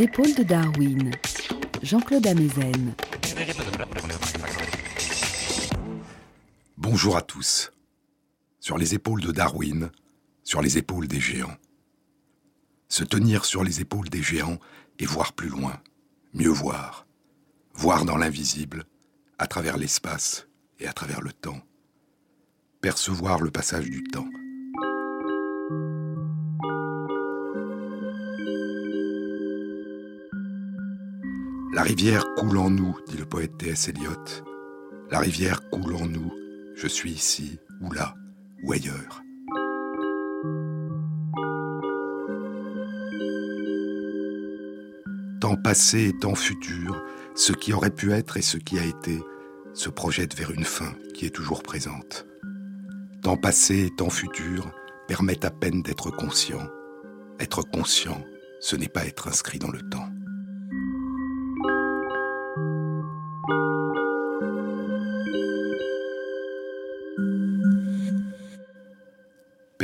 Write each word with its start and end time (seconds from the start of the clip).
Épaules 0.00 0.32
de 0.32 0.44
Darwin, 0.44 1.10
Jean-Claude 1.82 2.24
Amezen. 2.24 2.94
Bonjour 6.76 7.16
à 7.16 7.22
tous. 7.22 7.72
Sur 8.60 8.78
les 8.78 8.94
épaules 8.94 9.22
de 9.22 9.32
Darwin, 9.32 9.90
sur 10.44 10.62
les 10.62 10.78
épaules 10.78 11.08
des 11.08 11.18
géants. 11.18 11.56
Se 12.88 13.02
tenir 13.02 13.44
sur 13.44 13.64
les 13.64 13.80
épaules 13.80 14.08
des 14.08 14.22
géants 14.22 14.60
et 15.00 15.06
voir 15.06 15.32
plus 15.32 15.48
loin, 15.48 15.80
mieux 16.32 16.48
voir. 16.48 17.08
Voir 17.74 18.04
dans 18.04 18.16
l'invisible, 18.16 18.84
à 19.38 19.48
travers 19.48 19.76
l'espace 19.76 20.46
et 20.78 20.86
à 20.86 20.92
travers 20.92 21.20
le 21.20 21.32
temps. 21.32 21.60
Percevoir 22.80 23.40
le 23.40 23.50
passage 23.50 23.90
du 23.90 24.04
temps. 24.04 24.28
La 31.70 31.82
rivière 31.82 32.24
coule 32.34 32.56
en 32.56 32.70
nous, 32.70 32.96
dit 33.06 33.18
le 33.18 33.26
poète 33.26 33.58
T.S. 33.58 33.88
Eliot. 33.88 34.12
La 35.10 35.18
rivière 35.18 35.68
coule 35.68 35.96
en 35.96 36.06
nous. 36.06 36.32
Je 36.74 36.86
suis 36.86 37.10
ici, 37.10 37.58
ou 37.82 37.92
là, 37.92 38.14
ou 38.62 38.72
ailleurs. 38.72 39.22
Temps 45.40 45.56
passé 45.56 46.08
et 46.08 46.18
temps 46.18 46.34
futur, 46.34 47.02
ce 47.34 47.52
qui 47.52 47.74
aurait 47.74 47.94
pu 47.94 48.12
être 48.12 48.38
et 48.38 48.42
ce 48.42 48.56
qui 48.56 48.78
a 48.78 48.84
été, 48.84 49.20
se 49.74 49.90
projette 49.90 50.34
vers 50.34 50.50
une 50.50 50.64
fin 50.64 50.94
qui 51.12 51.26
est 51.26 51.34
toujours 51.34 51.62
présente. 51.62 52.26
Temps 53.22 53.36
passé 53.36 53.84
et 53.84 53.94
temps 53.94 54.10
futur 54.10 54.72
permettent 55.06 55.44
à 55.44 55.50
peine 55.50 55.82
d'être 55.82 56.10
conscient. 56.10 56.66
Être 57.38 57.62
conscient, 57.62 58.24
ce 58.60 58.74
n'est 58.74 58.88
pas 58.88 59.06
être 59.06 59.28
inscrit 59.28 59.58
dans 59.58 59.70
le 59.70 59.82
temps. 59.90 60.08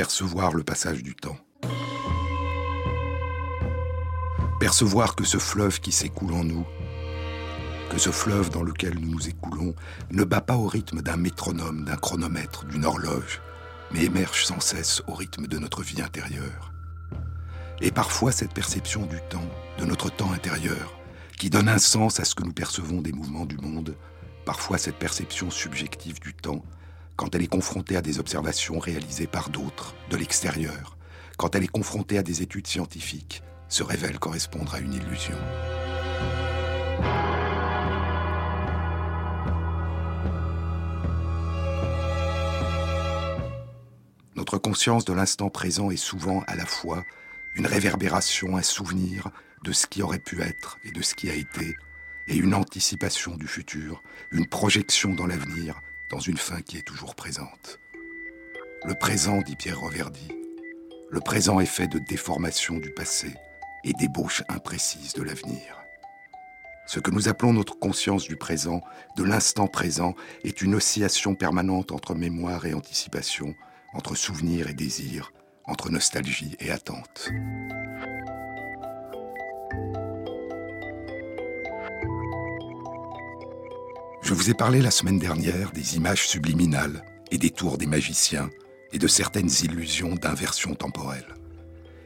Percevoir 0.04 0.52
le 0.52 0.62
passage 0.62 1.02
du 1.02 1.14
temps. 1.14 1.38
Percevoir 4.60 5.16
que 5.16 5.24
ce 5.24 5.38
fleuve 5.38 5.80
qui 5.80 5.92
s'écoule 5.92 6.34
en 6.34 6.44
nous, 6.44 6.66
que 7.88 7.96
ce 7.96 8.10
fleuve 8.10 8.50
dans 8.50 8.62
lequel 8.62 8.98
nous 8.98 9.12
nous 9.12 9.28
écoulons, 9.30 9.74
ne 10.10 10.24
bat 10.24 10.42
pas 10.42 10.56
au 10.56 10.66
rythme 10.66 11.00
d'un 11.00 11.16
métronome, 11.16 11.86
d'un 11.86 11.96
chronomètre, 11.96 12.66
d'une 12.66 12.84
horloge, 12.84 13.40
mais 13.92 14.04
émerge 14.04 14.44
sans 14.44 14.60
cesse 14.60 15.02
au 15.06 15.14
rythme 15.14 15.46
de 15.46 15.58
notre 15.58 15.82
vie 15.82 16.02
intérieure. 16.02 16.74
Et 17.80 17.90
parfois 17.90 18.30
cette 18.30 18.52
perception 18.52 19.06
du 19.06 19.20
temps, 19.30 19.48
de 19.78 19.86
notre 19.86 20.10
temps 20.10 20.32
intérieur, 20.32 21.00
qui 21.38 21.48
donne 21.48 21.70
un 21.70 21.78
sens 21.78 22.20
à 22.20 22.26
ce 22.26 22.34
que 22.34 22.44
nous 22.44 22.52
percevons 22.52 23.00
des 23.00 23.12
mouvements 23.12 23.46
du 23.46 23.56
monde, 23.56 23.96
parfois 24.44 24.76
cette 24.76 24.98
perception 24.98 25.50
subjective 25.50 26.20
du 26.20 26.34
temps, 26.34 26.62
quand 27.16 27.34
elle 27.34 27.42
est 27.42 27.46
confrontée 27.46 27.96
à 27.96 28.02
des 28.02 28.18
observations 28.18 28.78
réalisées 28.78 29.26
par 29.26 29.50
d'autres, 29.50 29.94
de 30.10 30.16
l'extérieur, 30.16 30.96
quand 31.36 31.54
elle 31.54 31.64
est 31.64 31.68
confrontée 31.68 32.18
à 32.18 32.22
des 32.22 32.42
études 32.42 32.66
scientifiques, 32.66 33.42
se 33.68 33.82
révèle 33.82 34.18
correspondre 34.18 34.74
à 34.74 34.80
une 34.80 34.94
illusion. 34.94 35.36
Notre 44.36 44.58
conscience 44.58 45.04
de 45.04 45.12
l'instant 45.12 45.48
présent 45.48 45.90
est 45.90 45.96
souvent 45.96 46.42
à 46.46 46.56
la 46.56 46.66
fois 46.66 47.04
une 47.54 47.66
réverbération, 47.66 48.56
un 48.56 48.62
souvenir 48.62 49.30
de 49.62 49.72
ce 49.72 49.86
qui 49.86 50.02
aurait 50.02 50.18
pu 50.18 50.42
être 50.42 50.78
et 50.84 50.90
de 50.90 51.02
ce 51.02 51.14
qui 51.14 51.30
a 51.30 51.34
été, 51.34 51.76
et 52.26 52.36
une 52.36 52.54
anticipation 52.54 53.36
du 53.36 53.46
futur, 53.46 54.02
une 54.32 54.46
projection 54.46 55.14
dans 55.14 55.26
l'avenir, 55.26 55.80
dans 56.14 56.20
une 56.20 56.36
fin 56.36 56.62
qui 56.62 56.76
est 56.76 56.86
toujours 56.86 57.16
présente. 57.16 57.80
Le 58.84 58.94
présent, 58.94 59.40
dit 59.40 59.56
Pierre 59.56 59.80
Reverdy, 59.80 60.28
le 61.10 61.18
présent 61.18 61.58
est 61.58 61.66
fait 61.66 61.88
de 61.88 61.98
déformations 61.98 62.78
du 62.78 62.92
passé 62.92 63.34
et 63.82 63.92
d'ébauches 63.94 64.44
imprécises 64.48 65.14
de 65.14 65.24
l'avenir. 65.24 65.82
Ce 66.86 67.00
que 67.00 67.10
nous 67.10 67.28
appelons 67.28 67.52
notre 67.52 67.76
conscience 67.80 68.28
du 68.28 68.36
présent, 68.36 68.80
de 69.16 69.24
l'instant 69.24 69.66
présent, 69.66 70.14
est 70.44 70.62
une 70.62 70.76
oscillation 70.76 71.34
permanente 71.34 71.90
entre 71.90 72.14
mémoire 72.14 72.64
et 72.64 72.74
anticipation, 72.74 73.56
entre 73.92 74.14
souvenir 74.14 74.68
et 74.68 74.74
désir, 74.74 75.32
entre 75.64 75.90
nostalgie 75.90 76.54
et 76.60 76.70
attente. 76.70 77.28
Je 84.24 84.32
vous 84.32 84.48
ai 84.48 84.54
parlé 84.54 84.80
la 84.80 84.90
semaine 84.90 85.18
dernière 85.18 85.70
des 85.72 85.96
images 85.96 86.26
subliminales 86.26 87.04
et 87.30 87.36
des 87.36 87.50
tours 87.50 87.76
des 87.76 87.84
magiciens 87.84 88.48
et 88.90 88.98
de 88.98 89.06
certaines 89.06 89.50
illusions 89.62 90.14
d'inversion 90.14 90.74
temporelle. 90.74 91.34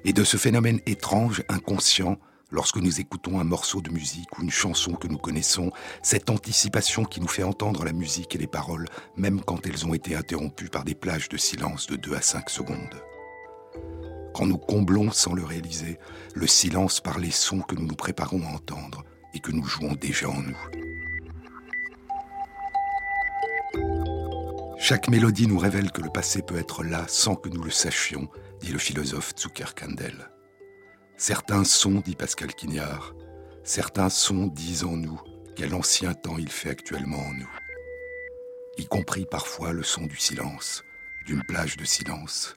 Et 0.04 0.12
de 0.12 0.24
ce 0.24 0.36
phénomène 0.36 0.80
étrange, 0.86 1.44
inconscient, 1.48 2.18
lorsque 2.50 2.78
nous 2.78 3.00
écoutons 3.00 3.38
un 3.38 3.44
morceau 3.44 3.80
de 3.82 3.92
musique 3.92 4.36
ou 4.36 4.42
une 4.42 4.50
chanson 4.50 4.94
que 4.94 5.06
nous 5.06 5.16
connaissons, 5.16 5.70
cette 6.02 6.28
anticipation 6.28 7.04
qui 7.04 7.20
nous 7.20 7.28
fait 7.28 7.44
entendre 7.44 7.84
la 7.84 7.92
musique 7.92 8.34
et 8.34 8.38
les 8.38 8.48
paroles, 8.48 8.88
même 9.16 9.40
quand 9.40 9.64
elles 9.64 9.86
ont 9.86 9.94
été 9.94 10.16
interrompues 10.16 10.70
par 10.70 10.82
des 10.82 10.96
plages 10.96 11.28
de 11.28 11.36
silence 11.36 11.86
de 11.86 11.94
2 11.94 12.16
à 12.16 12.20
5 12.20 12.50
secondes. 12.50 13.00
Quand 14.34 14.46
nous 14.46 14.58
comblons 14.58 15.12
sans 15.12 15.34
le 15.34 15.44
réaliser 15.44 16.00
le 16.34 16.48
silence 16.48 16.98
par 16.98 17.20
les 17.20 17.30
sons 17.30 17.60
que 17.60 17.76
nous 17.76 17.86
nous 17.86 17.94
préparons 17.94 18.42
à 18.44 18.50
entendre 18.50 19.04
et 19.34 19.38
que 19.38 19.52
nous 19.52 19.64
jouons 19.64 19.92
déjà 19.92 20.28
en 20.28 20.42
nous. 20.42 20.87
Chaque 24.88 25.08
mélodie 25.10 25.46
nous 25.46 25.58
révèle 25.58 25.92
que 25.92 26.00
le 26.00 26.08
passé 26.08 26.40
peut 26.40 26.56
être 26.56 26.82
là 26.82 27.04
sans 27.08 27.36
que 27.36 27.50
nous 27.50 27.62
le 27.62 27.70
sachions, 27.70 28.26
dit 28.62 28.72
le 28.72 28.78
philosophe 28.78 29.34
Zuckerkandel. 29.38 30.30
Certains 31.18 31.64
sons, 31.64 32.00
dit 32.02 32.14
Pascal 32.14 32.54
Quignard, 32.54 33.14
certains 33.64 34.08
sons 34.08 34.46
disent 34.46 34.84
en 34.84 34.96
nous 34.96 35.20
quel 35.56 35.74
ancien 35.74 36.14
temps 36.14 36.38
il 36.38 36.48
fait 36.48 36.70
actuellement 36.70 37.18
en 37.18 37.34
nous, 37.34 37.50
y 38.78 38.86
compris 38.86 39.26
parfois 39.30 39.74
le 39.74 39.82
son 39.82 40.06
du 40.06 40.16
silence, 40.16 40.82
d'une 41.26 41.44
plage 41.44 41.76
de 41.76 41.84
silence, 41.84 42.56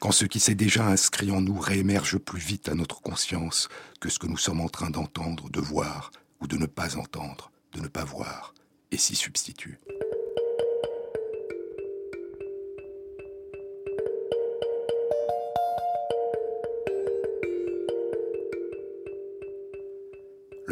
quand 0.00 0.12
ce 0.12 0.24
qui 0.24 0.40
s'est 0.40 0.54
déjà 0.54 0.86
inscrit 0.86 1.30
en 1.30 1.42
nous 1.42 1.58
réémerge 1.58 2.16
plus 2.16 2.40
vite 2.40 2.70
à 2.70 2.74
notre 2.74 3.02
conscience 3.02 3.68
que 4.00 4.08
ce 4.08 4.18
que 4.18 4.28
nous 4.28 4.38
sommes 4.38 4.62
en 4.62 4.70
train 4.70 4.88
d'entendre, 4.88 5.50
de 5.50 5.60
voir, 5.60 6.10
ou 6.40 6.46
de 6.46 6.56
ne 6.56 6.64
pas 6.64 6.96
entendre, 6.96 7.52
de 7.74 7.82
ne 7.82 7.88
pas 7.88 8.04
voir, 8.04 8.54
et 8.92 8.96
s'y 8.96 9.14
substitue. 9.14 9.78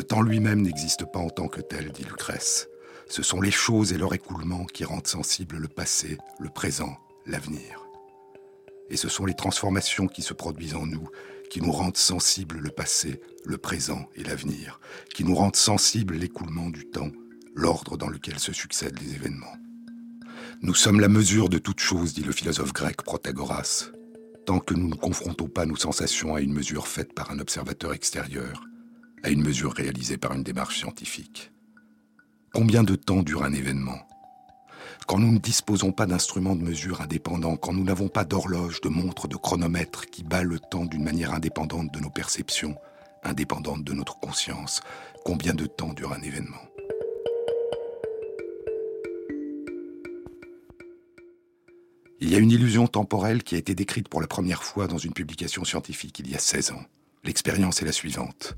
Temps 0.08 0.22
lui-même 0.22 0.62
n'existe 0.62 1.04
pas 1.04 1.20
en 1.20 1.30
tant 1.30 1.48
que 1.48 1.60
tel, 1.60 1.92
dit 1.92 2.04
Lucrèce. 2.04 2.68
Ce 3.08 3.22
sont 3.22 3.40
les 3.40 3.50
choses 3.50 3.92
et 3.92 3.98
leur 3.98 4.12
écoulement 4.14 4.64
qui 4.64 4.84
rendent 4.84 5.06
sensible 5.06 5.56
le 5.56 5.68
passé, 5.68 6.18
le 6.40 6.48
présent, 6.48 6.98
l'avenir. 7.26 7.86
Et 8.90 8.96
ce 8.96 9.08
sont 9.08 9.26
les 9.26 9.34
transformations 9.34 10.08
qui 10.08 10.22
se 10.22 10.34
produisent 10.34 10.74
en 10.74 10.86
nous 10.86 11.08
qui 11.48 11.60
nous 11.60 11.72
rendent 11.72 11.96
sensibles 11.96 12.58
le 12.58 12.70
passé, 12.70 13.20
le 13.44 13.58
présent 13.58 14.08
et 14.14 14.22
l'avenir, 14.22 14.80
qui 15.14 15.24
nous 15.24 15.34
rendent 15.34 15.56
sensibles 15.56 16.16
l'écoulement 16.16 16.70
du 16.70 16.86
temps, 16.86 17.10
l'ordre 17.54 17.96
dans 17.96 18.08
lequel 18.08 18.38
se 18.38 18.52
succèdent 18.52 19.00
les 19.00 19.14
événements. 19.14 19.56
Nous 20.62 20.74
sommes 20.74 21.00
la 21.00 21.08
mesure 21.08 21.48
de 21.48 21.58
toute 21.58 21.80
chose, 21.80 22.14
dit 22.14 22.22
le 22.22 22.32
philosophe 22.32 22.72
grec 22.72 23.02
Protagoras, 23.02 23.90
tant 24.46 24.58
que 24.58 24.74
nous 24.74 24.88
ne 24.88 24.94
confrontons 24.94 25.48
pas 25.48 25.66
nos 25.66 25.76
sensations 25.76 26.34
à 26.34 26.40
une 26.40 26.52
mesure 26.52 26.86
faite 26.86 27.12
par 27.14 27.30
un 27.30 27.38
observateur 27.38 27.92
extérieur, 27.92 28.64
à 29.22 29.30
une 29.30 29.42
mesure 29.42 29.72
réalisée 29.72 30.18
par 30.18 30.32
une 30.34 30.42
démarche 30.42 30.78
scientifique. 30.78 31.50
Combien 32.52 32.82
de 32.82 32.94
temps 32.94 33.22
dure 33.22 33.42
un 33.42 33.52
événement? 33.52 33.98
Quand 35.06 35.18
nous 35.18 35.32
ne 35.32 35.38
disposons 35.38 35.92
pas 35.92 36.06
d'instruments 36.06 36.56
de 36.56 36.62
mesure 36.62 37.00
indépendants, 37.00 37.56
quand 37.56 37.72
nous 37.72 37.84
n'avons 37.84 38.08
pas 38.08 38.24
d'horloge, 38.24 38.80
de 38.80 38.88
montre, 38.88 39.28
de 39.28 39.36
chronomètre 39.36 40.06
qui 40.06 40.22
bat 40.22 40.42
le 40.42 40.58
temps 40.58 40.84
d'une 40.84 41.04
manière 41.04 41.32
indépendante 41.32 41.92
de 41.92 42.00
nos 42.00 42.10
perceptions, 42.10 42.76
indépendante 43.22 43.84
de 43.84 43.92
notre 43.94 44.18
conscience, 44.18 44.80
combien 45.24 45.54
de 45.54 45.66
temps 45.66 45.94
dure 45.94 46.12
un 46.12 46.22
événement? 46.22 46.62
Il 52.20 52.30
y 52.30 52.34
a 52.34 52.38
une 52.38 52.50
illusion 52.50 52.88
temporelle 52.88 53.44
qui 53.44 53.54
a 53.54 53.58
été 53.58 53.74
décrite 53.74 54.08
pour 54.08 54.20
la 54.20 54.26
première 54.26 54.64
fois 54.64 54.88
dans 54.88 54.98
une 54.98 55.12
publication 55.12 55.64
scientifique 55.64 56.18
il 56.18 56.30
y 56.30 56.34
a 56.34 56.38
16 56.38 56.72
ans. 56.72 56.82
L'expérience 57.24 57.80
est 57.80 57.86
la 57.86 57.92
suivante 57.92 58.56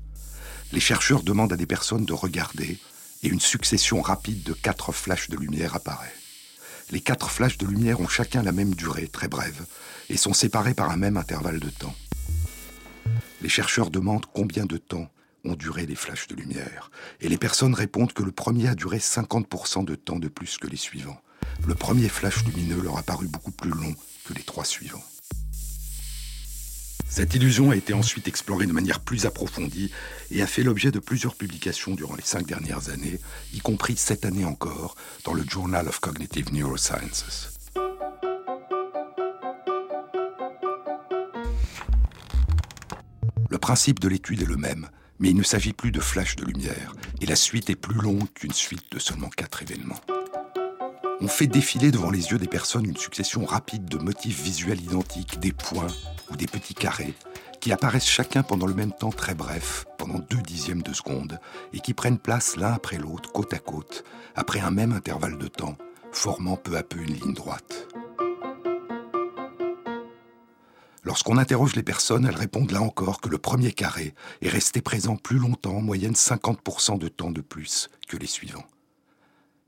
les 0.73 0.79
chercheurs 0.79 1.23
demandent 1.23 1.53
à 1.53 1.57
des 1.57 1.65
personnes 1.65 2.05
de 2.05 2.13
regarder 2.13 2.77
et 3.23 3.27
une 3.27 3.39
succession 3.39 4.01
rapide 4.01 4.43
de 4.43 4.53
quatre 4.53 4.91
flashs 4.91 5.29
de 5.29 5.37
lumière 5.37 5.75
apparaît. 5.75 6.13
Les 6.91 7.01
quatre 7.01 7.29
flashs 7.29 7.57
de 7.57 7.67
lumière 7.67 8.01
ont 8.01 8.07
chacun 8.07 8.43
la 8.43 8.51
même 8.51 8.73
durée, 8.73 9.07
très 9.07 9.27
brève, 9.27 9.65
et 10.09 10.17
sont 10.17 10.33
séparés 10.33 10.73
par 10.73 10.89
un 10.89 10.97
même 10.97 11.17
intervalle 11.17 11.59
de 11.59 11.69
temps. 11.69 11.95
Les 13.41 13.49
chercheurs 13.49 13.89
demandent 13.89 14.25
combien 14.33 14.65
de 14.65 14.77
temps 14.77 15.09
ont 15.43 15.55
duré 15.55 15.85
les 15.85 15.95
flashs 15.95 16.27
de 16.27 16.35
lumière, 16.35 16.91
et 17.19 17.29
les 17.29 17.37
personnes 17.37 17.73
répondent 17.73 18.13
que 18.13 18.23
le 18.23 18.31
premier 18.31 18.67
a 18.67 18.75
duré 18.75 18.97
50% 18.97 19.85
de 19.85 19.95
temps 19.95 20.19
de 20.19 20.27
plus 20.27 20.57
que 20.57 20.67
les 20.67 20.77
suivants. 20.77 21.21
Le 21.65 21.75
premier 21.75 22.09
flash 22.09 22.43
lumineux 22.45 22.81
leur 22.81 22.97
a 22.97 23.03
paru 23.03 23.27
beaucoup 23.27 23.51
plus 23.51 23.71
long 23.71 23.95
que 24.25 24.33
les 24.33 24.43
trois 24.43 24.65
suivants. 24.65 25.03
Cette 27.11 27.35
illusion 27.35 27.71
a 27.71 27.75
été 27.75 27.93
ensuite 27.93 28.29
explorée 28.29 28.67
de 28.67 28.71
manière 28.71 29.01
plus 29.01 29.25
approfondie 29.25 29.91
et 30.31 30.41
a 30.41 30.47
fait 30.47 30.63
l'objet 30.63 30.91
de 30.91 30.99
plusieurs 30.99 31.35
publications 31.35 31.93
durant 31.93 32.15
les 32.15 32.23
cinq 32.23 32.47
dernières 32.47 32.87
années, 32.87 33.19
y 33.53 33.59
compris 33.59 33.97
cette 33.97 34.23
année 34.23 34.45
encore 34.45 34.95
dans 35.25 35.33
le 35.33 35.43
Journal 35.43 35.89
of 35.89 35.99
Cognitive 35.99 36.53
Neurosciences. 36.53 37.49
Le 43.49 43.57
principe 43.57 43.99
de 43.99 44.07
l'étude 44.07 44.43
est 44.43 44.45
le 44.45 44.55
même, 44.55 44.87
mais 45.19 45.31
il 45.31 45.35
ne 45.35 45.43
s'agit 45.43 45.73
plus 45.73 45.91
de 45.91 45.99
flash 45.99 46.37
de 46.37 46.45
lumière, 46.45 46.95
et 47.19 47.25
la 47.25 47.35
suite 47.35 47.69
est 47.69 47.75
plus 47.75 47.99
longue 48.01 48.31
qu'une 48.33 48.53
suite 48.53 48.89
de 48.89 48.99
seulement 48.99 49.29
quatre 49.29 49.61
événements. 49.63 49.99
On 51.23 51.27
fait 51.27 51.45
défiler 51.45 51.91
devant 51.91 52.09
les 52.09 52.31
yeux 52.31 52.39
des 52.39 52.47
personnes 52.47 52.85
une 52.85 52.97
succession 52.97 53.45
rapide 53.45 53.85
de 53.85 53.99
motifs 53.99 54.41
visuels 54.41 54.81
identiques, 54.81 55.39
des 55.39 55.51
points, 55.51 55.85
ou 56.31 56.35
des 56.35 56.47
petits 56.47 56.73
carrés 56.73 57.13
qui 57.59 57.71
apparaissent 57.71 58.07
chacun 58.07 58.41
pendant 58.41 58.65
le 58.65 58.73
même 58.73 58.91
temps 58.91 59.11
très 59.11 59.35
bref, 59.35 59.85
pendant 59.99 60.17
deux 60.17 60.41
dixièmes 60.41 60.81
de 60.81 60.93
seconde, 60.93 61.39
et 61.73 61.79
qui 61.79 61.93
prennent 61.93 62.17
place 62.17 62.57
l'un 62.57 62.73
après 62.73 62.97
l'autre, 62.97 63.31
côte 63.31 63.53
à 63.53 63.59
côte, 63.59 64.03
après 64.33 64.59
un 64.61 64.71
même 64.71 64.93
intervalle 64.93 65.37
de 65.37 65.47
temps, 65.47 65.77
formant 66.11 66.57
peu 66.57 66.75
à 66.75 66.81
peu 66.81 66.97
une 66.97 67.13
ligne 67.13 67.35
droite. 67.35 67.87
Lorsqu'on 71.03 71.37
interroge 71.37 71.75
les 71.75 71.83
personnes, 71.83 72.25
elles 72.25 72.35
répondent 72.35 72.71
là 72.71 72.81
encore 72.81 73.21
que 73.21 73.29
le 73.29 73.37
premier 73.37 73.73
carré 73.73 74.15
est 74.41 74.49
resté 74.49 74.81
présent 74.81 75.17
plus 75.17 75.37
longtemps, 75.37 75.77
en 75.77 75.81
moyenne 75.81 76.13
50% 76.13 76.97
de 76.97 77.09
temps 77.09 77.31
de 77.31 77.41
plus 77.41 77.89
que 78.07 78.17
les 78.17 78.27
suivants. 78.27 78.65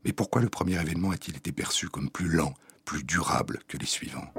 Mais 0.06 0.14
pourquoi 0.14 0.42
le 0.42 0.50
premier 0.50 0.80
événement 0.82 1.12
a-t-il 1.12 1.38
été 1.38 1.52
perçu 1.52 1.88
comme 1.90 2.10
plus 2.10 2.28
lent, 2.28 2.54
plus 2.86 3.04
durable 3.04 3.60
que 3.68 3.78
les 3.78 3.86
suivants? 3.86 4.34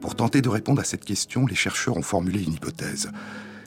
Pour 0.00 0.16
tenter 0.16 0.42
de 0.42 0.48
répondre 0.48 0.80
à 0.80 0.84
cette 0.84 1.04
question, 1.04 1.46
les 1.46 1.54
chercheurs 1.54 1.96
ont 1.96 2.02
formulé 2.02 2.42
une 2.42 2.52
hypothèse. 2.52 3.10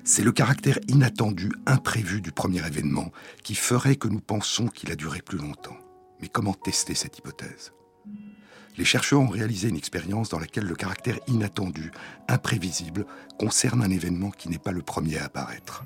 C'est 0.03 0.23
le 0.23 0.31
caractère 0.31 0.79
inattendu, 0.87 1.51
imprévu 1.65 2.21
du 2.21 2.31
premier 2.31 2.65
événement 2.65 3.11
qui 3.43 3.55
ferait 3.55 3.95
que 3.95 4.07
nous 4.07 4.21
pensons 4.21 4.67
qu'il 4.67 4.91
a 4.91 4.95
duré 4.95 5.21
plus 5.21 5.39
longtemps. 5.39 5.77
Mais 6.21 6.29
comment 6.29 6.53
tester 6.53 6.93
cette 6.93 7.17
hypothèse? 7.17 7.73
Les 8.77 8.85
chercheurs 8.85 9.19
ont 9.19 9.27
réalisé 9.27 9.69
une 9.69 9.75
expérience 9.75 10.29
dans 10.29 10.39
laquelle 10.39 10.65
le 10.65 10.75
caractère 10.75 11.19
inattendu, 11.27 11.91
imprévisible, 12.27 13.05
concerne 13.39 13.81
un 13.81 13.89
événement 13.89 14.29
qui 14.29 14.49
n'est 14.49 14.59
pas 14.59 14.71
le 14.71 14.83
premier 14.83 15.17
à 15.17 15.25
apparaître. 15.25 15.83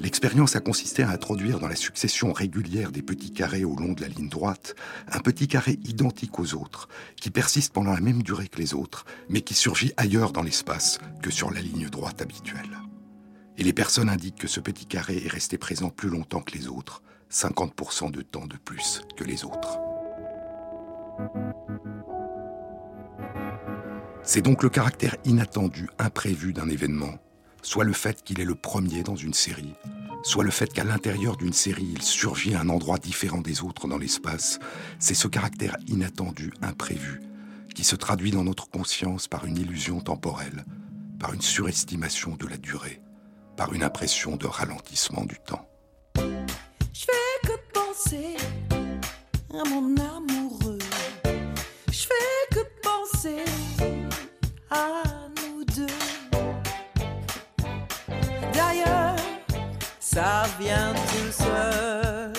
L'expérience 0.00 0.54
a 0.54 0.60
consisté 0.60 1.02
à 1.02 1.10
introduire 1.10 1.58
dans 1.58 1.66
la 1.66 1.74
succession 1.74 2.32
régulière 2.32 2.92
des 2.92 3.02
petits 3.02 3.32
carrés 3.32 3.64
au 3.64 3.74
long 3.74 3.92
de 3.92 4.00
la 4.00 4.08
ligne 4.08 4.28
droite 4.28 4.76
un 5.10 5.18
petit 5.18 5.48
carré 5.48 5.80
identique 5.84 6.38
aux 6.38 6.54
autres, 6.54 6.88
qui 7.16 7.30
persiste 7.30 7.72
pendant 7.72 7.92
la 7.92 8.00
même 8.00 8.22
durée 8.22 8.46
que 8.46 8.58
les 8.58 8.74
autres, 8.74 9.06
mais 9.28 9.40
qui 9.40 9.54
surgit 9.54 9.92
ailleurs 9.96 10.32
dans 10.32 10.42
l'espace 10.42 11.00
que 11.20 11.32
sur 11.32 11.50
la 11.50 11.60
ligne 11.60 11.88
droite 11.88 12.22
habituelle. 12.22 12.78
Et 13.56 13.64
les 13.64 13.72
personnes 13.72 14.08
indiquent 14.08 14.38
que 14.38 14.46
ce 14.46 14.60
petit 14.60 14.86
carré 14.86 15.24
est 15.24 15.32
resté 15.32 15.58
présent 15.58 15.90
plus 15.90 16.08
longtemps 16.08 16.42
que 16.42 16.56
les 16.56 16.68
autres, 16.68 17.02
50% 17.32 18.12
de 18.12 18.22
temps 18.22 18.46
de 18.46 18.56
plus 18.56 19.02
que 19.16 19.24
les 19.24 19.44
autres. 19.44 19.80
C'est 24.22 24.42
donc 24.42 24.62
le 24.62 24.68
caractère 24.68 25.16
inattendu, 25.24 25.88
imprévu 25.98 26.52
d'un 26.52 26.68
événement 26.68 27.18
soit 27.62 27.84
le 27.84 27.92
fait 27.92 28.22
qu'il 28.22 28.40
est 28.40 28.44
le 28.44 28.54
premier 28.54 29.02
dans 29.02 29.16
une 29.16 29.34
série, 29.34 29.74
soit 30.22 30.44
le 30.44 30.50
fait 30.50 30.72
qu'à 30.72 30.84
l'intérieur 30.84 31.36
d'une 31.36 31.52
série, 31.52 31.88
il 31.92 32.02
surgit 32.02 32.54
un 32.54 32.68
endroit 32.68 32.98
différent 32.98 33.40
des 33.40 33.62
autres 33.62 33.88
dans 33.88 33.98
l'espace, 33.98 34.58
c'est 34.98 35.14
ce 35.14 35.28
caractère 35.28 35.76
inattendu, 35.86 36.52
imprévu, 36.62 37.20
qui 37.74 37.84
se 37.84 37.96
traduit 37.96 38.30
dans 38.30 38.44
notre 38.44 38.68
conscience 38.68 39.28
par 39.28 39.44
une 39.44 39.56
illusion 39.56 40.00
temporelle, 40.00 40.64
par 41.18 41.32
une 41.32 41.42
surestimation 41.42 42.36
de 42.36 42.46
la 42.46 42.56
durée, 42.56 43.00
par 43.56 43.72
une 43.72 43.82
impression 43.82 44.36
de 44.36 44.46
ralentissement 44.46 45.24
du 45.24 45.36
temps. 45.46 45.68
Je 46.16 47.04
fais 47.06 47.48
que 47.48 47.72
penser 47.72 48.36
à 49.52 49.68
mon 49.68 49.94
amoureux. 49.96 50.78
Je 51.90 52.06
fais 52.06 52.54
que 52.54 52.60
penser 52.82 53.44
à 54.70 55.07
ça 60.18 60.46
vient 60.58 60.92
tout 61.10 61.32
seul. 61.44 62.32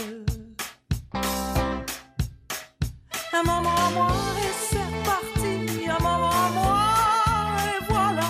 Un 3.39 3.43
moment 3.51 3.77
à 3.87 3.89
moi 3.97 4.11
et 4.45 4.53
c'est 4.69 4.93
parti, 5.09 5.55
un 5.97 6.01
moment 6.09 6.35
à 6.45 6.49
moi 6.59 6.81
et 7.69 7.79
voilà, 7.89 8.29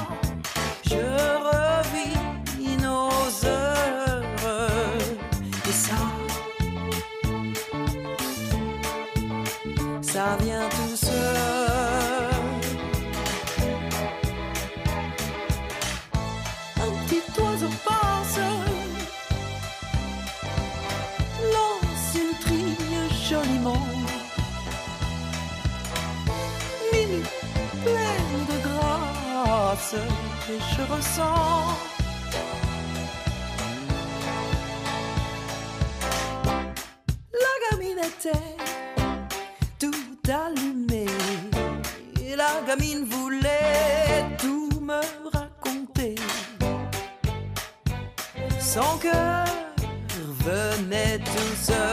je 0.92 1.06
revis 1.50 2.78
nos 2.86 3.10
heures 3.48 4.24
et 5.69 5.78
ça, 5.86 6.01
ça 10.13 10.25
vient 10.44 10.69
tout 10.78 10.96
seul. 10.96 11.99
Grâce, 29.89 29.96
et 30.50 30.60
je 30.75 30.93
ressens. 30.93 31.77
La 37.34 37.53
gamine 37.72 38.00
était 38.00 38.58
tout 39.79 40.31
allumée, 40.31 41.05
la 42.36 42.62
gamine 42.67 43.05
voulait 43.05 44.25
tout 44.38 44.69
me 44.81 45.01
raconter. 45.31 46.15
Son 48.60 48.98
cœur 49.01 49.46
venait 50.46 51.19
tout 51.19 51.55
seul. 51.62 51.88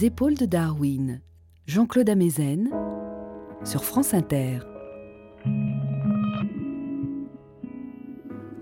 Les 0.00 0.06
épaules 0.06 0.34
de 0.34 0.46
Darwin, 0.46 1.20
Jean-Claude 1.66 2.08
Amezen, 2.08 2.70
sur 3.64 3.84
France 3.84 4.14
Inter. 4.14 4.60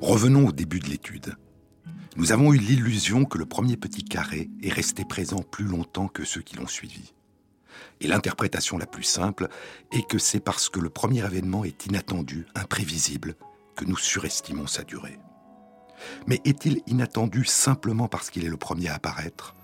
Revenons 0.00 0.48
au 0.48 0.52
début 0.52 0.80
de 0.80 0.88
l'étude. 0.88 1.36
Nous 2.16 2.32
avons 2.32 2.52
eu 2.52 2.58
l'illusion 2.58 3.24
que 3.24 3.38
le 3.38 3.46
premier 3.46 3.76
petit 3.76 4.04
carré 4.04 4.50
est 4.62 4.72
resté 4.72 5.04
présent 5.04 5.42
plus 5.42 5.66
longtemps 5.66 6.08
que 6.08 6.24
ceux 6.24 6.40
qui 6.40 6.56
l'ont 6.56 6.66
suivi. 6.66 7.14
Et 8.00 8.08
l'interprétation 8.08 8.76
la 8.76 8.86
plus 8.86 9.04
simple 9.04 9.48
est 9.92 10.06
que 10.08 10.18
c'est 10.18 10.40
parce 10.40 10.68
que 10.68 10.80
le 10.80 10.90
premier 10.90 11.24
événement 11.24 11.64
est 11.64 11.86
inattendu, 11.86 12.46
imprévisible, 12.56 13.36
que 13.76 13.84
nous 13.84 13.98
surestimons 13.98 14.66
sa 14.66 14.82
durée. 14.82 15.20
Mais 16.26 16.40
est-il 16.44 16.80
inattendu 16.86 17.44
simplement 17.44 18.08
parce 18.08 18.30
qu'il 18.30 18.44
est 18.44 18.50
le 18.50 18.56
premier 18.56 18.88
à 18.88 18.94
apparaître? 18.94 19.54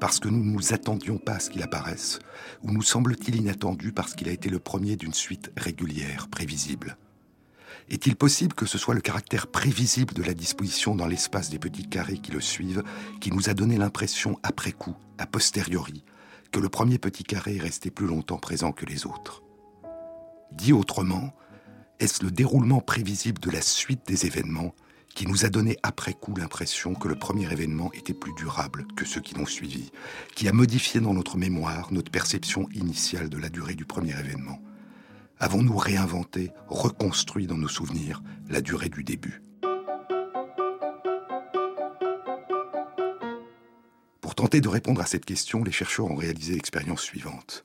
Parce 0.00 0.20
que 0.20 0.28
nous 0.28 0.44
ne 0.44 0.52
nous 0.52 0.74
attendions 0.74 1.18
pas 1.18 1.34
à 1.34 1.40
ce 1.40 1.50
qu'il 1.50 1.62
apparaisse 1.62 2.18
Ou 2.62 2.70
nous 2.70 2.82
semble-t-il 2.82 3.36
inattendu 3.36 3.92
parce 3.92 4.14
qu'il 4.14 4.28
a 4.28 4.32
été 4.32 4.50
le 4.50 4.58
premier 4.58 4.96
d'une 4.96 5.14
suite 5.14 5.50
régulière, 5.56 6.28
prévisible. 6.28 6.98
Est-il 7.88 8.16
possible 8.16 8.54
que 8.54 8.66
ce 8.66 8.78
soit 8.78 8.94
le 8.94 9.00
caractère 9.00 9.46
prévisible 9.46 10.12
de 10.12 10.22
la 10.22 10.34
disposition 10.34 10.96
dans 10.96 11.06
l'espace 11.06 11.50
des 11.50 11.58
petits 11.58 11.88
carrés 11.88 12.18
qui 12.18 12.32
le 12.32 12.40
suivent 12.40 12.82
qui 13.20 13.30
nous 13.30 13.48
a 13.48 13.54
donné 13.54 13.76
l'impression, 13.76 14.38
après 14.42 14.72
coup, 14.72 14.96
a 15.18 15.26
posteriori, 15.26 16.04
que 16.50 16.60
le 16.60 16.68
premier 16.68 16.98
petit 16.98 17.22
carré 17.22 17.56
est 17.56 17.62
resté 17.62 17.90
plus 17.90 18.06
longtemps 18.06 18.38
présent 18.38 18.72
que 18.72 18.86
les 18.86 19.06
autres? 19.06 19.42
Dit 20.50 20.72
autrement, 20.72 21.32
est-ce 22.00 22.24
le 22.24 22.30
déroulement 22.30 22.80
prévisible 22.80 23.40
de 23.40 23.50
la 23.50 23.62
suite 23.62 24.06
des 24.06 24.26
événements 24.26 24.74
qui 25.16 25.26
nous 25.26 25.46
a 25.46 25.48
donné 25.48 25.78
après 25.82 26.12
coup 26.12 26.34
l'impression 26.36 26.94
que 26.94 27.08
le 27.08 27.16
premier 27.16 27.50
événement 27.50 27.90
était 27.94 28.12
plus 28.12 28.34
durable 28.34 28.86
que 28.96 29.06
ceux 29.06 29.22
qui 29.22 29.34
l'ont 29.34 29.46
suivi, 29.46 29.90
qui 30.34 30.46
a 30.46 30.52
modifié 30.52 31.00
dans 31.00 31.14
notre 31.14 31.38
mémoire 31.38 31.90
notre 31.90 32.12
perception 32.12 32.68
initiale 32.74 33.30
de 33.30 33.38
la 33.38 33.48
durée 33.48 33.74
du 33.74 33.86
premier 33.86 34.12
événement 34.12 34.60
Avons-nous 35.38 35.76
réinventé, 35.76 36.50
reconstruit 36.68 37.46
dans 37.46 37.56
nos 37.56 37.68
souvenirs 37.68 38.22
la 38.48 38.60
durée 38.60 38.90
du 38.90 39.04
début? 39.04 39.42
Pour 44.20 44.34
tenter 44.34 44.60
de 44.60 44.68
répondre 44.68 45.00
à 45.00 45.06
cette 45.06 45.24
question, 45.24 45.64
les 45.64 45.72
chercheurs 45.72 46.06
ont 46.06 46.16
réalisé 46.16 46.54
l'expérience 46.54 47.02
suivante. 47.02 47.64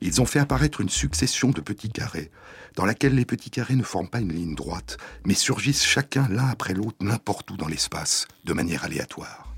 Ils 0.00 0.20
ont 0.20 0.26
fait 0.26 0.38
apparaître 0.38 0.80
une 0.80 0.88
succession 0.88 1.50
de 1.50 1.60
petits 1.60 1.90
carrés, 1.90 2.30
dans 2.76 2.84
laquelle 2.84 3.14
les 3.14 3.24
petits 3.24 3.50
carrés 3.50 3.74
ne 3.74 3.82
forment 3.82 4.08
pas 4.08 4.20
une 4.20 4.32
ligne 4.32 4.54
droite, 4.54 4.96
mais 5.24 5.34
surgissent 5.34 5.84
chacun 5.84 6.28
l'un 6.28 6.46
après 6.46 6.74
l'autre 6.74 6.96
n'importe 7.00 7.50
où 7.50 7.56
dans 7.56 7.66
l'espace, 7.66 8.28
de 8.44 8.52
manière 8.52 8.84
aléatoire. 8.84 9.52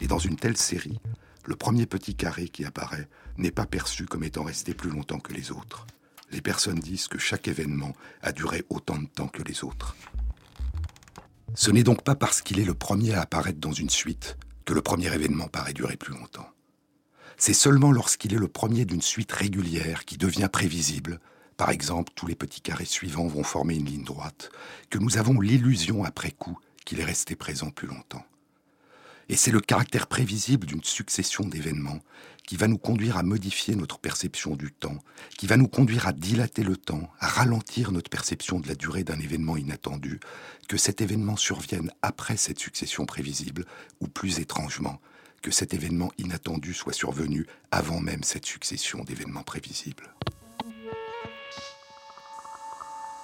Et 0.00 0.06
dans 0.06 0.18
une 0.18 0.36
telle 0.36 0.56
série, 0.56 1.00
le 1.44 1.56
premier 1.56 1.86
petit 1.86 2.14
carré 2.14 2.48
qui 2.48 2.64
apparaît 2.64 3.08
n'est 3.38 3.50
pas 3.50 3.66
perçu 3.66 4.06
comme 4.06 4.24
étant 4.24 4.44
resté 4.44 4.74
plus 4.74 4.90
longtemps 4.90 5.20
que 5.20 5.32
les 5.32 5.50
autres. 5.50 5.86
Les 6.30 6.40
personnes 6.40 6.78
disent 6.78 7.08
que 7.08 7.18
chaque 7.18 7.48
événement 7.48 7.94
a 8.22 8.32
duré 8.32 8.64
autant 8.68 8.98
de 8.98 9.06
temps 9.06 9.28
que 9.28 9.42
les 9.42 9.64
autres. 9.64 9.96
Ce 11.54 11.70
n'est 11.70 11.84
donc 11.84 12.02
pas 12.02 12.14
parce 12.14 12.42
qu'il 12.42 12.60
est 12.60 12.64
le 12.64 12.74
premier 12.74 13.14
à 13.14 13.22
apparaître 13.22 13.60
dans 13.60 13.72
une 13.72 13.90
suite 13.90 14.36
que 14.64 14.74
le 14.74 14.82
premier 14.82 15.12
événement 15.12 15.48
paraît 15.48 15.72
durer 15.72 15.96
plus 15.96 16.12
longtemps. 16.12 16.48
C'est 17.38 17.52
seulement 17.52 17.92
lorsqu'il 17.92 18.32
est 18.32 18.38
le 18.38 18.48
premier 18.48 18.86
d'une 18.86 19.02
suite 19.02 19.32
régulière 19.32 20.04
qui 20.06 20.16
devient 20.16 20.48
prévisible, 20.50 21.20
par 21.56 21.70
exemple 21.70 22.12
tous 22.14 22.26
les 22.26 22.34
petits 22.34 22.62
carrés 22.62 22.86
suivants 22.86 23.26
vont 23.26 23.44
former 23.44 23.74
une 23.76 23.86
ligne 23.86 24.04
droite, 24.04 24.50
que 24.88 24.98
nous 24.98 25.18
avons 25.18 25.40
l'illusion 25.40 26.04
après 26.04 26.30
coup 26.30 26.58
qu'il 26.84 27.00
est 27.00 27.04
resté 27.04 27.36
présent 27.36 27.70
plus 27.70 27.88
longtemps. 27.88 28.24
Et 29.28 29.36
c'est 29.36 29.50
le 29.50 29.60
caractère 29.60 30.06
prévisible 30.06 30.66
d'une 30.66 30.84
succession 30.84 31.44
d'événements 31.44 31.98
qui 32.46 32.56
va 32.56 32.68
nous 32.68 32.78
conduire 32.78 33.16
à 33.16 33.24
modifier 33.24 33.74
notre 33.74 33.98
perception 33.98 34.54
du 34.54 34.70
temps, 34.70 34.98
qui 35.36 35.48
va 35.48 35.56
nous 35.56 35.66
conduire 35.66 36.06
à 36.06 36.12
dilater 36.12 36.62
le 36.62 36.76
temps, 36.76 37.10
à 37.18 37.26
ralentir 37.26 37.90
notre 37.90 38.08
perception 38.08 38.60
de 38.60 38.68
la 38.68 38.76
durée 38.76 39.02
d'un 39.02 39.18
événement 39.18 39.56
inattendu, 39.56 40.20
que 40.68 40.76
cet 40.76 41.00
événement 41.00 41.36
survienne 41.36 41.90
après 42.02 42.36
cette 42.36 42.60
succession 42.60 43.04
prévisible, 43.04 43.66
ou 44.00 44.06
plus 44.06 44.38
étrangement, 44.38 45.00
que 45.42 45.50
cet 45.50 45.74
événement 45.74 46.10
inattendu 46.18 46.74
soit 46.74 46.92
survenu 46.92 47.46
avant 47.70 48.00
même 48.00 48.22
cette 48.22 48.46
succession 48.46 49.04
d'événements 49.04 49.42
prévisibles. 49.42 50.14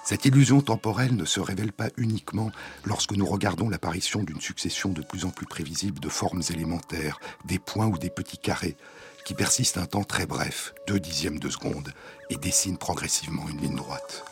Cette 0.05 0.25
illusion 0.25 0.61
temporelle 0.61 1.15
ne 1.15 1.23
se 1.23 1.39
révèle 1.39 1.71
pas 1.71 1.87
uniquement 1.95 2.51
lorsque 2.83 3.13
nous 3.13 3.25
regardons 3.25 3.69
l'apparition 3.69 4.21
d'une 4.21 4.41
succession 4.41 4.89
de 4.89 5.01
plus 5.01 5.23
en 5.23 5.29
plus 5.29 5.45
prévisible 5.45 6.01
de 6.01 6.09
formes 6.09 6.41
élémentaires, 6.49 7.19
des 7.45 7.57
points 7.57 7.87
ou 7.87 7.97
des 7.97 8.09
petits 8.09 8.37
carrés, 8.37 8.75
qui 9.23 9.33
persistent 9.33 9.77
un 9.77 9.85
temps 9.85 10.03
très 10.03 10.25
bref, 10.25 10.73
deux 10.87 10.99
dixièmes 10.99 11.39
de 11.39 11.49
seconde, 11.49 11.93
et 12.29 12.35
dessinent 12.35 12.77
progressivement 12.77 13.47
une 13.47 13.61
ligne 13.61 13.77
droite. 13.77 14.25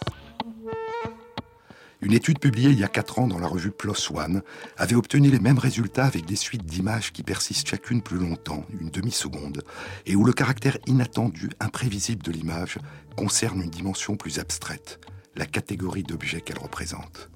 Une 2.02 2.14
étude 2.14 2.40
publiée 2.40 2.72
il 2.72 2.80
y 2.80 2.84
a 2.84 2.88
quatre 2.88 3.20
ans 3.20 3.28
dans 3.28 3.38
la 3.38 3.48
revue 3.48 3.70
PLOS 3.70 4.12
ONE 4.12 4.42
avait 4.76 4.96
obtenu 4.96 5.30
les 5.30 5.40
mêmes 5.40 5.60
résultats 5.60 6.06
avec 6.06 6.26
des 6.26 6.36
suites 6.36 6.66
d'images 6.66 7.14
qui 7.14 7.22
persistent 7.22 7.68
chacune 7.68 8.02
plus 8.02 8.18
longtemps, 8.18 8.66
une 8.80 8.90
demi-seconde, 8.90 9.64
et 10.08 10.16
où 10.16 10.26
le 10.26 10.34
caractère 10.34 10.78
inattendu, 10.88 11.50
imprévisible 11.60 12.24
de 12.24 12.32
l'image 12.32 12.80
concerne 13.16 13.62
une 13.62 13.70
dimension 13.70 14.16
plus 14.16 14.40
abstraite, 14.40 15.00
la 15.36 15.46
catégorie 15.46 16.04
d'objets 16.04 16.42
qu'elle 16.42 16.58
représente. 16.58 17.30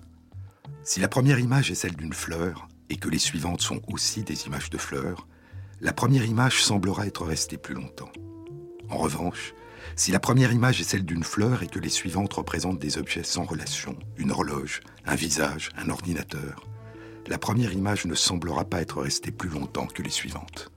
Si 0.83 0.99
la 0.99 1.07
première 1.07 1.39
image 1.39 1.69
est 1.69 1.75
celle 1.75 1.95
d'une 1.95 2.13
fleur, 2.13 2.67
et 2.89 2.97
que 2.97 3.09
les 3.09 3.19
suivantes 3.19 3.61
sont 3.61 3.81
aussi 3.87 4.23
des 4.23 4.47
images 4.47 4.69
de 4.69 4.77
fleurs, 4.77 5.27
la 5.81 5.93
première 5.93 6.25
image 6.25 6.63
semblera 6.63 7.05
être 7.05 7.25
restée 7.25 7.57
plus 7.57 7.75
longtemps. 7.75 8.11
En 8.89 8.97
revanche, 8.97 9.53
si 9.95 10.11
la 10.11 10.19
première 10.19 10.51
image 10.51 10.81
est 10.81 10.85
celle 10.85 11.05
d'une 11.05 11.23
fleur 11.23 11.63
et 11.63 11.67
que 11.67 11.79
les 11.79 11.89
suivantes 11.89 12.33
représentent 12.33 12.79
des 12.79 12.97
objets 12.97 13.23
sans 13.23 13.43
relation, 13.43 13.97
une 14.17 14.31
horloge, 14.31 14.81
un 15.05 15.15
visage, 15.15 15.69
un 15.77 15.89
ordinateur, 15.89 16.65
la 17.27 17.37
première 17.37 17.73
image 17.73 18.05
ne 18.05 18.13
semblera 18.13 18.65
pas 18.65 18.81
être 18.81 19.01
restée 19.01 19.31
plus 19.31 19.49
longtemps 19.49 19.87
que 19.87 20.03
les 20.03 20.09
suivantes. 20.09 20.69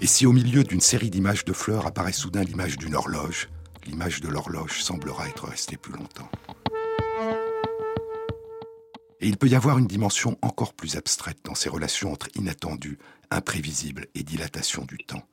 Et 0.00 0.06
si 0.06 0.26
au 0.26 0.32
milieu 0.32 0.62
d'une 0.62 0.80
série 0.80 1.10
d'images 1.10 1.46
de 1.46 1.54
fleurs 1.54 1.86
apparaît 1.86 2.12
soudain 2.12 2.44
l'image 2.44 2.76
d'une 2.76 2.94
horloge, 2.94 3.48
l'image 3.86 4.20
de 4.20 4.28
l'horloge 4.28 4.82
semblera 4.82 5.28
être 5.28 5.46
restée 5.46 5.78
plus 5.78 5.94
longtemps. 5.94 6.30
Et 9.20 9.28
il 9.28 9.38
peut 9.38 9.48
y 9.48 9.54
avoir 9.54 9.78
une 9.78 9.86
dimension 9.86 10.36
encore 10.42 10.74
plus 10.74 10.96
abstraite 10.96 11.38
dans 11.44 11.54
ces 11.54 11.70
relations 11.70 12.12
entre 12.12 12.28
inattendu, 12.34 12.98
imprévisible 13.30 14.06
et 14.14 14.22
dilatation 14.22 14.84
du 14.84 14.98
temps. 14.98 15.26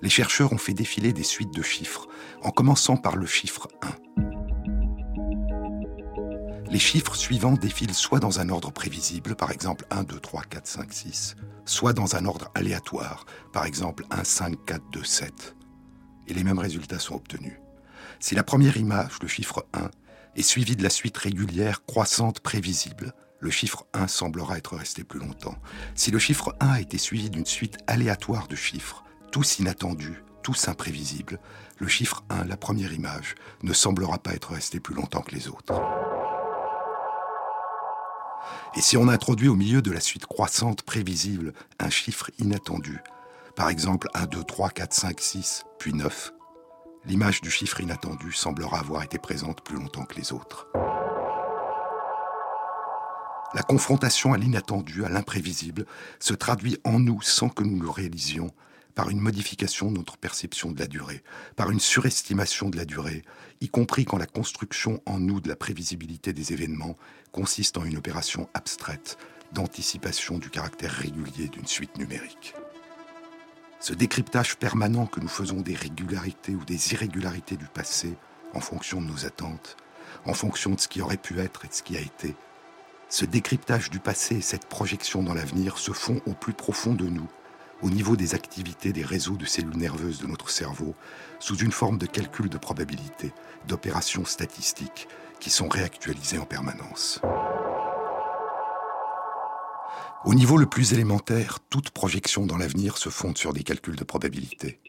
Les 0.00 0.08
chercheurs 0.08 0.52
ont 0.52 0.58
fait 0.58 0.74
défiler 0.74 1.12
des 1.12 1.24
suites 1.24 1.54
de 1.54 1.62
chiffres, 1.62 2.06
en 2.42 2.50
commençant 2.50 2.96
par 2.96 3.16
le 3.16 3.26
chiffre 3.26 3.68
1. 3.82 3.88
Les 6.70 6.78
chiffres 6.78 7.16
suivants 7.16 7.54
défilent 7.54 7.94
soit 7.94 8.20
dans 8.20 8.40
un 8.40 8.50
ordre 8.50 8.70
prévisible, 8.70 9.34
par 9.34 9.50
exemple 9.50 9.86
1, 9.90 10.04
2, 10.04 10.20
3, 10.20 10.42
4, 10.42 10.66
5, 10.66 10.92
6, 10.92 11.36
soit 11.64 11.94
dans 11.94 12.14
un 12.14 12.26
ordre 12.26 12.50
aléatoire, 12.54 13.24
par 13.52 13.64
exemple 13.64 14.04
1, 14.10 14.22
5, 14.22 14.64
4, 14.66 14.82
2, 14.92 15.02
7. 15.02 15.56
Et 16.28 16.34
les 16.34 16.44
mêmes 16.44 16.58
résultats 16.58 16.98
sont 16.98 17.14
obtenus. 17.14 17.56
Si 18.20 18.34
la 18.34 18.42
première 18.42 18.76
image, 18.76 19.18
le 19.22 19.28
chiffre 19.28 19.66
1, 19.72 19.90
est 20.36 20.42
suivie 20.42 20.76
de 20.76 20.82
la 20.82 20.90
suite 20.90 21.16
régulière 21.16 21.84
croissante 21.86 22.40
prévisible, 22.40 23.14
le 23.40 23.50
chiffre 23.50 23.86
1 23.94 24.06
semblera 24.06 24.58
être 24.58 24.76
resté 24.76 25.04
plus 25.04 25.20
longtemps. 25.20 25.56
Si 25.94 26.10
le 26.10 26.18
chiffre 26.18 26.54
1 26.60 26.68
a 26.68 26.80
été 26.80 26.98
suivi 26.98 27.30
d'une 27.30 27.46
suite 27.46 27.78
aléatoire 27.86 28.46
de 28.46 28.56
chiffres, 28.56 29.04
tous 29.30 29.58
inattendus, 29.58 30.22
tous 30.42 30.68
imprévisibles, 30.68 31.38
le 31.78 31.88
chiffre 31.88 32.24
1, 32.30 32.44
la 32.44 32.56
première 32.56 32.92
image, 32.92 33.34
ne 33.62 33.72
semblera 33.72 34.18
pas 34.18 34.34
être 34.34 34.52
resté 34.52 34.80
plus 34.80 34.94
longtemps 34.94 35.22
que 35.22 35.34
les 35.34 35.48
autres. 35.48 35.74
Et 38.76 38.80
si 38.80 38.96
on 38.96 39.08
introduit 39.08 39.48
au 39.48 39.54
milieu 39.54 39.82
de 39.82 39.90
la 39.90 40.00
suite 40.00 40.26
croissante 40.26 40.82
prévisible 40.82 41.52
un 41.78 41.90
chiffre 41.90 42.30
inattendu, 42.38 42.98
par 43.56 43.68
exemple 43.68 44.08
1, 44.14 44.26
2, 44.26 44.44
3, 44.44 44.70
4, 44.70 44.94
5, 44.94 45.20
6, 45.20 45.64
puis 45.78 45.92
9, 45.92 46.32
l'image 47.04 47.40
du 47.40 47.50
chiffre 47.50 47.80
inattendu 47.80 48.32
semblera 48.32 48.78
avoir 48.78 49.02
été 49.02 49.18
présente 49.18 49.62
plus 49.62 49.76
longtemps 49.76 50.04
que 50.04 50.16
les 50.16 50.32
autres. 50.32 50.68
La 53.54 53.62
confrontation 53.62 54.34
à 54.34 54.38
l'inattendu, 54.38 55.04
à 55.04 55.08
l'imprévisible, 55.08 55.86
se 56.20 56.34
traduit 56.34 56.78
en 56.84 56.98
nous 57.00 57.22
sans 57.22 57.48
que 57.48 57.64
nous 57.64 57.80
le 57.80 57.88
réalisions 57.88 58.50
par 58.98 59.10
une 59.10 59.20
modification 59.20 59.92
de 59.92 59.98
notre 59.98 60.16
perception 60.16 60.72
de 60.72 60.80
la 60.80 60.88
durée, 60.88 61.22
par 61.54 61.70
une 61.70 61.78
surestimation 61.78 62.68
de 62.68 62.76
la 62.76 62.84
durée, 62.84 63.22
y 63.60 63.68
compris 63.68 64.04
quand 64.04 64.18
la 64.18 64.26
construction 64.26 65.00
en 65.06 65.20
nous 65.20 65.40
de 65.40 65.48
la 65.48 65.54
prévisibilité 65.54 66.32
des 66.32 66.52
événements 66.52 66.96
consiste 67.30 67.78
en 67.78 67.84
une 67.84 67.96
opération 67.96 68.48
abstraite 68.54 69.16
d'anticipation 69.52 70.38
du 70.38 70.50
caractère 70.50 70.90
régulier 70.90 71.46
d'une 71.46 71.68
suite 71.68 71.96
numérique. 71.96 72.54
Ce 73.78 73.94
décryptage 73.94 74.56
permanent 74.56 75.06
que 75.06 75.20
nous 75.20 75.28
faisons 75.28 75.60
des 75.60 75.76
régularités 75.76 76.56
ou 76.56 76.64
des 76.64 76.92
irrégularités 76.92 77.56
du 77.56 77.66
passé 77.66 78.16
en 78.52 78.58
fonction 78.58 79.00
de 79.00 79.06
nos 79.06 79.26
attentes, 79.26 79.76
en 80.24 80.34
fonction 80.34 80.74
de 80.74 80.80
ce 80.80 80.88
qui 80.88 81.02
aurait 81.02 81.18
pu 81.18 81.38
être 81.38 81.64
et 81.64 81.68
de 81.68 81.72
ce 81.72 81.84
qui 81.84 81.96
a 81.96 82.00
été, 82.00 82.34
ce 83.10 83.24
décryptage 83.24 83.90
du 83.90 84.00
passé 84.00 84.38
et 84.38 84.42
cette 84.42 84.66
projection 84.66 85.22
dans 85.22 85.34
l'avenir 85.34 85.78
se 85.78 85.92
font 85.92 86.20
au 86.26 86.32
plus 86.32 86.52
profond 86.52 86.94
de 86.94 87.06
nous, 87.06 87.28
au 87.82 87.90
niveau 87.90 88.16
des 88.16 88.34
activités 88.34 88.92
des 88.92 89.04
réseaux 89.04 89.36
de 89.36 89.44
cellules 89.44 89.76
nerveuses 89.76 90.20
de 90.20 90.26
notre 90.26 90.50
cerveau, 90.50 90.94
sous 91.38 91.56
une 91.56 91.72
forme 91.72 91.98
de 91.98 92.06
calcul 92.06 92.48
de 92.48 92.58
probabilité, 92.58 93.32
d'opérations 93.66 94.24
statistiques 94.24 95.08
qui 95.40 95.50
sont 95.50 95.68
réactualisées 95.68 96.38
en 96.38 96.44
permanence. 96.44 97.20
Au 100.24 100.34
niveau 100.34 100.56
le 100.56 100.66
plus 100.66 100.92
élémentaire, 100.92 101.58
toute 101.70 101.90
projection 101.90 102.44
dans 102.44 102.56
l'avenir 102.56 102.98
se 102.98 103.08
fonde 103.08 103.38
sur 103.38 103.52
des 103.52 103.62
calculs 103.62 103.96
de 103.96 104.04
probabilité. 104.04 104.80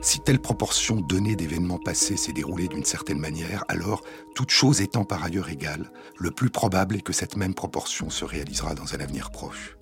Si 0.00 0.20
telle 0.20 0.40
proportion 0.40 0.96
donnée 1.00 1.34
d'événements 1.34 1.78
passés 1.78 2.16
s'est 2.16 2.32
déroulée 2.32 2.68
d'une 2.68 2.84
certaine 2.84 3.18
manière, 3.18 3.64
alors, 3.68 4.02
toute 4.34 4.50
chose 4.50 4.80
étant 4.80 5.04
par 5.04 5.24
ailleurs 5.24 5.50
égale, 5.50 5.90
le 6.16 6.30
plus 6.30 6.50
probable 6.50 6.96
est 6.96 7.02
que 7.02 7.12
cette 7.12 7.36
même 7.36 7.54
proportion 7.54 8.08
se 8.08 8.24
réalisera 8.24 8.74
dans 8.74 8.94
un 8.94 9.00
avenir 9.00 9.30
proche. 9.30 9.77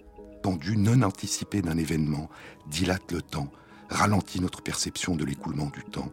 Non 0.76 1.02
anticipé 1.02 1.60
d'un 1.60 1.76
événement 1.76 2.30
dilate 2.68 3.10
le 3.10 3.20
temps, 3.20 3.50
ralentit 3.88 4.40
notre 4.40 4.62
perception 4.62 5.16
de 5.16 5.24
l'écoulement 5.24 5.70
du 5.70 5.82
temps, 5.82 6.12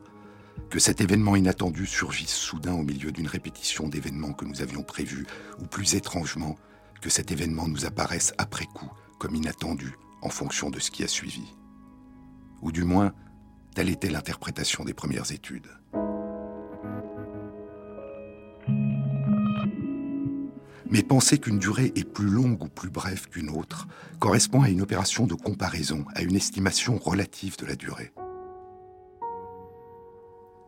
que 0.71 0.79
cet 0.79 1.01
événement 1.01 1.35
inattendu 1.35 1.85
surgisse 1.85 2.33
soudain 2.33 2.73
au 2.73 2.81
milieu 2.81 3.11
d'une 3.11 3.27
répétition 3.27 3.87
d'événements 3.87 4.33
que 4.33 4.45
nous 4.45 4.61
avions 4.61 4.81
prévus, 4.81 5.27
ou 5.59 5.65
plus 5.67 5.93
étrangement, 5.93 6.55
que 6.99 7.11
cet 7.11 7.31
événement 7.31 7.67
nous 7.67 7.85
apparaisse 7.85 8.33
après 8.39 8.65
coup 8.65 8.89
comme 9.19 9.35
inattendu 9.35 9.93
en 10.21 10.29
fonction 10.29 10.69
de 10.69 10.79
ce 10.79 10.89
qui 10.89 11.03
a 11.03 11.07
suivi. 11.07 11.55
Ou 12.61 12.71
du 12.71 12.83
moins, 12.83 13.13
telle 13.75 13.89
était 13.89 14.09
l'interprétation 14.09 14.83
des 14.83 14.93
premières 14.93 15.31
études. 15.31 15.69
Mais 20.93 21.01
penser 21.01 21.39
qu'une 21.39 21.57
durée 21.57 21.91
est 21.95 22.07
plus 22.07 22.29
longue 22.29 22.63
ou 22.63 22.67
plus 22.67 22.91
brève 22.91 23.27
qu'une 23.27 23.49
autre 23.49 23.87
correspond 24.19 24.61
à 24.61 24.69
une 24.69 24.83
opération 24.83 25.25
de 25.25 25.33
comparaison, 25.33 26.05
à 26.13 26.21
une 26.21 26.35
estimation 26.35 26.99
relative 26.99 27.57
de 27.57 27.65
la 27.65 27.75
durée. 27.75 28.13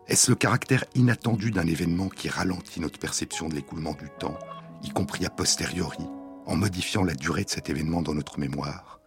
Est-ce 0.07 0.31
le 0.31 0.35
caractère 0.35 0.83
inattendu 0.95 1.51
d'un 1.51 1.67
événement 1.67 2.09
qui 2.09 2.27
ralentit 2.27 2.79
notre 2.79 2.97
perception 2.97 3.49
de 3.49 3.53
l'écoulement 3.53 3.93
du 3.93 4.09
temps, 4.17 4.39
y 4.81 4.89
compris 4.89 5.27
a 5.27 5.29
posteriori, 5.29 6.07
en 6.47 6.55
modifiant 6.55 7.03
la 7.03 7.13
durée 7.13 7.43
de 7.43 7.51
cet 7.51 7.69
événement 7.69 8.01
dans 8.01 8.15
notre 8.15 8.39
mémoire? 8.39 8.99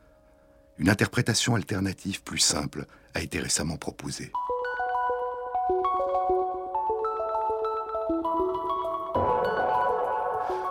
Une 0.78 0.88
interprétation 0.88 1.56
alternative 1.56 2.22
plus 2.22 2.38
simple 2.38 2.86
a 3.14 3.22
été 3.22 3.40
récemment 3.40 3.76
proposée. 3.76 4.30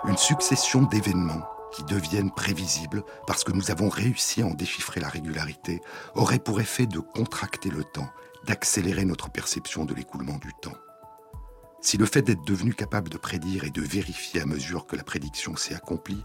Une 0.07 0.17
succession 0.17 0.83
d'événements 0.83 1.45
qui 1.73 1.83
deviennent 1.83 2.31
prévisibles 2.31 3.03
parce 3.25 3.43
que 3.43 3.51
nous 3.51 3.71
avons 3.71 3.89
réussi 3.89 4.41
à 4.41 4.45
en 4.45 4.53
déchiffrer 4.53 5.01
la 5.01 5.09
régularité 5.09 5.81
aurait 6.15 6.39
pour 6.39 6.61
effet 6.61 6.85
de 6.85 6.99
contracter 6.99 7.69
le 7.69 7.83
temps, 7.83 8.09
d'accélérer 8.45 9.03
notre 9.03 9.29
perception 9.29 9.83
de 9.83 9.93
l'écoulement 9.93 10.37
du 10.37 10.53
temps. 10.61 10.77
Si 11.81 11.97
le 11.97 12.05
fait 12.05 12.21
d'être 12.21 12.45
devenu 12.45 12.73
capable 12.73 13.09
de 13.09 13.17
prédire 13.17 13.65
et 13.65 13.69
de 13.69 13.81
vérifier 13.81 14.41
à 14.41 14.45
mesure 14.45 14.87
que 14.87 14.95
la 14.95 15.03
prédiction 15.03 15.57
s'est 15.57 15.75
accomplie, 15.75 16.23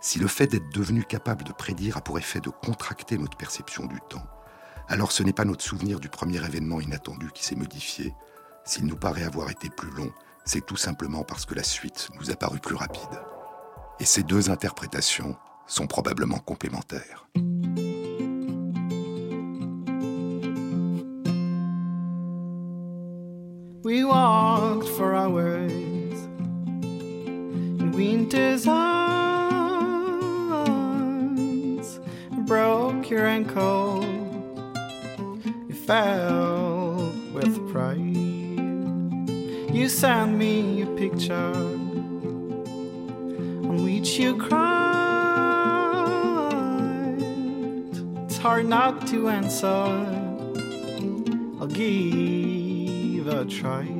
si 0.00 0.18
le 0.18 0.26
fait 0.26 0.48
d'être 0.48 0.72
devenu 0.74 1.04
capable 1.04 1.44
de 1.44 1.52
prédire 1.52 1.96
a 1.96 2.00
pour 2.00 2.18
effet 2.18 2.40
de 2.40 2.50
contracter 2.50 3.16
notre 3.16 3.36
perception 3.36 3.86
du 3.86 4.00
temps, 4.08 4.26
alors 4.88 5.12
ce 5.12 5.22
n'est 5.22 5.32
pas 5.32 5.44
notre 5.44 5.64
souvenir 5.64 6.00
du 6.00 6.08
premier 6.08 6.44
événement 6.44 6.80
inattendu 6.80 7.30
qui 7.32 7.44
s'est 7.44 7.54
modifié. 7.54 8.12
S'il 8.64 8.86
nous 8.86 8.96
paraît 8.96 9.22
avoir 9.22 9.50
été 9.50 9.70
plus 9.70 9.90
long, 9.90 10.12
c'est 10.52 10.66
tout 10.66 10.76
simplement 10.76 11.22
parce 11.22 11.46
que 11.46 11.54
la 11.54 11.62
suite 11.62 12.08
nous 12.18 12.32
a 12.32 12.34
paru 12.34 12.58
plus 12.58 12.74
rapide. 12.74 13.22
Et 14.00 14.04
ces 14.04 14.24
deux 14.24 14.50
interprétations 14.50 15.36
sont 15.68 15.86
probablement 15.86 16.38
complémentaires. 16.38 17.28
We 23.84 24.02
walked 24.02 24.88
for 24.96 25.14
hours. 25.14 25.70
Broke 32.48 33.08
your 33.08 33.28
ankle, 33.28 34.04
Sent 39.90 40.38
me 40.38 40.82
a 40.82 40.86
picture 40.86 41.52
on 43.68 43.84
which 43.84 44.18
you 44.18 44.36
cried. 44.36 44.60
It's 48.24 48.38
hard 48.38 48.66
not 48.66 49.06
to 49.08 49.28
answer. 49.28 49.66
I'll 51.60 51.66
give 51.66 53.26
a 53.26 53.44
try. 53.44 53.99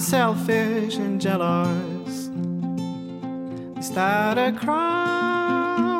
I'm 0.00 0.06
selfish 0.06 0.96
and 0.96 1.20
jealous. 1.20 2.30
Is 3.76 3.90
that 3.92 4.38
a 4.38 4.50
crime? 4.50 5.90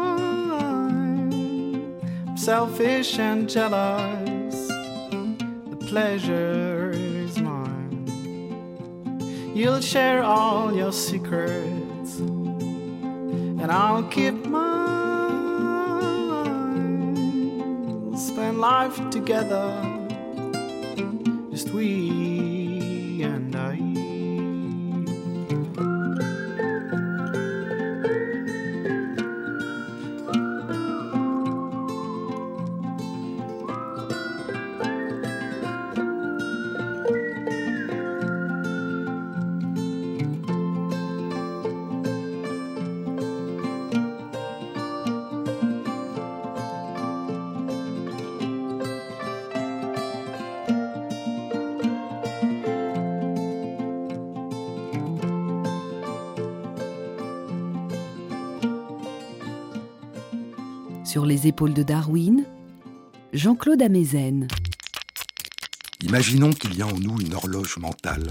I'm 2.26 2.36
selfish 2.38 3.18
and 3.18 3.46
jealous. 3.46 4.68
The 4.68 5.76
pleasure 5.86 6.92
is 6.94 7.38
mine. 7.42 8.06
You'll 9.54 9.82
share 9.82 10.22
all 10.22 10.74
your 10.74 10.92
secrets, 10.92 12.20
and 12.20 13.70
I'll 13.70 14.04
keep 14.04 14.46
mine. 14.46 14.80
We'll 18.06 18.16
spend 18.16 18.60
life 18.62 19.10
together, 19.10 19.89
Sur 61.10 61.26
les 61.26 61.48
épaules 61.48 61.74
de 61.74 61.82
Darwin, 61.82 62.44
Jean-Claude 63.32 63.82
Amezen. 63.82 64.46
Imaginons 66.02 66.50
qu'il 66.50 66.76
y 66.78 66.82
a 66.82 66.86
en 66.86 66.96
nous 67.00 67.20
une 67.20 67.34
horloge 67.34 67.78
mentale 67.78 68.30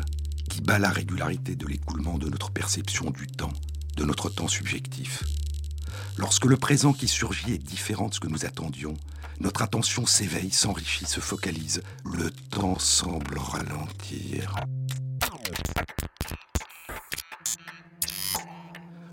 qui 0.49 0.61
bat 0.61 0.79
la 0.79 0.87
régularité 0.87 1.57
de 1.57 1.67
l'écoulement 1.67 2.17
de 2.17 2.29
notre 2.29 2.51
perception 2.51 3.11
du 3.11 3.27
temps, 3.27 3.51
de 3.97 4.05
notre 4.05 4.29
temps 4.29 4.47
subjectif. 4.47 5.25
Lorsque 6.17 6.45
le 6.45 6.55
présent 6.55 6.93
qui 6.93 7.09
surgit 7.09 7.55
est 7.55 7.57
différent 7.57 8.07
de 8.07 8.13
ce 8.13 8.21
que 8.21 8.29
nous 8.29 8.45
attendions, 8.45 8.93
notre 9.41 9.61
attention 9.61 10.05
s'éveille, 10.05 10.51
s'enrichit, 10.51 11.05
se 11.05 11.19
focalise. 11.19 11.81
Le 12.05 12.31
temps 12.31 12.79
semble 12.79 13.39
ralentir. 13.39 14.55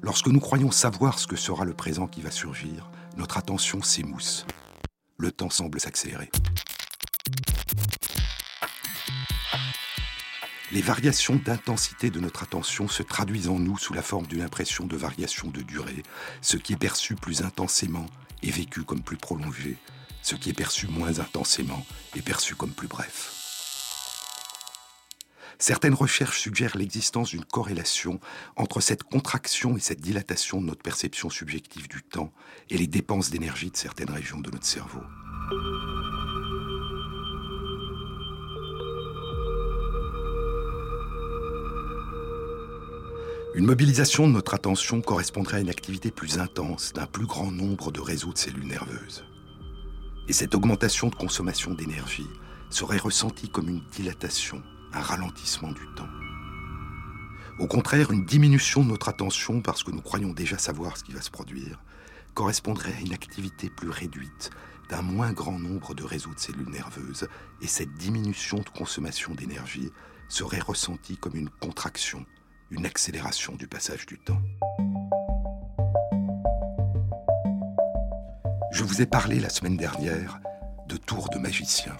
Lorsque 0.02 0.29
nous 0.29 0.38
croyons 0.38 0.70
savoir 0.70 1.18
ce 1.18 1.26
que 1.26 1.35
sera 1.35 1.64
le 1.64 1.74
présent 1.74 2.07
qui 2.07 2.20
va 2.20 2.31
surgir, 2.31 2.92
notre 3.16 3.38
attention 3.38 3.83
s'émousse. 3.83 4.46
Le 5.18 5.33
temps 5.33 5.50
semble 5.50 5.81
s'accélérer. 5.81 6.31
Les 10.72 10.83
variations 10.83 11.37
d'intensité 11.37 12.11
de 12.11 12.20
notre 12.20 12.42
attention 12.42 12.88
se 12.88 13.02
traduisent 13.02 13.48
en 13.48 13.59
nous 13.59 13.79
sous 13.79 13.94
la 13.94 14.02
forme 14.02 14.26
d'une 14.26 14.42
impression 14.42 14.85
de 14.85 14.96
variation 14.96 15.48
de 15.48 15.62
durée. 15.62 16.02
Ce 16.42 16.57
qui 16.57 16.72
est 16.72 16.76
perçu 16.76 17.14
plus 17.14 17.42
intensément 17.42 18.07
est 18.42 18.50
vécu 18.50 18.83
comme 18.83 19.02
plus 19.02 19.16
prolongé. 19.16 19.79
Ce 20.22 20.35
qui 20.35 20.50
est 20.50 20.55
perçu 20.55 20.88
moins 20.88 21.20
intensément 21.20 21.87
est 22.16 22.22
perçu 22.22 22.57
comme 22.57 22.72
plus 22.72 22.88
bref. 22.88 23.36
Certaines 25.59 25.95
recherches 25.95 26.40
suggèrent 26.40 26.77
l'existence 26.77 27.31
d'une 27.31 27.45
corrélation 27.45 28.21
entre 28.57 28.81
cette 28.81 29.05
contraction 29.05 29.77
et 29.77 29.81
cette 29.81 30.01
dilatation 30.01 30.61
de 30.61 30.66
notre 30.66 30.83
perception 30.83 31.31
subjective 31.31 31.88
du 31.88 32.03
temps 32.03 32.33
et 32.69 32.77
les 32.77 32.87
dépenses 32.87 33.31
d'énergie 33.31 33.71
de 33.71 33.77
certaines 33.77 34.11
régions 34.11 34.40
de 34.40 34.51
notre 34.51 34.66
cerveau. 34.66 35.01
Une 43.55 43.64
mobilisation 43.64 44.29
de 44.29 44.35
notre 44.35 44.53
attention 44.53 45.01
correspondrait 45.01 45.57
à 45.57 45.61
une 45.61 45.71
activité 45.71 46.11
plus 46.11 46.38
intense 46.38 46.92
d'un 46.92 47.07
plus 47.07 47.25
grand 47.25 47.51
nombre 47.51 47.90
de 47.90 48.01
réseaux 48.01 48.35
de 48.35 48.38
cellules 48.38 48.66
nerveuses. 48.66 49.25
Et 50.29 50.35
cette 50.35 50.55
augmentation 50.55 51.09
de 51.09 51.14
consommation 51.14 51.73
d'énergie 51.73 52.27
serait 52.69 52.99
ressentie 52.99 53.49
comme 53.49 53.71
une 53.71 53.83
dilatation, 53.92 54.62
un 54.96 55.00
ralentissement 55.00 55.72
du 55.72 55.87
temps. 55.94 56.09
Au 57.59 57.66
contraire, 57.66 58.11
une 58.11 58.24
diminution 58.24 58.82
de 58.82 58.88
notre 58.88 59.09
attention 59.09 59.61
parce 59.61 59.82
que 59.82 59.90
nous 59.90 60.02
croyons 60.02 60.32
déjà 60.32 60.59
savoir 60.59 60.96
ce 60.96 61.04
qui 61.04 61.12
va 61.12 61.20
se 61.20 61.30
produire 61.30 61.78
correspondrait 62.35 62.92
à 62.92 63.00
une 63.00 63.14
activité 63.14 63.70
plus 63.70 63.88
réduite 63.88 64.50
d'un 64.90 65.00
moins 65.00 65.32
grand 65.32 65.59
nombre 65.59 65.94
de 65.94 66.04
réseaux 66.04 66.35
de 66.35 66.38
cellules 66.38 66.68
nerveuses 66.68 67.26
et 67.62 67.66
cette 67.66 67.94
diminution 67.94 68.59
de 68.59 68.68
consommation 68.68 69.35
d'énergie 69.35 69.90
serait 70.28 70.61
ressentie 70.61 71.16
comme 71.16 71.35
une 71.35 71.48
contraction, 71.48 72.26
une 72.70 72.85
accélération 72.85 73.54
du 73.54 73.66
passage 73.66 74.04
du 74.04 74.18
temps. 74.18 74.40
Je 78.70 78.85
vous 78.85 79.00
ai 79.00 79.06
parlé 79.06 79.40
la 79.40 79.48
semaine 79.48 79.78
dernière 79.78 80.38
de 80.88 80.98
tour 80.98 81.30
de 81.30 81.38
magicien. 81.38 81.96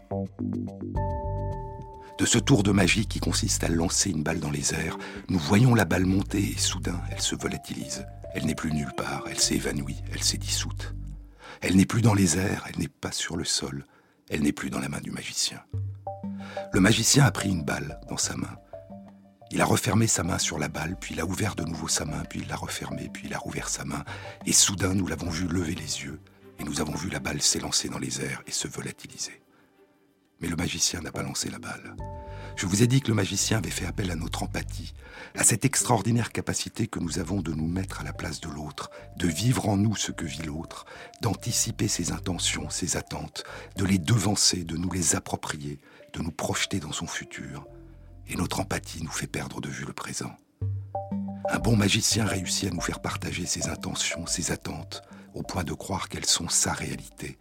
De 2.19 2.25
ce 2.25 2.39
tour 2.39 2.63
de 2.63 2.73
magie 2.73 3.07
qui 3.07 3.21
consiste 3.21 3.63
à 3.63 3.69
lancer 3.69 4.11
une 4.11 4.23
balle 4.23 4.41
dans 4.41 4.51
les 4.51 4.73
airs, 4.73 4.97
nous 5.29 5.39
voyons 5.39 5.75
la 5.75 5.85
balle 5.85 6.07
monter 6.07 6.53
et 6.53 6.59
soudain 6.59 6.99
elle 7.11 7.21
se 7.21 7.37
volatilise. 7.37 8.07
Elle 8.33 8.47
n'est 8.47 8.55
plus 8.55 8.73
nulle 8.73 8.93
part, 8.97 9.25
elle 9.29 9.39
s'est 9.39 9.57
évanouie, 9.57 10.03
elle 10.13 10.23
s'est 10.23 10.39
dissoute. 10.39 10.95
Elle 11.61 11.77
n'est 11.77 11.85
plus 11.85 12.01
dans 12.01 12.15
les 12.15 12.39
airs, 12.39 12.65
elle 12.69 12.79
n'est 12.79 12.89
pas 12.89 13.13
sur 13.13 13.37
le 13.37 13.45
sol, 13.45 13.87
elle 14.31 14.43
n'est 14.43 14.53
plus 14.53 14.71
dans 14.71 14.79
la 14.79 14.89
main 14.89 15.01
du 15.01 15.11
magicien. 15.11 15.63
Le 16.73 16.81
magicien 16.81 17.25
a 17.25 17.31
pris 17.31 17.51
une 17.51 17.65
balle 17.65 18.01
dans 18.09 18.17
sa 18.17 18.35
main. 18.35 18.57
Il 19.51 19.61
a 19.61 19.67
refermé 19.67 20.07
sa 20.07 20.23
main 20.23 20.39
sur 20.39 20.59
la 20.59 20.69
balle, 20.69 20.97
puis 20.99 21.15
il 21.15 21.21
a 21.21 21.27
ouvert 21.27 21.55
de 21.55 21.65
nouveau 21.65 21.87
sa 21.87 22.07
main, 22.07 22.25
puis 22.29 22.41
il 22.41 22.49
l'a 22.49 22.57
refermée, 22.57 23.11
puis 23.13 23.25
il 23.27 23.35
a 23.35 23.39
rouvert 23.39 23.69
sa 23.69 23.85
main, 23.85 24.05
et 24.47 24.53
soudain 24.53 24.95
nous 24.95 25.07
l'avons 25.07 25.31
vu 25.31 25.47
lever 25.47 25.75
les 25.75 26.03
yeux, 26.03 26.21
et 26.59 26.65
nous 26.65 26.81
avons 26.81 26.95
vu 26.95 27.11
la 27.11 27.21
balle 27.21 27.43
s'élancer 27.43 27.89
dans 27.89 27.99
les 27.99 28.23
airs 28.23 28.43
et 28.47 28.53
se 28.53 28.69
volatiliser. 28.69 29.43
Mais 30.41 30.49
le 30.49 30.57
magicien 30.57 31.01
n'a 31.01 31.13
pas 31.13 31.23
lancé 31.23 31.51
la 31.51 31.59
balle. 31.59 31.97
Je 32.57 32.67
vous 32.67 32.83
ai 32.83 32.87
dit 32.87 33.03
que 33.03 33.09
le 33.09 33.15
magicien 33.15 33.59
avait 33.59 33.71
fait 33.71 33.85
appel 33.85 34.11
à 34.11 34.17
notre 34.17 34.43
empathie, 34.43 34.95
à 35.35 35.45
cette 35.45 35.67
extraordinaire 35.67 36.33
capacité 36.33 36.87
que 36.87 36.99
nous 36.99 37.19
avons 37.19 37.43
de 37.43 37.53
nous 37.53 37.67
mettre 37.67 38.01
à 38.01 38.05
la 38.05 38.15
place 38.15 38.41
de 38.41 38.49
l'autre, 38.49 38.91
de 39.19 39.29
vivre 39.29 39.69
en 39.69 39.77
nous 39.77 39.95
ce 39.95 40.11
que 40.11 40.25
vit 40.25 40.43
l'autre, 40.43 40.87
d'anticiper 41.21 41.87
ses 41.87 42.13
intentions, 42.13 42.71
ses 42.71 42.97
attentes, 42.97 43.45
de 43.77 43.85
les 43.85 43.99
devancer, 43.99 44.65
de 44.65 44.77
nous 44.77 44.91
les 44.91 45.17
approprier, 45.17 45.81
de 46.15 46.23
nous 46.23 46.31
projeter 46.31 46.81
dans 46.81 46.93
son 46.93 47.07
futur. 47.07 47.67
Et 48.27 48.37
notre 48.37 48.61
empathie 48.61 49.03
nous 49.03 49.11
fait 49.11 49.27
perdre 49.27 49.61
de 49.61 49.69
vue 49.69 49.85
le 49.85 49.93
présent. 49.93 50.35
Un 51.51 51.59
bon 51.59 51.77
magicien 51.77 52.25
réussit 52.25 52.71
à 52.71 52.75
nous 52.75 52.81
faire 52.81 53.01
partager 53.01 53.45
ses 53.45 53.69
intentions, 53.69 54.27
ses 54.27 54.51
attentes, 54.51 55.03
au 55.35 55.43
point 55.43 55.63
de 55.63 55.75
croire 55.75 56.09
qu'elles 56.09 56.25
sont 56.25 56.49
sa 56.49 56.73
réalité. 56.73 57.39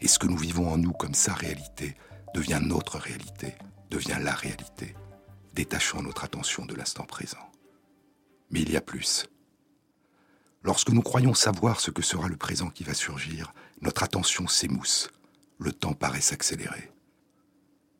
Et 0.00 0.08
ce 0.08 0.18
que 0.18 0.26
nous 0.26 0.36
vivons 0.36 0.72
en 0.72 0.78
nous 0.78 0.92
comme 0.92 1.14
sa 1.14 1.34
réalité 1.34 1.94
devient 2.36 2.60
notre 2.62 2.98
réalité, 2.98 3.54
devient 3.88 4.18
la 4.20 4.34
réalité, 4.34 4.94
détachant 5.54 6.02
notre 6.02 6.22
attention 6.22 6.66
de 6.66 6.74
l'instant 6.74 7.04
présent. 7.04 7.50
Mais 8.50 8.60
il 8.60 8.70
y 8.70 8.76
a 8.76 8.82
plus. 8.82 9.26
Lorsque 10.62 10.90
nous 10.90 11.00
croyons 11.00 11.32
savoir 11.32 11.80
ce 11.80 11.90
que 11.90 12.02
sera 12.02 12.28
le 12.28 12.36
présent 12.36 12.68
qui 12.68 12.84
va 12.84 12.92
surgir, 12.92 13.54
notre 13.80 14.02
attention 14.02 14.46
s'émousse, 14.48 15.08
le 15.58 15.72
temps 15.72 15.94
paraît 15.94 16.20
s'accélérer. 16.20 16.92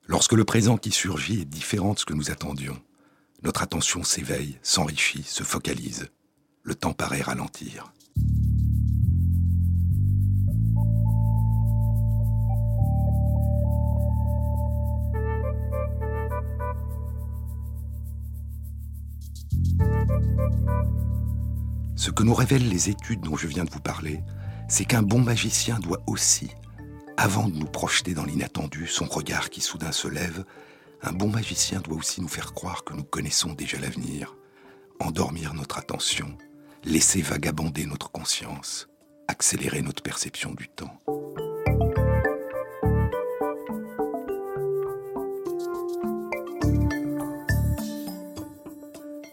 Lorsque 0.06 0.34
le 0.34 0.44
présent 0.44 0.76
qui 0.76 0.90
surgit 0.90 1.40
est 1.40 1.46
différent 1.46 1.94
de 1.94 1.98
ce 1.98 2.04
que 2.04 2.12
nous 2.12 2.30
attendions, 2.30 2.78
notre 3.42 3.62
attention 3.62 4.04
s'éveille, 4.04 4.58
s'enrichit, 4.62 5.22
se 5.22 5.44
focalise. 5.44 6.10
Le 6.62 6.74
temps 6.74 6.92
paraît 6.92 7.22
ralentir. 7.22 7.90
Ce 21.96 22.10
que 22.10 22.22
nous 22.22 22.34
révèlent 22.34 22.68
les 22.68 22.90
études 22.90 23.20
dont 23.20 23.36
je 23.36 23.46
viens 23.46 23.64
de 23.64 23.70
vous 23.70 23.80
parler, 23.80 24.22
c'est 24.68 24.84
qu'un 24.84 25.02
bon 25.02 25.20
magicien 25.20 25.78
doit 25.78 26.02
aussi, 26.06 26.50
avant 27.16 27.48
de 27.48 27.56
nous 27.56 27.66
projeter 27.66 28.14
dans 28.14 28.24
l'inattendu, 28.24 28.86
son 28.86 29.06
regard 29.06 29.50
qui 29.50 29.60
soudain 29.60 29.92
se 29.92 30.08
lève, 30.08 30.44
un 31.02 31.12
bon 31.12 31.28
magicien 31.28 31.80
doit 31.80 31.96
aussi 31.96 32.20
nous 32.20 32.28
faire 32.28 32.52
croire 32.52 32.84
que 32.84 32.94
nous 32.94 33.04
connaissons 33.04 33.52
déjà 33.52 33.78
l'avenir, 33.78 34.36
endormir 35.00 35.54
notre 35.54 35.78
attention, 35.78 36.36
laisser 36.84 37.22
vagabonder 37.22 37.86
notre 37.86 38.10
conscience, 38.10 38.88
accélérer 39.28 39.82
notre 39.82 40.02
perception 40.02 40.52
du 40.54 40.68
temps. 40.68 41.00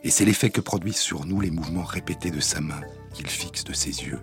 Et 0.03 0.09
c'est 0.09 0.25
l'effet 0.25 0.49
que 0.49 0.61
produisent 0.61 0.97
sur 0.97 1.25
nous 1.25 1.39
les 1.39 1.51
mouvements 1.51 1.83
répétés 1.83 2.29
de 2.29 2.41
sa 2.41 2.59
main 2.59 2.81
qu'il 3.13 3.27
fixe 3.27 3.63
de 3.63 3.73
ses 3.73 4.03
yeux. 4.03 4.19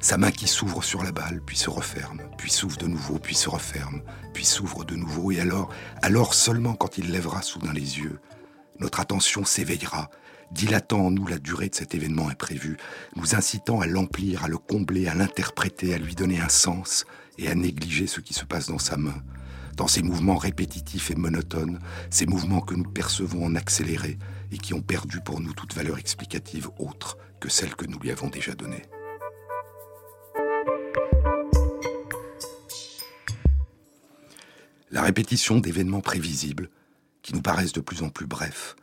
Sa 0.00 0.18
main 0.18 0.30
qui 0.30 0.46
s'ouvre 0.46 0.84
sur 0.84 1.02
la 1.02 1.12
balle, 1.12 1.40
puis 1.44 1.56
se 1.56 1.70
referme, 1.70 2.20
puis 2.36 2.50
s'ouvre 2.50 2.76
de 2.76 2.86
nouveau, 2.86 3.18
puis 3.18 3.34
se 3.34 3.48
referme, 3.48 4.02
puis 4.34 4.44
s'ouvre 4.44 4.84
de 4.84 4.94
nouveau, 4.94 5.32
et 5.32 5.40
alors, 5.40 5.70
alors 6.02 6.34
seulement 6.34 6.74
quand 6.74 6.98
il 6.98 7.10
lèvera 7.10 7.42
soudain 7.42 7.72
les 7.72 7.98
yeux, 7.98 8.20
notre 8.78 9.00
attention 9.00 9.44
s'éveillera, 9.44 10.10
dilatant 10.50 11.06
en 11.06 11.10
nous 11.10 11.26
la 11.26 11.38
durée 11.38 11.68
de 11.68 11.74
cet 11.74 11.94
événement 11.94 12.28
imprévu, 12.28 12.76
nous 13.16 13.34
incitant 13.34 13.80
à 13.80 13.86
l'emplir, 13.86 14.44
à 14.44 14.48
le 14.48 14.58
combler, 14.58 15.08
à 15.08 15.14
l'interpréter, 15.14 15.94
à 15.94 15.98
lui 15.98 16.14
donner 16.14 16.40
un 16.40 16.48
sens 16.48 17.06
et 17.38 17.48
à 17.48 17.54
négliger 17.54 18.06
ce 18.06 18.20
qui 18.20 18.34
se 18.34 18.44
passe 18.44 18.66
dans 18.66 18.78
sa 18.78 18.96
main. 18.96 19.22
Dans 19.82 19.88
ces 19.88 20.02
mouvements 20.04 20.36
répétitifs 20.36 21.10
et 21.10 21.16
monotones, 21.16 21.80
ces 22.08 22.24
mouvements 22.24 22.60
que 22.60 22.76
nous 22.76 22.88
percevons 22.88 23.44
en 23.44 23.56
accéléré 23.56 24.16
et 24.52 24.58
qui 24.58 24.74
ont 24.74 24.80
perdu 24.80 25.18
pour 25.20 25.40
nous 25.40 25.52
toute 25.54 25.74
valeur 25.74 25.98
explicative 25.98 26.70
autre 26.78 27.18
que 27.40 27.48
celle 27.48 27.74
que 27.74 27.86
nous 27.86 27.98
lui 27.98 28.12
avons 28.12 28.28
déjà 28.28 28.54
donnée. 28.54 28.84
La 34.92 35.02
répétition 35.02 35.58
d'événements 35.58 36.00
prévisibles, 36.00 36.70
qui 37.22 37.34
nous 37.34 37.42
paraissent 37.42 37.72
de 37.72 37.80
plus 37.80 38.04
en 38.04 38.08
plus 38.08 38.28
brefs, 38.28 38.76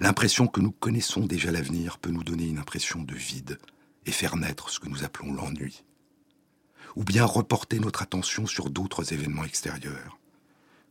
l'impression 0.00 0.46
que 0.46 0.62
nous 0.62 0.72
connaissons 0.72 1.26
déjà 1.26 1.52
l'avenir 1.52 1.98
peut 1.98 2.10
nous 2.10 2.24
donner 2.24 2.46
une 2.46 2.58
impression 2.58 3.02
de 3.02 3.14
vide 3.14 3.58
et 4.06 4.10
faire 4.10 4.36
naître 4.36 4.70
ce 4.70 4.80
que 4.80 4.88
nous 4.88 5.04
appelons 5.04 5.34
l'ennui. 5.34 5.84
Ou 6.96 7.04
bien 7.04 7.26
reporter 7.26 7.78
notre 7.78 8.00
attention 8.00 8.46
sur 8.46 8.70
d'autres 8.70 9.12
événements 9.12 9.44
extérieurs. 9.44 10.18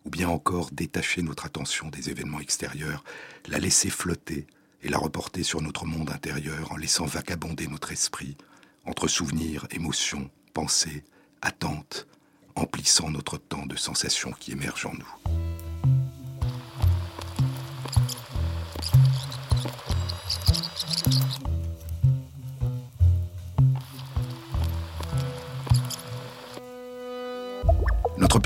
Ou 0.05 0.09
bien 0.09 0.29
encore 0.29 0.69
détacher 0.71 1.21
notre 1.21 1.45
attention 1.45 1.89
des 1.89 2.09
événements 2.09 2.39
extérieurs, 2.39 3.03
la 3.47 3.57
laisser 3.57 3.89
flotter 3.89 4.47
et 4.83 4.89
la 4.89 4.97
reporter 4.97 5.43
sur 5.43 5.61
notre 5.61 5.85
monde 5.85 6.11
intérieur 6.11 6.71
en 6.71 6.77
laissant 6.77 7.05
vagabonder 7.05 7.67
notre 7.67 7.91
esprit 7.91 8.37
entre 8.85 9.07
souvenirs, 9.07 9.67
émotions, 9.71 10.29
pensées, 10.53 11.03
attentes, 11.41 12.07
emplissant 12.55 13.09
notre 13.09 13.37
temps 13.37 13.65
de 13.65 13.75
sensations 13.75 14.31
qui 14.31 14.51
émergent 14.51 14.85
en 14.85 14.93
nous. 14.93 15.54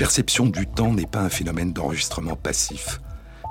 Perception 0.00 0.46
du 0.46 0.66
temps 0.66 0.94
n'est 0.94 1.04
pas 1.04 1.20
un 1.20 1.28
phénomène 1.28 1.74
d'enregistrement 1.74 2.34
passif, 2.34 3.02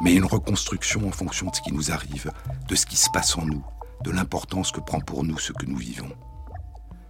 mais 0.02 0.16
une 0.16 0.26
reconstruction 0.26 1.08
en 1.08 1.12
fonction 1.12 1.46
de 1.46 1.56
ce 1.56 1.62
qui 1.62 1.72
nous 1.72 1.92
arrive, 1.92 2.32
de 2.68 2.74
ce 2.74 2.88
qui 2.88 2.96
se 2.96 3.12
passe 3.14 3.38
en 3.38 3.46
nous, 3.46 3.64
de 4.04 4.10
l'importance 4.10 4.72
que 4.72 4.80
prend 4.80 5.00
pour 5.00 5.24
nous 5.24 5.38
ce 5.38 5.54
que 5.54 5.68
nous 5.68 5.78
vivons. 5.78 6.10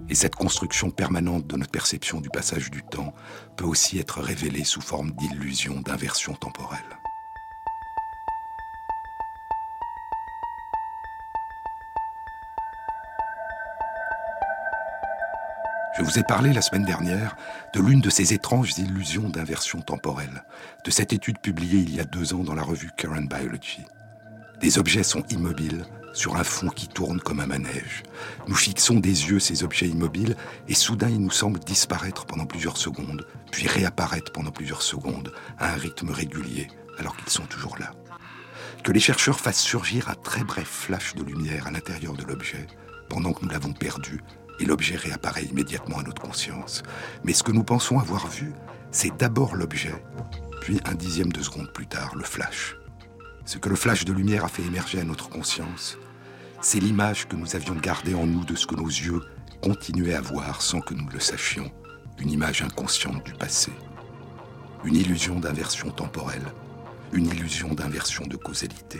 Et 0.09 0.15
cette 0.15 0.35
construction 0.35 0.91
permanente 0.91 1.47
de 1.47 1.55
notre 1.55 1.71
perception 1.71 2.19
du 2.19 2.29
passage 2.29 2.69
du 2.69 2.83
temps 2.83 3.13
peut 3.55 3.63
aussi 3.63 3.97
être 3.97 4.19
révélée 4.19 4.65
sous 4.65 4.81
forme 4.81 5.11
d'illusion 5.11 5.79
d'inversion 5.79 6.33
temporelle. 6.33 6.98
Je 15.99 16.05
vous 16.05 16.17
ai 16.17 16.23
parlé 16.23 16.53
la 16.53 16.61
semaine 16.61 16.85
dernière 16.85 17.35
de 17.73 17.81
l'une 17.81 17.99
de 17.99 18.09
ces 18.09 18.33
étranges 18.33 18.77
illusions 18.77 19.27
d'inversion 19.27 19.81
temporelle, 19.81 20.45
de 20.85 20.91
cette 20.91 21.11
étude 21.11 21.39
publiée 21.39 21.81
il 21.81 21.93
y 21.93 21.99
a 21.99 22.05
deux 22.05 22.33
ans 22.33 22.45
dans 22.45 22.55
la 22.55 22.63
revue 22.63 22.89
Current 22.95 23.27
Biology. 23.27 23.83
Des 24.61 24.79
objets 24.79 25.03
sont 25.03 25.25
immobiles 25.29 25.85
sur 26.13 26.37
un 26.37 26.45
fond 26.45 26.69
qui 26.69 26.87
tourne 26.87 27.19
comme 27.19 27.41
un 27.41 27.47
manège. 27.47 28.03
Nous 28.47 28.55
fixons 28.55 29.01
des 29.01 29.29
yeux 29.29 29.41
ces 29.41 29.65
objets 29.65 29.89
immobiles 29.89 30.37
et 30.69 30.73
soudain 30.73 31.09
ils 31.09 31.19
nous 31.19 31.31
semblent 31.31 31.59
disparaître 31.59 32.25
pendant 32.25 32.45
plusieurs 32.45 32.77
secondes, 32.77 33.27
puis 33.51 33.67
réapparaître 33.67 34.31
pendant 34.31 34.51
plusieurs 34.51 34.83
secondes 34.83 35.33
à 35.57 35.73
un 35.73 35.75
rythme 35.75 36.11
régulier 36.11 36.69
alors 36.97 37.17
qu'ils 37.17 37.29
sont 37.29 37.45
toujours 37.45 37.77
là. 37.77 37.91
Que 38.85 38.93
les 38.93 39.01
chercheurs 39.01 39.41
fassent 39.41 39.59
surgir 39.59 40.09
un 40.09 40.15
très 40.15 40.45
bref 40.45 40.69
flash 40.69 41.13
de 41.15 41.23
lumière 41.23 41.67
à 41.67 41.71
l'intérieur 41.71 42.13
de 42.13 42.23
l'objet 42.23 42.67
pendant 43.09 43.33
que 43.33 43.43
nous 43.43 43.51
l'avons 43.51 43.73
perdu 43.73 44.21
et 44.59 44.65
l'objet 44.65 44.95
réapparaît 44.95 45.45
immédiatement 45.45 45.99
à 45.99 46.03
notre 46.03 46.21
conscience. 46.21 46.83
Mais 47.23 47.33
ce 47.33 47.43
que 47.43 47.51
nous 47.51 47.63
pensons 47.63 47.99
avoir 47.99 48.27
vu, 48.27 48.53
c'est 48.91 49.15
d'abord 49.17 49.55
l'objet, 49.55 49.93
puis 50.61 50.79
un 50.85 50.95
dixième 50.95 51.31
de 51.31 51.41
seconde 51.41 51.71
plus 51.71 51.87
tard, 51.87 52.15
le 52.15 52.23
flash. 52.23 52.75
Ce 53.45 53.57
que 53.57 53.69
le 53.69 53.75
flash 53.75 54.05
de 54.05 54.13
lumière 54.13 54.45
a 54.45 54.49
fait 54.49 54.63
émerger 54.63 54.99
à 54.99 55.03
notre 55.03 55.29
conscience, 55.29 55.97
c'est 56.61 56.79
l'image 56.79 57.27
que 57.27 57.35
nous 57.35 57.55
avions 57.55 57.75
gardée 57.75 58.15
en 58.15 58.25
nous 58.25 58.43
de 58.43 58.55
ce 58.55 58.67
que 58.67 58.75
nos 58.75 58.87
yeux 58.87 59.21
continuaient 59.61 60.13
à 60.13 60.21
voir 60.21 60.61
sans 60.61 60.81
que 60.81 60.93
nous 60.93 61.07
le 61.09 61.19
sachions, 61.19 61.71
une 62.19 62.31
image 62.31 62.61
inconsciente 62.61 63.25
du 63.25 63.33
passé. 63.33 63.71
Une 64.83 64.95
illusion 64.95 65.39
d'inversion 65.39 65.89
temporelle, 65.91 66.53
une 67.11 67.27
illusion 67.27 67.73
d'inversion 67.73 68.25
de 68.27 68.37
causalité. 68.37 68.99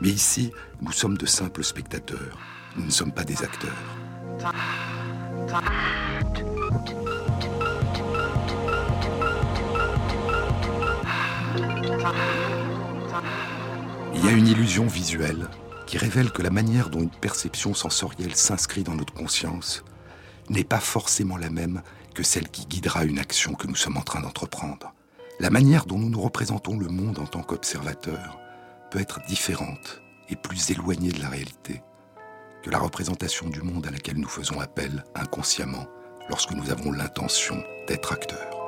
Mais 0.00 0.08
ici, 0.08 0.52
nous 0.80 0.92
sommes 0.92 1.16
de 1.16 1.26
simples 1.26 1.62
spectateurs, 1.62 2.38
nous 2.76 2.84
ne 2.84 2.90
sommes 2.90 3.12
pas 3.12 3.24
des 3.24 3.42
acteurs. 3.42 4.50
Il 14.14 14.24
y 14.24 14.28
a 14.28 14.32
une 14.32 14.46
illusion 14.46 14.86
visuelle 14.86 15.48
qui 15.86 15.98
révèle 15.98 16.30
que 16.30 16.42
la 16.42 16.50
manière 16.50 16.88
dont 16.88 17.00
une 17.00 17.10
perception 17.10 17.74
sensorielle 17.74 18.36
s'inscrit 18.36 18.84
dans 18.84 18.94
notre 18.94 19.12
conscience 19.12 19.82
n'est 20.48 20.62
pas 20.62 20.78
forcément 20.78 21.36
la 21.36 21.50
même 21.50 21.82
que 22.14 22.22
celle 22.22 22.48
qui 22.48 22.66
guidera 22.66 23.04
une 23.04 23.18
action 23.18 23.54
que 23.54 23.66
nous 23.66 23.74
sommes 23.74 23.96
en 23.96 24.02
train 24.02 24.20
d'entreprendre. 24.20 24.94
La 25.40 25.50
manière 25.50 25.86
dont 25.86 25.98
nous 25.98 26.10
nous 26.10 26.20
représentons 26.20 26.78
le 26.78 26.88
monde 26.88 27.18
en 27.18 27.26
tant 27.26 27.42
qu'observateurs 27.42 28.38
peut 28.92 29.00
être 29.00 29.20
différente 29.26 30.00
et 30.28 30.36
plus 30.36 30.70
éloignée 30.70 31.10
de 31.10 31.20
la 31.20 31.28
réalité 31.28 31.82
que 32.62 32.70
la 32.70 32.78
représentation 32.78 33.48
du 33.48 33.62
monde 33.62 33.86
à 33.86 33.90
laquelle 33.90 34.18
nous 34.18 34.28
faisons 34.28 34.60
appel 34.60 35.04
inconsciemment 35.14 35.86
lorsque 36.28 36.52
nous 36.52 36.70
avons 36.70 36.92
l'intention 36.92 37.62
d'être 37.88 38.12
acteurs. 38.12 38.59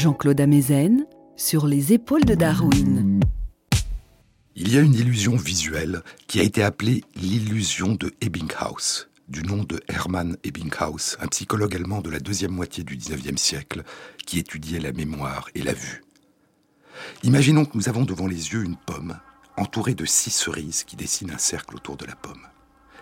Jean-Claude 0.00 0.40
Amezen 0.40 1.04
sur 1.36 1.66
les 1.66 1.92
épaules 1.92 2.24
de 2.24 2.34
Darwin. 2.34 3.20
Il 4.56 4.72
y 4.72 4.78
a 4.78 4.80
une 4.80 4.94
illusion 4.94 5.36
visuelle 5.36 6.02
qui 6.26 6.40
a 6.40 6.42
été 6.42 6.62
appelée 6.62 7.04
l'illusion 7.16 7.96
de 7.96 8.10
Ebbinghaus, 8.22 9.08
du 9.28 9.42
nom 9.42 9.62
de 9.62 9.78
Hermann 9.88 10.38
Ebbinghaus, 10.42 11.18
un 11.20 11.26
psychologue 11.26 11.76
allemand 11.76 12.00
de 12.00 12.08
la 12.08 12.18
deuxième 12.18 12.52
moitié 12.52 12.82
du 12.82 12.96
XIXe 12.96 13.38
siècle 13.38 13.82
qui 14.26 14.38
étudiait 14.38 14.80
la 14.80 14.92
mémoire 14.92 15.50
et 15.54 15.60
la 15.60 15.74
vue. 15.74 16.02
Imaginons 17.22 17.66
que 17.66 17.76
nous 17.76 17.90
avons 17.90 18.04
devant 18.04 18.26
les 18.26 18.54
yeux 18.54 18.64
une 18.64 18.78
pomme 18.78 19.18
entourée 19.58 19.94
de 19.94 20.06
six 20.06 20.30
cerises 20.30 20.84
qui 20.84 20.96
dessinent 20.96 21.32
un 21.32 21.36
cercle 21.36 21.76
autour 21.76 21.98
de 21.98 22.06
la 22.06 22.16
pomme. 22.16 22.46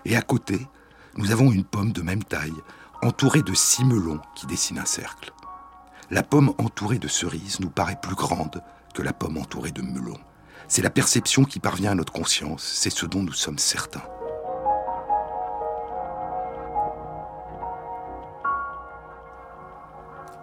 Et 0.04 0.16
à 0.16 0.22
côté, 0.22 0.58
nous 1.16 1.30
avons 1.30 1.52
une 1.52 1.64
pomme 1.64 1.92
de 1.92 2.02
même 2.02 2.24
taille 2.24 2.61
entourée 3.02 3.42
de 3.42 3.54
six 3.54 3.84
melons 3.84 4.18
qui 4.34 4.46
dessinent 4.46 4.80
un 4.80 4.84
cercle. 4.84 5.32
La 6.11 6.23
pomme 6.23 6.55
entourée 6.57 6.99
de 6.99 7.07
cerises 7.07 7.61
nous 7.61 7.68
paraît 7.68 8.01
plus 8.01 8.14
grande 8.14 8.62
que 8.94 9.03
la 9.03 9.12
pomme 9.12 9.37
entourée 9.37 9.73
de 9.73 9.83
melons. 9.83 10.16
C'est 10.66 10.81
la 10.81 10.88
perception 10.88 11.44
qui 11.44 11.61
parvient 11.61 11.90
à 11.90 11.94
notre 11.94 12.14
conscience, 12.14 12.62
c'est 12.62 12.88
ce 12.88 13.05
dont 13.05 13.23
nous 13.23 13.35
sommes 13.35 13.59
certains. 13.59 14.03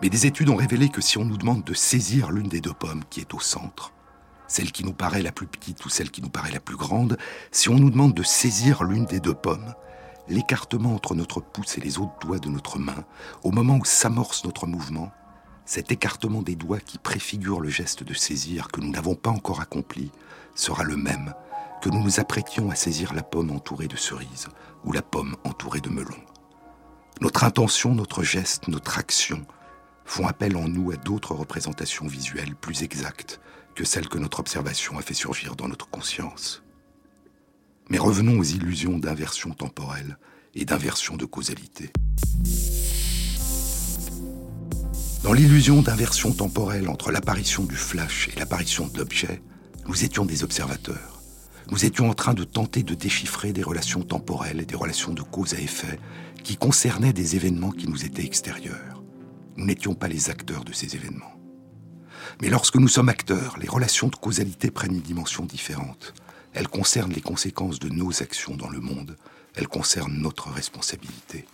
Mais 0.03 0.09
des 0.09 0.27
études 0.27 0.49
ont 0.49 0.55
révélé 0.55 0.89
que 0.89 1.01
si 1.01 1.17
on 1.17 1.25
nous 1.25 1.37
demande 1.37 1.63
de 1.63 1.73
saisir 1.73 2.29
l'une 2.29 2.47
des 2.47 2.61
deux 2.61 2.73
pommes 2.73 3.03
qui 3.09 3.19
est 3.19 3.33
au 3.33 3.39
centre, 3.39 3.91
celle 4.47 4.71
qui 4.71 4.85
nous 4.85 4.93
paraît 4.93 5.23
la 5.23 5.31
plus 5.31 5.47
petite 5.47 5.83
ou 5.83 5.89
celle 5.89 6.11
qui 6.11 6.21
nous 6.21 6.29
paraît 6.29 6.51
la 6.51 6.59
plus 6.59 6.77
grande, 6.77 7.17
si 7.51 7.69
on 7.69 7.79
nous 7.79 7.89
demande 7.89 8.13
de 8.13 8.21
saisir 8.21 8.83
l'une 8.83 9.05
des 9.05 9.19
deux 9.19 9.33
pommes, 9.33 9.73
l'écartement 10.27 10.93
entre 10.93 11.15
notre 11.15 11.41
pouce 11.41 11.79
et 11.79 11.81
les 11.81 11.97
autres 11.97 12.19
doigts 12.21 12.37
de 12.37 12.49
notre 12.49 12.77
main, 12.77 13.03
au 13.41 13.49
moment 13.49 13.77
où 13.77 13.85
s'amorce 13.85 14.45
notre 14.45 14.67
mouvement, 14.67 15.11
cet 15.65 15.91
écartement 15.91 16.41
des 16.41 16.55
doigts 16.55 16.79
qui 16.79 16.97
préfigure 16.97 17.59
le 17.59 17.69
geste 17.69 18.03
de 18.03 18.13
saisir 18.13 18.67
que 18.67 18.81
nous 18.81 18.91
n'avons 18.91 19.15
pas 19.15 19.31
encore 19.31 19.61
accompli 19.61 20.11
sera 20.53 20.83
le 20.83 20.95
même 20.95 21.33
que 21.81 21.89
nous 21.89 22.03
nous 22.03 22.19
apprêtions 22.19 22.69
à 22.71 22.75
saisir 22.75 23.13
la 23.13 23.23
pomme 23.23 23.51
entourée 23.51 23.87
de 23.87 23.95
cerises 23.95 24.47
ou 24.83 24.91
la 24.91 25.01
pomme 25.01 25.35
entourée 25.43 25.81
de 25.81 25.89
melons. 25.89 26.23
Notre 27.21 27.43
intention, 27.43 27.93
notre 27.95 28.23
geste, 28.23 28.67
notre 28.67 28.97
action 28.97 29.45
font 30.03 30.27
appel 30.27 30.55
en 30.55 30.67
nous 30.67 30.91
à 30.91 30.95
d'autres 30.95 31.33
représentations 31.33 32.07
visuelles 32.07 32.55
plus 32.55 32.83
exactes 32.83 33.39
que 33.73 33.83
celles 33.83 34.07
que 34.07 34.17
notre 34.17 34.39
observation 34.39 34.97
a 34.97 35.01
fait 35.01 35.13
surgir 35.13 35.55
dans 35.55 35.67
notre 35.67 35.89
conscience. 35.89 36.63
Mais 37.89 37.97
revenons 37.97 38.39
aux 38.39 38.43
illusions 38.43 38.97
d'inversion 38.97 39.51
temporelle 39.51 40.17
et 40.53 40.65
d'inversion 40.65 41.17
de 41.17 41.25
causalité. 41.25 41.91
Dans 45.25 45.33
l'illusion 45.33 45.81
d'inversion 45.81 46.31
temporelle 46.31 46.87
entre 46.87 47.11
l'apparition 47.11 47.63
du 47.63 47.75
flash 47.75 48.29
et 48.29 48.39
l'apparition 48.39 48.85
de 48.85 48.99
l'objet, 48.99 49.41
nous 49.87 50.03
étions 50.03 50.23
des 50.23 50.43
observateurs. 50.43 51.19
Nous 51.71 51.83
étions 51.83 52.11
en 52.11 52.13
train 52.13 52.35
de 52.35 52.43
tenter 52.43 52.83
de 52.83 52.93
déchiffrer 52.93 53.51
des 53.51 53.63
relations 53.63 54.03
temporelles 54.03 54.61
et 54.61 54.67
des 54.67 54.75
relations 54.75 55.13
de 55.13 55.23
cause 55.23 55.55
à 55.55 55.59
effet 55.59 55.99
qui 56.43 56.57
concernaient 56.57 57.11
des 57.11 57.35
événements 57.35 57.71
qui 57.71 57.87
nous 57.87 58.05
étaient 58.05 58.23
extérieurs. 58.23 59.01
Nous 59.57 59.65
n'étions 59.65 59.95
pas 59.95 60.09
les 60.09 60.29
acteurs 60.29 60.63
de 60.63 60.73
ces 60.73 60.95
événements. 60.95 61.39
Mais 62.39 62.49
lorsque 62.49 62.75
nous 62.75 62.87
sommes 62.87 63.09
acteurs, 63.09 63.57
les 63.59 63.67
relations 63.67 64.09
de 64.09 64.15
causalité 64.15 64.69
prennent 64.69 64.93
une 64.93 65.01
dimension 65.01 65.43
différente. 65.43 66.13
Elles 66.53 66.67
concernent 66.67 67.13
les 67.13 67.21
conséquences 67.21 67.79
de 67.79 67.89
nos 67.89 68.21
actions 68.21 68.55
dans 68.55 68.69
le 68.69 68.79
monde. 68.79 69.17
Elles 69.55 69.67
concernent 69.67 70.19
notre 70.19 70.51
responsabilité. 70.51 71.47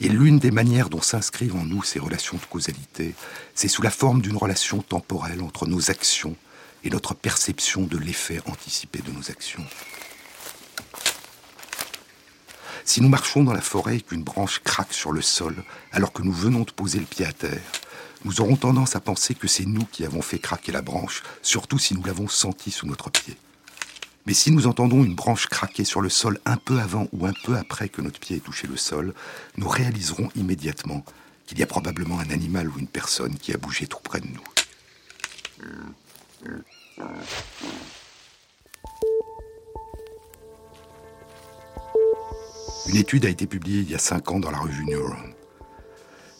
Et 0.00 0.08
l'une 0.08 0.38
des 0.38 0.50
manières 0.50 0.90
dont 0.90 1.00
s'inscrivent 1.00 1.56
en 1.56 1.64
nous 1.64 1.82
ces 1.82 1.98
relations 1.98 2.36
de 2.36 2.44
causalité, 2.44 3.14
c'est 3.54 3.68
sous 3.68 3.82
la 3.82 3.90
forme 3.90 4.20
d'une 4.20 4.36
relation 4.36 4.82
temporelle 4.82 5.42
entre 5.42 5.66
nos 5.66 5.90
actions 5.90 6.36
et 6.84 6.90
notre 6.90 7.14
perception 7.14 7.82
de 7.82 7.96
l'effet 7.96 8.40
anticipé 8.46 9.00
de 9.00 9.10
nos 9.10 9.30
actions. 9.30 9.64
Si 12.84 13.00
nous 13.00 13.08
marchons 13.08 13.42
dans 13.42 13.54
la 13.54 13.62
forêt 13.62 13.96
et 13.96 14.00
qu'une 14.00 14.22
branche 14.22 14.60
craque 14.62 14.92
sur 14.92 15.12
le 15.12 15.22
sol 15.22 15.56
alors 15.92 16.12
que 16.12 16.22
nous 16.22 16.32
venons 16.32 16.60
de 16.62 16.70
poser 16.70 17.00
le 17.00 17.06
pied 17.06 17.26
à 17.26 17.32
terre, 17.32 17.60
nous 18.24 18.40
aurons 18.40 18.56
tendance 18.56 18.96
à 18.96 19.00
penser 19.00 19.34
que 19.34 19.48
c'est 19.48 19.66
nous 19.66 19.84
qui 19.86 20.04
avons 20.04 20.22
fait 20.22 20.38
craquer 20.38 20.72
la 20.72 20.82
branche, 20.82 21.22
surtout 21.42 21.78
si 21.78 21.94
nous 21.94 22.04
l'avons 22.04 22.28
sentie 22.28 22.70
sous 22.70 22.86
notre 22.86 23.10
pied. 23.10 23.36
Mais 24.26 24.34
si 24.34 24.50
nous 24.50 24.66
entendons 24.66 25.04
une 25.04 25.14
branche 25.14 25.46
craquer 25.46 25.84
sur 25.84 26.00
le 26.00 26.08
sol 26.08 26.40
un 26.44 26.56
peu 26.56 26.80
avant 26.80 27.06
ou 27.12 27.26
un 27.26 27.32
peu 27.44 27.56
après 27.56 27.88
que 27.88 28.02
notre 28.02 28.18
pied 28.18 28.36
ait 28.36 28.40
touché 28.40 28.66
le 28.66 28.76
sol, 28.76 29.14
nous 29.56 29.68
réaliserons 29.68 30.28
immédiatement 30.34 31.04
qu'il 31.46 31.60
y 31.60 31.62
a 31.62 31.66
probablement 31.66 32.18
un 32.18 32.30
animal 32.30 32.68
ou 32.68 32.78
une 32.78 32.88
personne 32.88 33.36
qui 33.36 33.54
a 33.54 33.56
bougé 33.56 33.86
tout 33.86 34.00
près 34.02 34.20
de 34.20 34.26
nous. 34.26 34.42
Une 42.88 42.96
étude 42.96 43.26
a 43.26 43.28
été 43.28 43.46
publiée 43.46 43.80
il 43.80 43.90
y 43.90 43.94
a 43.94 43.98
cinq 43.98 44.32
ans 44.32 44.40
dans 44.40 44.50
la 44.50 44.58
revue 44.58 44.84
Neuron. 44.86 45.16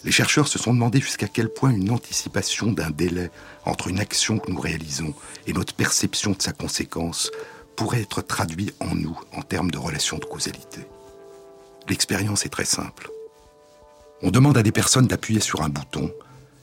Les 0.04 0.12
chercheurs 0.12 0.46
se 0.46 0.58
sont 0.58 0.72
demandé 0.72 1.00
jusqu'à 1.00 1.26
quel 1.26 1.48
point 1.48 1.70
une 1.70 1.90
anticipation 1.90 2.70
d'un 2.70 2.90
délai 2.90 3.30
entre 3.64 3.88
une 3.88 3.98
action 3.98 4.38
que 4.38 4.50
nous 4.50 4.60
réalisons 4.60 5.14
et 5.46 5.52
notre 5.52 5.74
perception 5.74 6.32
de 6.32 6.42
sa 6.42 6.52
conséquence 6.52 7.30
pourrait 7.76 8.02
être 8.02 8.22
traduit 8.22 8.72
en 8.80 8.94
nous 8.94 9.18
en 9.32 9.42
termes 9.42 9.70
de 9.70 9.78
relation 9.78 10.18
de 10.18 10.24
causalité. 10.24 10.80
L'expérience 11.88 12.44
est 12.46 12.50
très 12.50 12.64
simple. 12.64 13.10
On 14.22 14.30
demande 14.30 14.56
à 14.56 14.62
des 14.62 14.72
personnes 14.72 15.06
d'appuyer 15.06 15.40
sur 15.40 15.62
un 15.62 15.68
bouton 15.68 16.10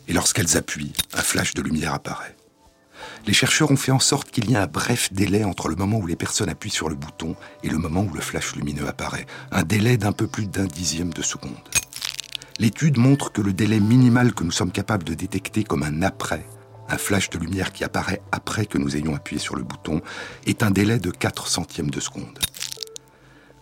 et 0.08 0.14
lorsqu'elles 0.14 0.58
appuient, 0.58 0.94
un 1.14 1.22
flash 1.22 1.54
de 1.54 1.62
lumière 1.62 1.94
apparaît. 1.94 2.36
Les 3.26 3.34
chercheurs 3.34 3.72
ont 3.72 3.78
fait 3.78 3.92
en 3.92 4.00
sorte 4.00 4.32
qu'il 4.32 4.50
y 4.50 4.54
ait 4.54 4.58
un 4.58 4.68
bref 4.68 5.14
délai 5.14 5.44
entre 5.44 5.70
le 5.70 5.76
moment 5.76 5.98
où 5.98 6.08
les 6.08 6.16
personnes 6.16 6.50
appuient 6.50 6.70
sur 6.70 6.90
le 6.90 6.96
bouton 6.96 7.36
et 7.64 7.70
le 7.70 7.78
moment 7.78 8.02
où 8.02 8.14
le 8.14 8.22
flash 8.22 8.56
lumineux 8.56 8.88
apparaît, 8.88 9.26
un 9.52 9.64
délai 9.64 9.98
d'un 9.98 10.12
peu 10.12 10.28
plus 10.28 10.48
d'un 10.48 10.66
dixième 10.66 11.14
de 11.14 11.22
seconde. 11.22 11.70
L'étude 12.60 12.98
montre 12.98 13.32
que 13.32 13.42
le 13.42 13.54
délai 13.54 13.80
minimal 13.80 14.34
que 14.34 14.44
nous 14.44 14.52
sommes 14.52 14.72
capables 14.72 15.04
de 15.04 15.14
détecter 15.14 15.64
comme 15.64 15.84
un 15.84 16.02
après, 16.02 16.46
un 16.94 16.98
flash 16.98 17.32
de 17.32 17.40
lumière 17.40 17.74
qui 17.74 17.84
apparaît 17.84 18.22
après 18.32 18.68
que 18.68 18.78
nous 18.78 18.96
ayons 18.96 19.16
appuyé 19.16 19.42
sur 19.42 19.56
le 19.56 19.64
bouton, 19.64 20.02
est 20.46 20.62
un 20.62 20.70
délai 20.70 21.00
de 21.00 21.10
4 21.10 21.48
centièmes 21.48 21.90
de 21.90 22.00
seconde. 22.00 22.38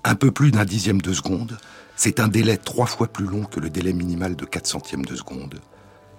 Un 0.03 0.15
peu 0.15 0.32
plus 0.32 0.51
d'un 0.51 0.65
dixième 0.65 1.01
de 1.01 1.13
seconde, 1.13 1.57
c'est 1.95 2.19
un 2.19 2.27
délai 2.27 2.57
trois 2.57 2.88
fois 2.88 3.07
plus 3.07 3.25
long 3.25 3.45
que 3.45 3.61
le 3.61 3.69
délai 3.69 3.93
minimal 3.93 4.36
de 4.36 4.45
4 4.45 4.67
centièmes 4.67 5.05
de 5.05 5.15
seconde. 5.15 5.61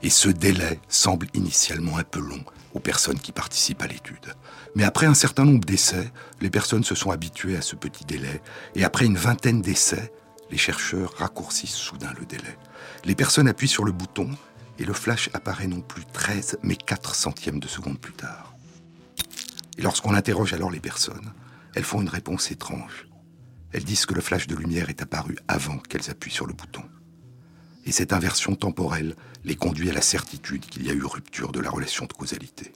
Et 0.02 0.08
ce 0.08 0.30
délai 0.30 0.80
semble 0.88 1.26
initialement 1.34 1.98
un 1.98 2.02
peu 2.02 2.20
long 2.20 2.42
aux 2.72 2.80
personnes 2.80 3.20
qui 3.20 3.32
participent 3.32 3.82
à 3.82 3.86
l'étude. 3.86 4.34
Mais 4.74 4.84
après 4.84 5.06
un 5.06 5.14
certain 5.14 5.44
nombre 5.44 5.66
d'essais, 5.66 6.10
les 6.40 6.50
personnes 6.50 6.84
se 6.84 6.94
sont 6.94 7.10
habituées 7.10 7.58
à 7.58 7.62
ce 7.62 7.76
petit 7.76 8.06
délai, 8.06 8.40
et 8.74 8.84
après 8.84 9.04
une 9.04 9.18
vingtaine 9.18 9.60
d'essais, 9.60 10.12
les 10.50 10.56
chercheurs 10.56 11.12
raccourcissent 11.18 11.74
soudain 11.74 12.12
le 12.18 12.24
délai. 12.24 12.56
Les 13.04 13.14
personnes 13.14 13.48
appuient 13.48 13.68
sur 13.68 13.84
le 13.84 13.92
bouton, 13.92 14.30
et 14.78 14.84
le 14.84 14.92
flash 14.92 15.30
apparaît 15.32 15.66
non 15.66 15.80
plus 15.80 16.04
13, 16.04 16.58
mais 16.62 16.76
4 16.76 17.14
centièmes 17.14 17.60
de 17.60 17.68
seconde 17.68 17.98
plus 17.98 18.12
tard. 18.12 18.54
Et 19.78 19.82
lorsqu'on 19.82 20.14
interroge 20.14 20.52
alors 20.52 20.70
les 20.70 20.80
personnes, 20.80 21.32
elles 21.74 21.84
font 21.84 22.00
une 22.00 22.08
réponse 22.08 22.50
étrange. 22.50 23.06
Elles 23.72 23.84
disent 23.84 24.06
que 24.06 24.14
le 24.14 24.20
flash 24.20 24.46
de 24.46 24.56
lumière 24.56 24.90
est 24.90 25.02
apparu 25.02 25.36
avant 25.48 25.78
qu'elles 25.78 26.10
appuient 26.10 26.30
sur 26.30 26.46
le 26.46 26.52
bouton. 26.52 26.82
Et 27.84 27.92
cette 27.92 28.12
inversion 28.12 28.54
temporelle 28.54 29.16
les 29.44 29.56
conduit 29.56 29.90
à 29.90 29.94
la 29.94 30.02
certitude 30.02 30.66
qu'il 30.66 30.86
y 30.86 30.90
a 30.90 30.94
eu 30.94 31.04
rupture 31.04 31.52
de 31.52 31.60
la 31.60 31.70
relation 31.70 32.06
de 32.06 32.12
causalité. 32.12 32.72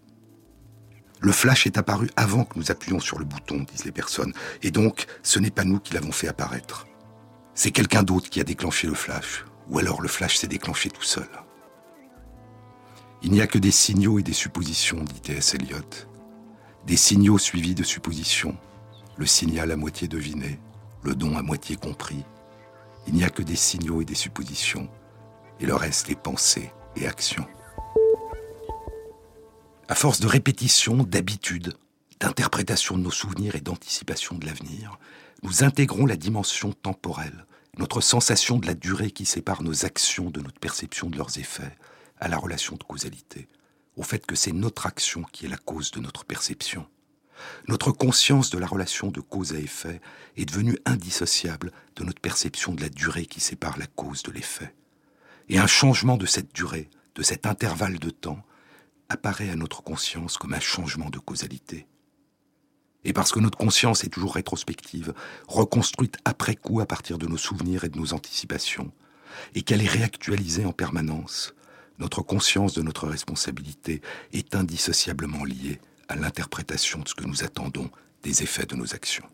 Le 1.20 1.32
flash 1.32 1.66
est 1.66 1.78
apparu 1.78 2.10
avant 2.16 2.44
que 2.44 2.58
nous 2.58 2.70
appuyions 2.70 3.00
sur 3.00 3.18
le 3.18 3.24
bouton, 3.24 3.64
disent 3.70 3.84
les 3.84 3.92
personnes, 3.92 4.34
et 4.62 4.70
donc 4.70 5.06
ce 5.22 5.38
n'est 5.38 5.50
pas 5.50 5.64
nous 5.64 5.80
qui 5.80 5.94
l'avons 5.94 6.12
fait 6.12 6.28
apparaître. 6.28 6.86
C'est 7.54 7.70
quelqu'un 7.70 8.02
d'autre 8.02 8.28
qui 8.28 8.40
a 8.40 8.44
déclenché 8.44 8.86
le 8.86 8.94
flash, 8.94 9.44
ou 9.68 9.78
alors 9.78 10.02
le 10.02 10.08
flash 10.08 10.36
s'est 10.36 10.46
déclenché 10.46 10.90
tout 10.90 11.02
seul. 11.02 11.28
Il 13.22 13.32
n'y 13.32 13.40
a 13.40 13.46
que 13.46 13.58
des 13.58 13.70
signaux 13.70 14.18
et 14.18 14.22
des 14.22 14.32
suppositions, 14.32 15.02
dit 15.02 15.20
T.S. 15.20 15.54
Eliot. 15.54 15.78
Des 16.86 16.96
signaux 16.96 17.38
suivis 17.38 17.74
de 17.74 17.82
suppositions, 17.82 18.56
le 19.16 19.26
signal 19.26 19.72
à 19.72 19.76
moitié 19.76 20.06
deviné, 20.06 20.60
le 21.02 21.14
don 21.14 21.36
à 21.36 21.42
moitié 21.42 21.76
compris. 21.76 22.24
Il 23.08 23.14
n'y 23.14 23.24
a 23.24 23.30
que 23.30 23.42
des 23.42 23.56
signaux 23.56 24.02
et 24.02 24.04
des 24.04 24.14
suppositions, 24.14 24.88
et 25.60 25.66
le 25.66 25.74
reste 25.74 26.10
est 26.10 26.20
pensée 26.20 26.70
et 26.96 27.06
action. 27.06 27.46
À 29.88 29.94
force 29.94 30.20
de 30.20 30.26
répétition, 30.26 31.04
d'habitude, 31.04 31.74
d'interprétation 32.20 32.98
de 32.98 33.02
nos 33.02 33.10
souvenirs 33.10 33.56
et 33.56 33.60
d'anticipation 33.60 34.36
de 34.36 34.46
l'avenir, 34.46 34.98
nous 35.42 35.64
intégrons 35.64 36.06
la 36.06 36.16
dimension 36.16 36.72
temporelle, 36.72 37.46
notre 37.78 38.00
sensation 38.00 38.58
de 38.58 38.66
la 38.66 38.74
durée 38.74 39.10
qui 39.10 39.26
sépare 39.26 39.62
nos 39.62 39.84
actions 39.84 40.30
de 40.30 40.40
notre 40.40 40.58
perception 40.58 41.08
de 41.08 41.16
leurs 41.16 41.38
effets, 41.38 41.76
à 42.18 42.28
la 42.28 42.38
relation 42.38 42.76
de 42.76 42.82
causalité, 42.82 43.48
au 43.96 44.02
fait 44.02 44.24
que 44.24 44.34
c'est 44.34 44.52
notre 44.52 44.86
action 44.86 45.22
qui 45.32 45.46
est 45.46 45.50
la 45.50 45.56
cause 45.56 45.90
de 45.90 46.00
notre 46.00 46.24
perception. 46.24 46.86
Notre 47.68 47.92
conscience 47.92 48.50
de 48.50 48.58
la 48.58 48.66
relation 48.66 49.10
de 49.10 49.20
cause 49.20 49.52
à 49.52 49.58
effet 49.58 50.00
est 50.36 50.46
devenue 50.46 50.78
indissociable 50.86 51.72
de 51.96 52.04
notre 52.04 52.20
perception 52.20 52.72
de 52.72 52.80
la 52.80 52.88
durée 52.88 53.26
qui 53.26 53.40
sépare 53.40 53.78
la 53.78 53.86
cause 53.86 54.22
de 54.22 54.32
l'effet. 54.32 54.74
Et 55.48 55.58
un 55.58 55.66
changement 55.66 56.16
de 56.16 56.26
cette 56.26 56.54
durée 56.54 56.88
de 57.16 57.22
cet 57.22 57.46
intervalle 57.46 57.98
de 57.98 58.10
temps, 58.10 58.44
apparaît 59.08 59.50
à 59.50 59.56
notre 59.56 59.82
conscience 59.82 60.36
comme 60.36 60.54
un 60.54 60.60
changement 60.60 61.10
de 61.10 61.18
causalité. 61.18 61.86
Et 63.04 63.12
parce 63.12 63.32
que 63.32 63.40
notre 63.40 63.56
conscience 63.56 64.04
est 64.04 64.08
toujours 64.08 64.34
rétrospective, 64.34 65.14
reconstruite 65.48 66.18
après 66.24 66.56
coup 66.56 66.80
à 66.80 66.86
partir 66.86 67.18
de 67.18 67.26
nos 67.26 67.36
souvenirs 67.36 67.84
et 67.84 67.88
de 67.88 67.98
nos 67.98 68.12
anticipations, 68.12 68.92
et 69.54 69.62
qu'elle 69.62 69.82
est 69.82 69.88
réactualisée 69.88 70.66
en 70.66 70.72
permanence, 70.72 71.54
notre 71.98 72.22
conscience 72.22 72.74
de 72.74 72.82
notre 72.82 73.06
responsabilité 73.06 74.02
est 74.32 74.54
indissociablement 74.54 75.44
liée 75.44 75.80
à 76.08 76.16
l'interprétation 76.16 77.00
de 77.00 77.08
ce 77.08 77.14
que 77.14 77.24
nous 77.24 77.44
attendons 77.44 77.90
des 78.22 78.42
effets 78.42 78.66
de 78.66 78.76
nos 78.76 78.94
actions. 78.94 79.26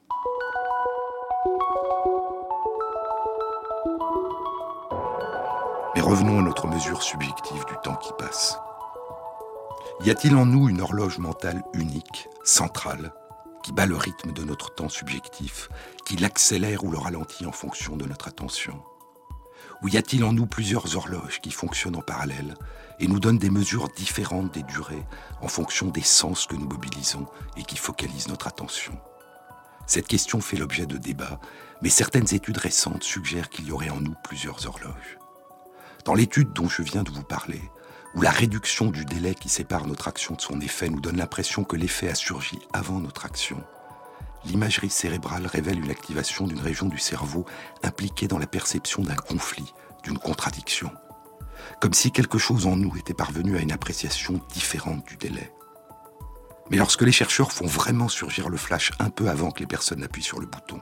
Mais 5.95 6.01
revenons 6.01 6.39
à 6.39 6.43
notre 6.43 6.67
mesure 6.67 7.03
subjective 7.03 7.65
du 7.67 7.75
temps 7.83 7.97
qui 7.97 8.13
passe. 8.19 8.57
Y 10.05 10.11
a-t-il 10.11 10.35
en 10.37 10.47
nous 10.47 10.69
une 10.69 10.81
horloge 10.81 11.19
mentale 11.19 11.63
unique, 11.75 12.29
centrale, 12.45 13.13
qui 13.63 13.73
bat 13.73 13.87
le 13.87 13.97
rythme 13.97 14.33
de 14.33 14.43
notre 14.43 14.75
temps 14.75 14.89
subjectif, 14.89 15.69
qui 16.07 16.17
l'accélère 16.17 16.85
ou 16.85 16.91
le 16.91 16.99
ralentit 16.99 17.47
en 17.47 17.53
fonction 17.53 17.97
de 17.97 18.07
notre 18.07 18.29
attention? 18.29 18.83
Ou 19.83 19.89
y 19.89 19.97
a-t-il 19.97 20.23
en 20.25 20.33
nous 20.33 20.47
plusieurs 20.47 20.97
horloges 20.97 21.41
qui 21.41 21.51
fonctionnent 21.51 21.97
en 21.97 22.03
parallèle 22.03 22.55
et 23.01 23.09
nous 23.09 23.19
donnent 23.19 23.39
des 23.39 23.51
mesures 23.51 23.89
différentes 23.89 24.55
des 24.55 24.63
durées 24.63 25.05
en 25.41 25.49
fonction 25.49 25.89
des 25.89 26.03
sens 26.03 26.47
que 26.47 26.55
nous 26.55 26.69
mobilisons 26.69 27.27
et 27.57 27.65
qui 27.65 27.77
focalisent 27.77 28.29
notre 28.29 28.47
attention? 28.47 28.97
Cette 29.87 30.07
question 30.07 30.41
fait 30.41 30.57
l'objet 30.57 30.87
de 30.87 30.97
débats, 30.97 31.41
mais 31.83 31.89
certaines 31.89 32.33
études 32.33 32.59
récentes 32.59 33.03
suggèrent 33.03 33.51
qu'il 33.51 33.67
y 33.67 33.73
aurait 33.73 33.91
en 33.91 34.01
nous 34.01 34.15
plusieurs 34.23 34.67
horloges. 34.67 35.19
Dans 36.05 36.15
l'étude 36.15 36.53
dont 36.53 36.69
je 36.69 36.83
viens 36.83 37.03
de 37.03 37.11
vous 37.11 37.25
parler, 37.25 37.61
où 38.15 38.23
la 38.23 38.31
réduction 38.31 38.91
du 38.91 39.05
délai 39.05 39.35
qui 39.35 39.49
sépare 39.49 39.87
notre 39.87 40.07
action 40.07 40.35
de 40.35 40.41
son 40.41 40.61
effet 40.61 40.89
nous 40.91 41.01
donne 41.01 41.17
l'impression 41.17 41.65
que 41.65 41.77
l'effet 41.77 42.09
a 42.09 42.15
surgi 42.15 42.59
avant 42.73 43.01
notre 43.01 43.25
action, 43.25 43.65
l'imagerie 44.45 44.91
cérébrale 44.91 45.47
révèle 45.47 45.79
une 45.79 45.91
activation 45.91 46.47
d'une 46.47 46.61
région 46.61 46.87
du 46.87 46.99
cerveau 46.99 47.47
impliquée 47.83 48.29
dans 48.29 48.39
la 48.39 48.47
perception 48.47 49.03
d'un 49.03 49.15
conflit, 49.15 49.73
d'une 50.03 50.19
contradiction, 50.19 50.91
comme 51.81 51.95
si 51.95 52.11
quelque 52.11 52.39
chose 52.39 52.67
en 52.67 52.77
nous 52.77 52.97
était 52.97 53.15
parvenu 53.15 53.57
à 53.57 53.61
une 53.61 53.73
appréciation 53.73 54.41
différente 54.53 55.07
du 55.07 55.17
délai. 55.17 55.53
Mais 56.71 56.77
lorsque 56.77 57.03
les 57.03 57.13
chercheurs 57.13 57.53
font 57.53 57.67
vraiment 57.67 58.09
surgir 58.09 58.49
le 58.49 58.57
flash 58.57 58.93
un 58.99 59.11
peu 59.11 59.29
avant 59.29 59.51
que 59.51 59.61
les 59.61 59.67
personnes 59.67 60.01
n'appuient 60.01 60.23
sur 60.23 60.41
le 60.41 60.47
bouton, 60.47 60.81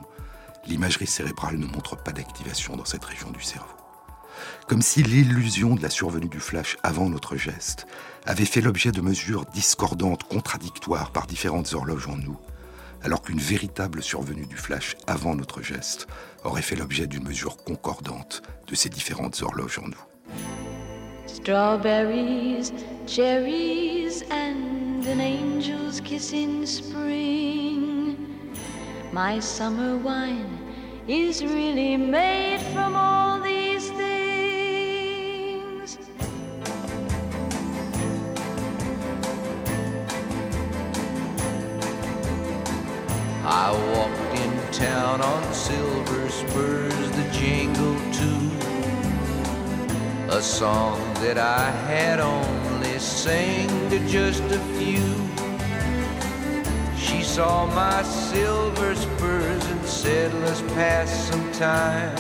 l'imagerie 0.67 1.07
cérébrale 1.07 1.57
ne 1.57 1.67
montre 1.67 1.97
pas 1.97 2.13
d'activation 2.13 2.77
dans 2.77 2.85
cette 2.85 3.05
région 3.05 3.31
du 3.31 3.43
cerveau 3.43 3.81
comme 4.67 4.83
si 4.83 5.03
l'illusion 5.03 5.75
de 5.75 5.83
la 5.83 5.91
survenue 5.91 6.29
du 6.29 6.41
flash 6.41 6.77
avant 6.83 7.09
notre 7.09 7.37
geste 7.37 7.87
avait 8.25 8.45
fait 8.45 8.61
l'objet 8.61 8.93
de 8.93 9.01
mesures 9.01 9.45
discordantes, 9.47 10.25
contradictoires 10.25 11.11
par 11.11 11.27
différentes 11.27 11.73
horloges 11.75 12.09
en 12.09 12.17
nous, 12.17 12.39
alors 13.03 13.23
qu'une 13.23 13.39
véritable 13.39 14.03
survenue 14.03 14.47
du 14.47 14.57
flash 14.57 14.97
avant 15.07 15.35
notre 15.35 15.63
geste 15.63 16.07
aurait 16.45 16.63
fait 16.63 16.77
l'objet 16.77 17.07
d'une 17.07 17.25
mesure 17.25 17.57
concordante 17.57 18.43
de 18.67 18.75
ces 18.75 18.89
différentes 18.89 19.43
horloges 19.43 19.79
en 19.79 19.89
nous. 19.89 20.05
Strawberries, 21.27 22.73
cherries, 23.07 24.23
and 24.31 25.07
an 25.07 25.21
angel's 25.21 26.01
kiss 26.01 26.33
in 26.33 26.67
spring. 26.67 28.17
My 29.13 29.41
summer 29.41 29.97
wine 29.97 30.59
is 31.09 31.43
really 31.43 31.97
made 31.97 32.61
from 32.73 32.95
all 32.95 33.41
these 33.41 33.50
silver 45.53 46.29
spurs 46.29 47.11
that 47.13 47.33
jingle 47.33 47.97
too. 48.13 48.51
A 50.31 50.41
song 50.41 51.01
that 51.15 51.39
I 51.39 51.71
had 51.89 52.21
only 52.21 52.99
sang 52.99 53.69
to 53.91 53.99
just 54.07 54.45
a 54.45 54.61
few. 54.79 55.17
She 56.97 57.23
saw 57.23 57.67
my 57.67 58.03
silver 58.03 58.95
spurs 58.95 59.67
and 59.67 59.85
said, 59.85 60.33
Let's 60.35 60.63
pass 60.75 61.11
some 61.29 61.51
time. 61.53 62.17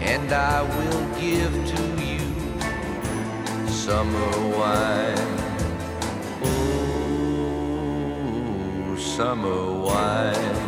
And 0.00 0.32
I 0.32 0.62
will 0.62 1.20
give 1.20 1.52
to 1.52 2.02
you 2.02 2.20
summer 3.68 4.30
wine. 4.56 5.36
Oh, 6.42 7.66
summer 8.96 9.80
wine. 9.80 10.67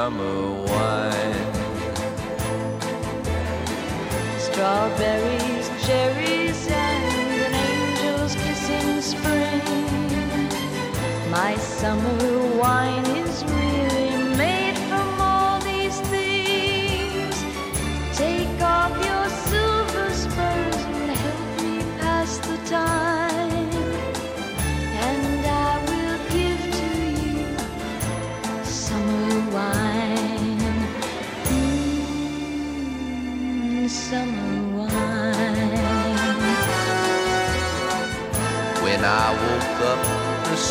Summer 0.00 0.52
wine. 0.72 1.46
Strawberries, 4.38 5.68
cherries, 5.84 6.60
and 6.68 7.04
an 7.46 7.54
angel's 7.68 8.34
kiss 8.42 8.64
in 8.78 9.02
spring. 9.02 9.60
My 11.30 11.54
summer 11.56 12.56
wine 12.56 13.19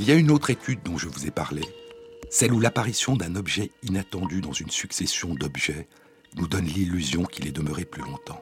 Il 0.00 0.08
y 0.08 0.12
a 0.12 0.14
une 0.14 0.30
autre 0.30 0.48
étude 0.48 0.82
dont 0.82 0.96
je 0.96 1.08
vous 1.08 1.26
ai 1.26 1.30
parlé, 1.30 1.60
celle 2.30 2.54
où 2.54 2.58
l'apparition 2.58 3.16
d'un 3.16 3.36
objet 3.36 3.70
inattendu 3.82 4.40
dans 4.40 4.54
une 4.54 4.70
succession 4.70 5.34
d'objets 5.34 5.88
nous 6.36 6.48
donne 6.48 6.64
l'illusion 6.64 7.24
qu'il 7.24 7.46
est 7.46 7.52
demeuré 7.52 7.84
plus 7.84 8.00
longtemps. 8.00 8.40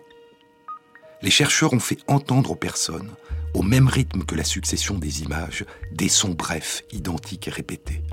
Les 1.21 1.33
chercheurs 1.33 1.73
ont 1.73 1.81
fait 1.81 1.99
entendre 2.07 2.53
aux 2.53 2.57
personnes, 2.57 3.11
au 3.55 3.63
même 3.65 3.89
rythme 3.89 4.23
que 4.23 4.37
la 4.37 4.45
succession 4.45 4.99
des 4.99 5.23
images, 5.23 5.65
des 5.91 6.09
sons 6.09 6.31
brefs, 6.31 6.85
identiques 6.93 7.49
et 7.49 7.51
répétés. 7.51 8.05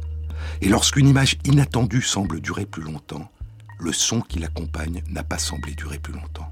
Et 0.62 0.68
lorsqu'une 0.68 1.08
image 1.08 1.38
inattendue 1.46 2.02
semble 2.02 2.42
durer 2.42 2.66
plus 2.66 2.82
longtemps, 2.82 3.32
le 3.80 3.94
son 3.94 4.22
qui 4.22 4.40
l'accompagne 4.40 5.04
n'a 5.08 5.24
pas 5.24 5.38
semblé 5.38 5.76
durer 5.76 6.00
plus 6.00 6.14
longtemps. 6.14 6.50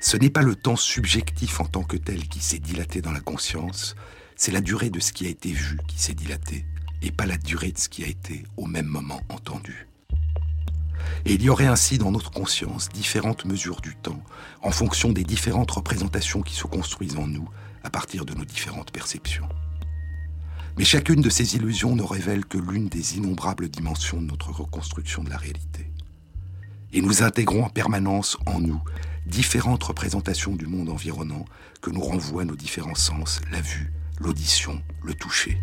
Ce 0.00 0.16
n'est 0.16 0.30
pas 0.30 0.42
le 0.42 0.56
temps 0.56 0.74
subjectif 0.74 1.60
en 1.60 1.66
tant 1.66 1.84
que 1.84 1.96
tel 1.96 2.26
qui 2.26 2.40
s'est 2.40 2.58
dilaté 2.58 3.02
dans 3.02 3.12
la 3.12 3.20
conscience, 3.20 3.94
c'est 4.36 4.52
la 4.52 4.60
durée 4.60 4.90
de 4.90 5.00
ce 5.00 5.12
qui 5.12 5.26
a 5.26 5.30
été 5.30 5.52
vu 5.52 5.78
qui 5.86 5.98
s'est 5.98 6.14
dilatée, 6.14 6.64
et 7.02 7.10
pas 7.10 7.26
la 7.26 7.36
durée 7.36 7.72
de 7.72 7.78
ce 7.78 7.88
qui 7.88 8.04
a 8.04 8.08
été 8.08 8.44
au 8.56 8.66
même 8.66 8.86
moment 8.86 9.20
entendu. 9.28 9.88
Et 11.26 11.34
il 11.34 11.42
y 11.42 11.48
aurait 11.48 11.66
ainsi 11.66 11.98
dans 11.98 12.10
notre 12.10 12.30
conscience 12.30 12.88
différentes 12.88 13.44
mesures 13.44 13.80
du 13.80 13.94
temps, 13.96 14.22
en 14.62 14.70
fonction 14.70 15.12
des 15.12 15.24
différentes 15.24 15.70
représentations 15.70 16.42
qui 16.42 16.54
se 16.54 16.66
construisent 16.66 17.16
en 17.16 17.26
nous 17.26 17.48
à 17.82 17.90
partir 17.90 18.24
de 18.24 18.34
nos 18.34 18.44
différentes 18.44 18.90
perceptions. 18.90 19.48
Mais 20.76 20.84
chacune 20.84 21.20
de 21.20 21.30
ces 21.30 21.54
illusions 21.56 21.94
ne 21.94 22.02
révèle 22.02 22.44
que 22.46 22.58
l'une 22.58 22.88
des 22.88 23.16
innombrables 23.16 23.68
dimensions 23.68 24.20
de 24.20 24.26
notre 24.26 24.50
reconstruction 24.50 25.22
de 25.22 25.30
la 25.30 25.36
réalité. 25.36 25.90
Et 26.92 27.00
nous 27.00 27.22
intégrons 27.22 27.64
en 27.64 27.68
permanence 27.68 28.36
en 28.46 28.60
nous 28.60 28.80
différentes 29.26 29.84
représentations 29.84 30.54
du 30.54 30.66
monde 30.66 30.88
environnant 30.88 31.44
que 31.80 31.90
nous 31.90 32.00
renvoient 32.00 32.44
nos 32.44 32.56
différents 32.56 32.94
sens, 32.94 33.40
la 33.50 33.60
vue, 33.60 33.92
l'audition, 34.20 34.82
le 35.02 35.14
toucher. 35.14 35.58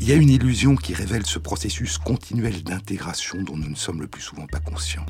Il 0.00 0.08
y 0.08 0.12
a 0.12 0.16
une 0.16 0.30
illusion 0.30 0.76
qui 0.76 0.94
révèle 0.94 1.26
ce 1.26 1.38
processus 1.38 1.98
continuel 1.98 2.62
d'intégration 2.62 3.42
dont 3.42 3.56
nous 3.56 3.68
ne 3.68 3.76
sommes 3.76 4.00
le 4.00 4.08
plus 4.08 4.22
souvent 4.22 4.46
pas 4.46 4.60
conscients. 4.60 5.06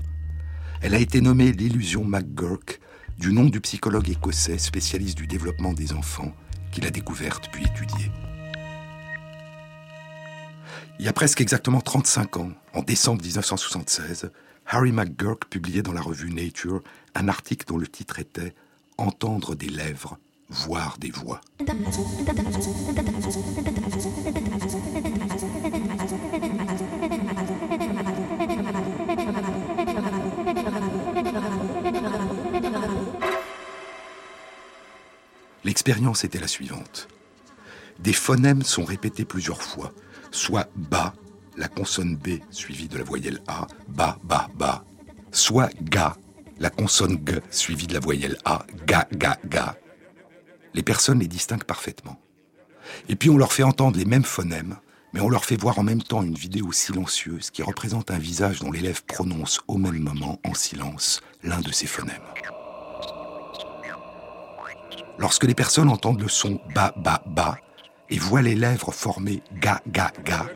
Elle 0.82 0.94
a 0.94 0.98
été 0.98 1.20
nommée 1.20 1.52
l'illusion 1.52 2.04
McGurk, 2.04 2.80
du 3.18 3.32
nom 3.32 3.44
du 3.44 3.60
psychologue 3.60 4.10
écossais 4.10 4.58
spécialiste 4.58 5.16
du 5.16 5.26
développement 5.26 5.72
des 5.72 5.92
enfants, 5.92 6.34
qui 6.72 6.80
l'a 6.80 6.90
découverte 6.90 7.48
puis 7.52 7.64
étudiée. 7.64 8.10
Il 10.98 11.04
y 11.04 11.08
a 11.08 11.12
presque 11.12 11.40
exactement 11.40 11.80
35 11.80 12.36
ans, 12.36 12.52
en 12.72 12.82
décembre 12.82 13.22
1976, 13.22 14.30
Harry 14.66 14.92
McGurk 14.92 15.46
publiait 15.46 15.82
dans 15.82 15.92
la 15.92 16.00
revue 16.00 16.32
Nature 16.32 16.82
un 17.14 17.28
article 17.28 17.66
dont 17.66 17.78
le 17.78 17.86
titre 17.86 18.18
était 18.18 18.54
Entendre 18.96 19.56
des 19.56 19.68
lèvres, 19.68 20.18
voir 20.48 20.96
des 20.98 21.10
voix. 21.10 21.40
L'expérience 35.64 36.24
était 36.24 36.38
la 36.38 36.46
suivante. 36.46 37.08
Des 37.98 38.12
phonèmes 38.12 38.62
sont 38.62 38.84
répétés 38.84 39.24
plusieurs 39.24 39.62
fois, 39.62 39.92
soit 40.30 40.68
bas, 40.76 41.14
la 41.56 41.68
consonne 41.68 42.16
B 42.16 42.40
suivie 42.50 42.88
de 42.88 42.98
la 42.98 43.04
voyelle 43.04 43.40
A, 43.46 43.66
bas, 43.88 44.18
bas, 44.24 44.48
bas, 44.54 44.84
soit 45.32 45.70
ga, 45.82 46.16
la 46.58 46.70
consonne 46.70 47.18
G 47.26 47.40
suivie 47.50 47.86
de 47.86 47.94
la 47.94 48.00
voyelle 48.00 48.36
A, 48.44 48.64
ga, 48.86 49.06
ga, 49.12 49.38
ga. 49.46 49.76
Les 50.74 50.82
personnes 50.82 51.20
les 51.20 51.28
distinguent 51.28 51.64
parfaitement. 51.64 52.20
Et 53.08 53.16
puis 53.16 53.30
on 53.30 53.38
leur 53.38 53.52
fait 53.52 53.62
entendre 53.62 53.96
les 53.96 54.04
mêmes 54.04 54.24
phonèmes, 54.24 54.76
mais 55.12 55.20
on 55.20 55.28
leur 55.28 55.44
fait 55.44 55.56
voir 55.56 55.78
en 55.78 55.84
même 55.84 56.02
temps 56.02 56.22
une 56.22 56.34
vidéo 56.34 56.72
silencieuse 56.72 57.50
qui 57.50 57.62
représente 57.62 58.10
un 58.10 58.18
visage 58.18 58.58
dont 58.60 58.72
l'élève 58.72 59.04
prononce 59.04 59.60
au 59.68 59.78
même 59.78 60.00
moment, 60.00 60.40
en 60.44 60.54
silence, 60.54 61.20
l'un 61.42 61.60
de 61.60 61.70
ces 61.70 61.86
phonèmes. 61.86 62.20
Lorsque 65.18 65.44
les 65.44 65.54
personnes 65.54 65.88
entendent 65.88 66.20
le 66.20 66.28
son 66.28 66.60
ba 66.74 66.92
ba 66.96 67.22
ba 67.26 67.56
et 68.10 68.18
voient 68.18 68.42
les 68.42 68.56
lèvres 68.56 68.92
former 68.92 69.42
ga 69.60 69.80
ga 69.86 70.10
ga, 70.24 70.46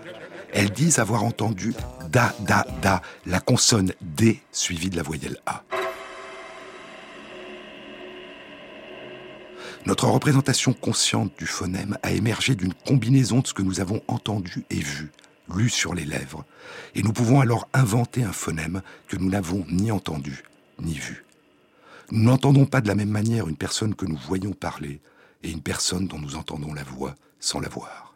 elles 0.53 0.71
disent 0.71 0.99
avoir 0.99 1.23
entendu 1.23 1.75
da 2.11 2.35
da 2.41 2.67
da, 2.83 3.01
la 3.27 3.39
consonne 3.39 3.93
D 4.01 4.41
suivie 4.51 4.91
de 4.91 4.97
la 4.97 5.03
voyelle 5.03 5.39
A. 5.47 5.63
Notre 9.89 10.09
représentation 10.09 10.75
consciente 10.75 11.33
du 11.39 11.47
phonème 11.47 11.97
a 12.03 12.13
émergé 12.13 12.55
d'une 12.55 12.75
combinaison 12.75 13.39
de 13.39 13.47
ce 13.47 13.55
que 13.55 13.63
nous 13.63 13.81
avons 13.81 14.03
entendu 14.07 14.67
et 14.69 14.81
vu, 14.81 15.11
lu 15.57 15.71
sur 15.71 15.95
les 15.95 16.05
lèvres, 16.05 16.45
et 16.95 17.03
nous 17.03 17.15
pouvons 17.15 17.41
alors 17.41 17.67
inventer 17.73 18.23
un 18.23 18.33
phonème 18.33 18.83
que 19.07 19.17
nous 19.17 19.31
n'avons 19.31 19.65
ni 19.71 19.91
entendu 19.91 20.43
ni 20.79 20.93
vu. 20.93 21.25
Nous 22.11 22.23
n'entendons 22.23 22.67
pas 22.67 22.83
de 22.83 22.89
la 22.89 22.95
même 22.95 23.09
manière 23.09 23.49
une 23.49 23.57
personne 23.57 23.95
que 23.95 24.05
nous 24.05 24.19
voyons 24.29 24.53
parler 24.53 25.01
et 25.43 25.51
une 25.51 25.63
personne 25.63 26.07
dont 26.07 26.19
nous 26.19 26.37
entendons 26.37 26.75
la 26.75 26.85
voix 26.85 27.15
sans 27.41 27.59
la 27.59 27.71
voir. 27.71 28.08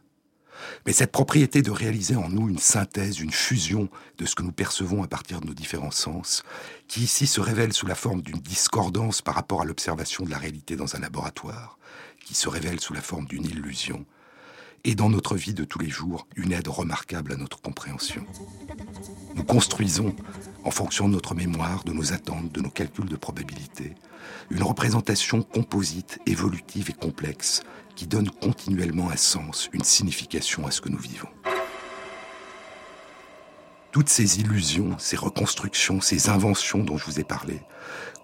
Mais 0.84 0.92
cette 0.92 1.12
propriété 1.12 1.62
de 1.62 1.70
réaliser 1.70 2.16
en 2.16 2.28
nous 2.28 2.48
une 2.48 2.58
synthèse, 2.58 3.20
une 3.20 3.30
fusion 3.30 3.88
de 4.18 4.26
ce 4.26 4.34
que 4.34 4.42
nous 4.42 4.52
percevons 4.52 5.02
à 5.02 5.08
partir 5.08 5.40
de 5.40 5.46
nos 5.46 5.54
différents 5.54 5.92
sens, 5.92 6.42
qui 6.88 7.02
ici 7.02 7.26
se 7.26 7.40
révèle 7.40 7.72
sous 7.72 7.86
la 7.86 7.94
forme 7.94 8.22
d'une 8.22 8.40
discordance 8.40 9.22
par 9.22 9.34
rapport 9.34 9.62
à 9.62 9.64
l'observation 9.64 10.24
de 10.24 10.30
la 10.30 10.38
réalité 10.38 10.74
dans 10.74 10.96
un 10.96 11.00
laboratoire, 11.00 11.78
qui 12.24 12.34
se 12.34 12.48
révèle 12.48 12.80
sous 12.80 12.94
la 12.94 13.00
forme 13.00 13.26
d'une 13.26 13.44
illusion, 13.44 14.04
et 14.84 14.96
dans 14.96 15.08
notre 15.08 15.36
vie 15.36 15.54
de 15.54 15.64
tous 15.64 15.78
les 15.78 15.88
jours, 15.88 16.26
une 16.34 16.52
aide 16.52 16.66
remarquable 16.66 17.32
à 17.32 17.36
notre 17.36 17.60
compréhension. 17.60 18.26
Nous 19.36 19.44
construisons, 19.44 20.14
en 20.64 20.72
fonction 20.72 21.08
de 21.08 21.14
notre 21.14 21.36
mémoire, 21.36 21.84
de 21.84 21.92
nos 21.92 22.12
attentes, 22.12 22.50
de 22.50 22.60
nos 22.60 22.70
calculs 22.70 23.08
de 23.08 23.16
probabilité, 23.16 23.94
une 24.50 24.62
représentation 24.64 25.42
composite, 25.42 26.18
évolutive 26.26 26.90
et 26.90 26.94
complexe 26.94 27.62
qui 27.96 28.06
donne 28.06 28.30
continuellement 28.30 29.10
un 29.10 29.16
sens, 29.16 29.68
une 29.72 29.84
signification 29.84 30.66
à 30.66 30.70
ce 30.70 30.80
que 30.80 30.88
nous 30.88 30.98
vivons. 30.98 31.28
Toutes 33.92 34.08
ces 34.08 34.40
illusions, 34.40 34.96
ces 34.98 35.16
reconstructions, 35.16 36.00
ces 36.00 36.30
inventions 36.30 36.82
dont 36.82 36.96
je 36.96 37.04
vous 37.04 37.20
ai 37.20 37.24
parlé, 37.24 37.60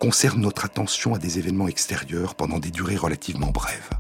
concernent 0.00 0.40
notre 0.40 0.64
attention 0.64 1.14
à 1.14 1.18
des 1.18 1.38
événements 1.38 1.68
extérieurs 1.68 2.34
pendant 2.34 2.58
des 2.58 2.70
durées 2.70 2.96
relativement 2.96 3.50
brèves. 3.50 3.90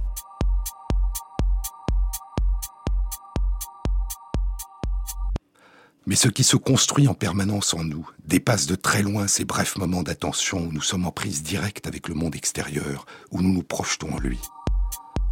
Mais 6.06 6.16
ce 6.16 6.28
qui 6.28 6.42
se 6.42 6.56
construit 6.56 7.06
en 7.06 7.12
permanence 7.12 7.74
en 7.74 7.84
nous 7.84 8.08
dépasse 8.24 8.66
de 8.66 8.74
très 8.74 9.02
loin 9.02 9.28
ces 9.28 9.44
brefs 9.44 9.76
moments 9.76 10.02
d'attention 10.02 10.60
où 10.60 10.72
nous 10.72 10.80
sommes 10.80 11.04
en 11.04 11.12
prise 11.12 11.42
directe 11.42 11.86
avec 11.86 12.08
le 12.08 12.14
monde 12.14 12.34
extérieur, 12.34 13.04
où 13.30 13.42
nous 13.42 13.52
nous 13.52 13.62
projetons 13.62 14.14
en 14.14 14.18
lui. 14.18 14.38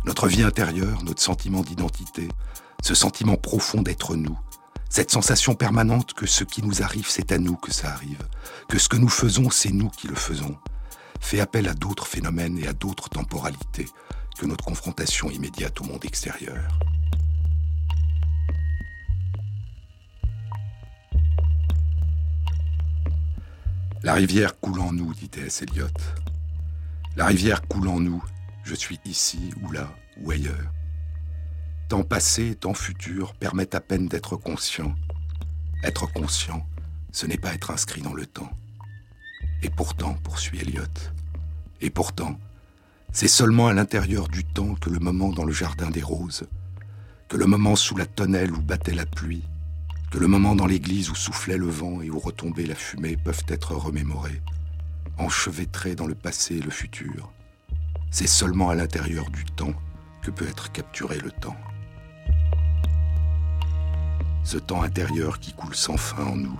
Notre 0.06 0.28
vie 0.28 0.44
intérieure, 0.44 1.02
notre 1.02 1.20
sentiment 1.20 1.62
d'identité, 1.62 2.28
ce 2.80 2.94
sentiment 2.94 3.36
profond 3.36 3.82
d'être 3.82 4.14
nous, 4.14 4.38
cette 4.88 5.10
sensation 5.10 5.54
permanente 5.56 6.14
que 6.14 6.26
ce 6.26 6.44
qui 6.44 6.62
nous 6.62 6.80
arrive, 6.80 7.08
c'est 7.08 7.32
à 7.32 7.38
nous 7.38 7.56
que 7.56 7.72
ça 7.72 7.88
arrive, 7.88 8.22
que 8.68 8.78
ce 8.78 8.88
que 8.88 8.96
nous 8.96 9.08
faisons, 9.08 9.50
c'est 9.50 9.72
nous 9.72 9.90
qui 9.90 10.06
le 10.06 10.14
faisons, 10.14 10.56
fait 11.20 11.40
appel 11.40 11.66
à 11.66 11.74
d'autres 11.74 12.06
phénomènes 12.06 12.56
et 12.56 12.68
à 12.68 12.72
d'autres 12.72 13.08
temporalités 13.08 13.86
que 14.38 14.46
notre 14.46 14.64
confrontation 14.64 15.28
immédiate 15.28 15.80
au 15.80 15.84
monde 15.84 16.04
extérieur. 16.04 16.68
La 24.04 24.14
rivière 24.14 24.60
coule 24.60 24.78
en 24.78 24.92
nous, 24.92 25.12
dit 25.14 25.28
T.S. 25.28 25.62
Eliot. 25.62 25.88
La 27.16 27.26
rivière 27.26 27.66
coule 27.66 27.88
en 27.88 27.98
nous, 27.98 28.22
je 28.66 28.74
suis 28.74 28.98
ici 29.04 29.54
ou 29.62 29.70
là 29.70 29.88
ou 30.20 30.32
ailleurs. 30.32 30.72
Temps 31.88 32.02
passé, 32.02 32.56
temps 32.56 32.74
futur 32.74 33.34
permettent 33.34 33.76
à 33.76 33.80
peine 33.80 34.08
d'être 34.08 34.36
conscient. 34.36 34.92
Être 35.84 36.12
conscient, 36.12 36.66
ce 37.12 37.26
n'est 37.26 37.38
pas 37.38 37.54
être 37.54 37.70
inscrit 37.70 38.02
dans 38.02 38.12
le 38.12 38.26
temps. 38.26 38.50
Et 39.62 39.70
pourtant, 39.70 40.14
poursuit 40.14 40.58
Eliot, 40.58 40.82
et 41.80 41.90
pourtant, 41.90 42.40
c'est 43.12 43.28
seulement 43.28 43.68
à 43.68 43.72
l'intérieur 43.72 44.26
du 44.26 44.44
temps 44.44 44.74
que 44.74 44.90
le 44.90 44.98
moment 44.98 45.30
dans 45.30 45.44
le 45.44 45.52
jardin 45.52 45.90
des 45.90 46.02
roses, 46.02 46.48
que 47.28 47.36
le 47.36 47.46
moment 47.46 47.76
sous 47.76 47.96
la 47.96 48.06
tonnelle 48.06 48.52
où 48.52 48.60
battait 48.60 48.94
la 48.94 49.06
pluie, 49.06 49.44
que 50.10 50.18
le 50.18 50.26
moment 50.26 50.56
dans 50.56 50.66
l'église 50.66 51.08
où 51.08 51.14
soufflait 51.14 51.56
le 51.56 51.68
vent 51.68 52.02
et 52.02 52.10
où 52.10 52.18
retombait 52.18 52.66
la 52.66 52.74
fumée 52.74 53.16
peuvent 53.16 53.44
être 53.46 53.76
remémorés, 53.76 54.42
enchevêtrés 55.18 55.94
dans 55.94 56.06
le 56.06 56.16
passé 56.16 56.56
et 56.56 56.62
le 56.62 56.70
futur. 56.70 57.30
C'est 58.10 58.26
seulement 58.26 58.70
à 58.70 58.74
l'intérieur 58.74 59.28
du 59.30 59.44
temps 59.44 59.74
que 60.22 60.30
peut 60.30 60.48
être 60.48 60.72
capturé 60.72 61.18
le 61.18 61.30
temps. 61.30 61.56
Ce 64.44 64.58
temps 64.58 64.82
intérieur 64.82 65.38
qui 65.38 65.52
coule 65.52 65.74
sans 65.74 65.96
fin 65.96 66.24
en 66.24 66.36
nous. 66.36 66.58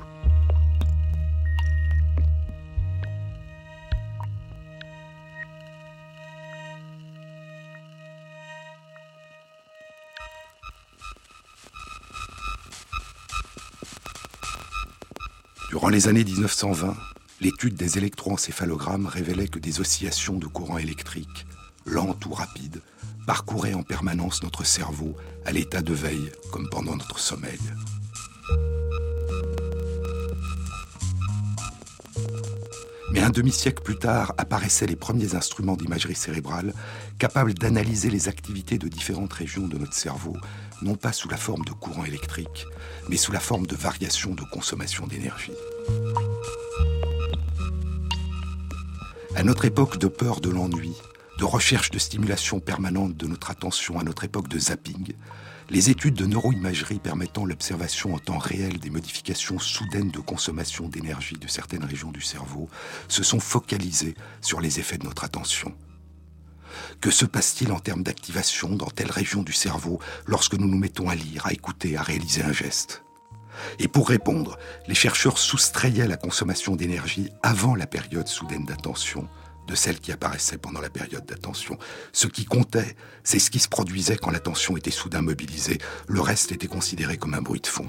Durant 15.71 15.89
les 15.89 16.09
années 16.09 16.25
1920, 16.25 16.95
l'étude 17.41 17.74
des 17.74 17.99
électroencéphalogrammes 17.99 19.07
révélait 19.07 19.49
que 19.49 19.59
des 19.59 19.80
oscillations 19.80 20.39
de 20.39 20.47
courant 20.47 20.78
électrique, 20.78 21.47
lentes 21.84 22.24
ou 22.26 22.32
rapides, 22.32 22.80
parcouraient 23.26 23.74
en 23.74 23.82
permanence 23.82 24.43
notre 24.43 24.64
cerveau 24.64 25.16
à 25.45 25.53
l'état 25.53 25.82
de 25.82 25.93
veille 25.93 26.30
comme 26.53 26.68
pendant 26.70 26.97
notre 26.97 27.18
sommeil. 27.18 27.59
Mais 33.12 33.20
un 33.20 33.30
demi-siècle 33.30 33.82
plus 33.82 33.97
tard 33.97 34.34
apparaissaient 34.37 34.87
les 34.87 34.97
premiers 34.97 35.34
instruments 35.34 35.76
d'imagerie 35.76 36.14
cérébrale 36.14 36.72
capables 37.18 37.55
d'analyser 37.55 38.11
les 38.11 38.28
activités 38.28 38.78
de 38.78 38.89
différentes 38.89 39.32
régions 39.32 39.68
de 39.68 39.78
notre 39.78 39.95
cerveau, 39.95 40.37
non 40.82 40.97
pas 40.97 41.12
sous 41.12 41.28
la 41.28 41.37
forme 41.37 41.64
de 41.64 41.70
courant 41.70 42.05
électrique, 42.05 42.66
mais 43.09 43.16
sous 43.16 43.32
la 43.32 43.41
forme 43.41 43.66
de 43.66 43.76
variations 43.76 44.34
de 44.34 44.43
consommation 44.43 45.07
d'énergie. 45.07 45.53
À 49.37 49.43
notre 49.43 49.66
époque 49.66 49.99
de 49.99 50.09
peur 50.09 50.41
de 50.41 50.49
l'ennui, 50.49 50.95
de 51.39 51.45
recherche 51.45 51.91
de 51.91 51.99
stimulation 51.99 52.59
permanente 52.59 53.18
de 53.18 53.26
notre 53.26 53.51
attention, 53.51 53.99
à 53.99 54.03
notre 54.03 54.24
époque 54.24 54.49
de 54.49 54.59
zapping, 54.59 55.12
les 55.68 55.91
études 55.91 56.14
de 56.14 56.24
neuroimagerie 56.24 56.99
permettant 56.99 57.45
l'observation 57.45 58.14
en 58.14 58.18
temps 58.18 58.39
réel 58.39 58.78
des 58.78 58.89
modifications 58.89 59.59
soudaines 59.59 60.11
de 60.11 60.20
consommation 60.20 60.89
d'énergie 60.89 61.37
de 61.37 61.49
certaines 61.49 61.84
régions 61.84 62.12
du 62.12 62.22
cerveau 62.22 62.70
se 63.09 63.22
sont 63.22 63.39
focalisées 63.39 64.14
sur 64.41 64.62
les 64.62 64.80
effets 64.80 64.97
de 64.97 65.05
notre 65.05 65.24
attention. 65.24 65.74
Que 67.03 67.11
se 67.11 67.26
passe-t-il 67.26 67.72
en 67.72 67.78
termes 67.78 68.05
d'activation 68.05 68.70
dans 68.70 68.87
telle 68.87 69.11
région 69.11 69.43
du 69.43 69.53
cerveau 69.53 70.01
lorsque 70.24 70.55
nous 70.55 70.66
nous 70.66 70.78
mettons 70.78 71.11
à 71.11 71.14
lire, 71.14 71.45
à 71.45 71.53
écouter, 71.53 71.99
à 71.99 72.03
réaliser 72.03 72.43
un 72.43 72.55
geste? 72.55 73.06
Et 73.79 73.89
pour 73.89 74.09
répondre, 74.09 74.59
les 74.87 74.95
chercheurs 74.95 75.39
soustrayaient 75.39 76.09
la 76.09 76.17
consommation 76.17 76.77
d'énergie 76.77 77.31
avant 77.43 77.75
la 77.75 77.87
période 77.87 78.29
soudaine 78.29 78.65
d'attention 78.65 79.29
de 79.67 79.75
celle 79.75 79.99
qui 79.99 80.13
apparaissait 80.13 80.59
pendant 80.59 80.81
la 80.81 80.91
période 80.91 81.27
d'attention. 81.27 81.79
Ce 82.13 82.27
qui 82.27 82.45
comptait, 82.45 82.97
c'est 83.25 83.39
ce 83.39 83.51
qui 83.51 83.59
se 83.59 83.69
produisait 83.69 84.17
quand 84.17 84.31
l'attention 84.31 84.77
était 84.77 84.91
soudain 84.91 85.23
mobilisée. 85.23 85.79
Le 86.07 86.21
reste 86.21 86.53
était 86.53 86.69
considéré 86.69 87.17
comme 87.17 87.35
un 87.35 87.43
bruit 87.43 87.61
de 87.61 87.67
fond. 87.67 87.89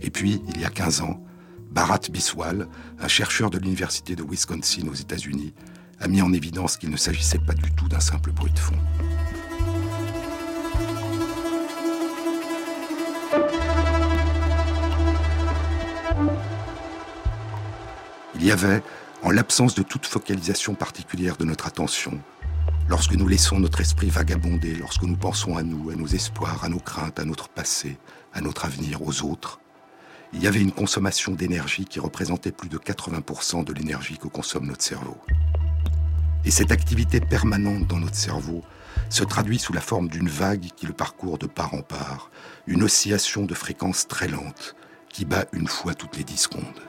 Et 0.00 0.10
puis, 0.10 0.42
il 0.54 0.60
y 0.60 0.64
a 0.64 0.70
15 0.70 1.00
ans, 1.02 1.22
Bharat 1.70 2.00
Biswal, 2.10 2.68
un 3.00 3.08
chercheur 3.08 3.50
de 3.50 3.58
l'Université 3.58 4.14
de 4.16 4.22
Wisconsin 4.22 4.86
aux 4.88 4.94
États-Unis, 4.94 5.54
a 6.00 6.08
mis 6.08 6.22
en 6.22 6.32
évidence 6.32 6.76
qu'il 6.76 6.90
ne 6.90 6.96
s'agissait 6.96 7.38
pas 7.38 7.54
du 7.54 7.70
tout 7.72 7.88
d'un 7.88 8.00
simple 8.00 8.32
bruit 8.32 8.52
de 8.52 8.58
fond. 8.58 8.76
Il 18.36 18.44
y 18.44 18.52
avait, 18.52 18.82
en 19.22 19.30
l'absence 19.30 19.74
de 19.74 19.82
toute 19.82 20.06
focalisation 20.06 20.74
particulière 20.74 21.36
de 21.36 21.44
notre 21.44 21.66
attention, 21.66 22.20
lorsque 22.88 23.14
nous 23.14 23.26
laissons 23.26 23.58
notre 23.58 23.80
esprit 23.80 24.10
vagabonder, 24.10 24.74
lorsque 24.74 25.02
nous 25.02 25.16
pensons 25.16 25.56
à 25.56 25.62
nous, 25.62 25.90
à 25.90 25.94
nos 25.94 26.06
espoirs, 26.06 26.62
à 26.62 26.68
nos 26.68 26.78
craintes, 26.78 27.18
à 27.18 27.24
notre 27.24 27.48
passé, 27.48 27.96
à 28.32 28.40
notre 28.40 28.66
avenir, 28.66 29.00
aux 29.02 29.22
autres, 29.22 29.60
il 30.34 30.42
y 30.42 30.46
avait 30.46 30.60
une 30.60 30.72
consommation 30.72 31.32
d'énergie 31.32 31.84
qui 31.84 32.00
représentait 32.00 32.50
plus 32.50 32.68
de 32.68 32.76
80% 32.76 33.64
de 33.64 33.72
l'énergie 33.72 34.18
que 34.18 34.26
consomme 34.26 34.66
notre 34.66 34.82
cerveau. 34.82 35.16
Et 36.46 36.50
cette 36.50 36.72
activité 36.72 37.20
permanente 37.20 37.86
dans 37.86 37.98
notre 37.98 38.16
cerveau 38.16 38.62
se 39.08 39.24
traduit 39.24 39.58
sous 39.58 39.72
la 39.72 39.80
forme 39.80 40.08
d'une 40.08 40.28
vague 40.28 40.68
qui 40.76 40.86
le 40.86 40.92
parcourt 40.92 41.38
de 41.38 41.46
part 41.46 41.74
en 41.74 41.82
part, 41.82 42.30
une 42.66 42.82
oscillation 42.82 43.44
de 43.44 43.54
fréquence 43.54 44.06
très 44.06 44.28
lente 44.28 44.76
qui 45.08 45.24
bat 45.24 45.46
une 45.52 45.68
fois 45.68 45.94
toutes 45.94 46.16
les 46.16 46.24
10 46.24 46.36
secondes. 46.36 46.82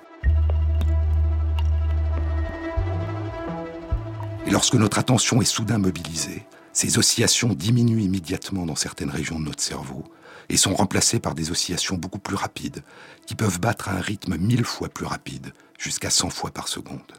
Et 4.47 4.51
lorsque 4.51 4.75
notre 4.75 4.99
attention 4.99 5.41
est 5.41 5.45
soudain 5.45 5.77
mobilisée, 5.77 6.45
ces 6.73 6.97
oscillations 6.97 7.53
diminuent 7.53 8.01
immédiatement 8.01 8.65
dans 8.65 8.75
certaines 8.75 9.09
régions 9.09 9.39
de 9.39 9.45
notre 9.45 9.63
cerveau 9.63 10.03
et 10.49 10.57
sont 10.57 10.75
remplacées 10.75 11.19
par 11.19 11.33
des 11.33 11.49
oscillations 11.49 11.95
beaucoup 11.95 12.19
plus 12.19 12.35
rapides, 12.35 12.83
qui 13.25 13.33
peuvent 13.33 13.59
battre 13.59 13.89
à 13.89 13.93
un 13.93 14.01
rythme 14.01 14.37
mille 14.37 14.65
fois 14.65 14.89
plus 14.89 15.05
rapide, 15.05 15.53
jusqu'à 15.79 16.09
100 16.09 16.29
fois 16.29 16.51
par 16.51 16.67
seconde. 16.67 17.13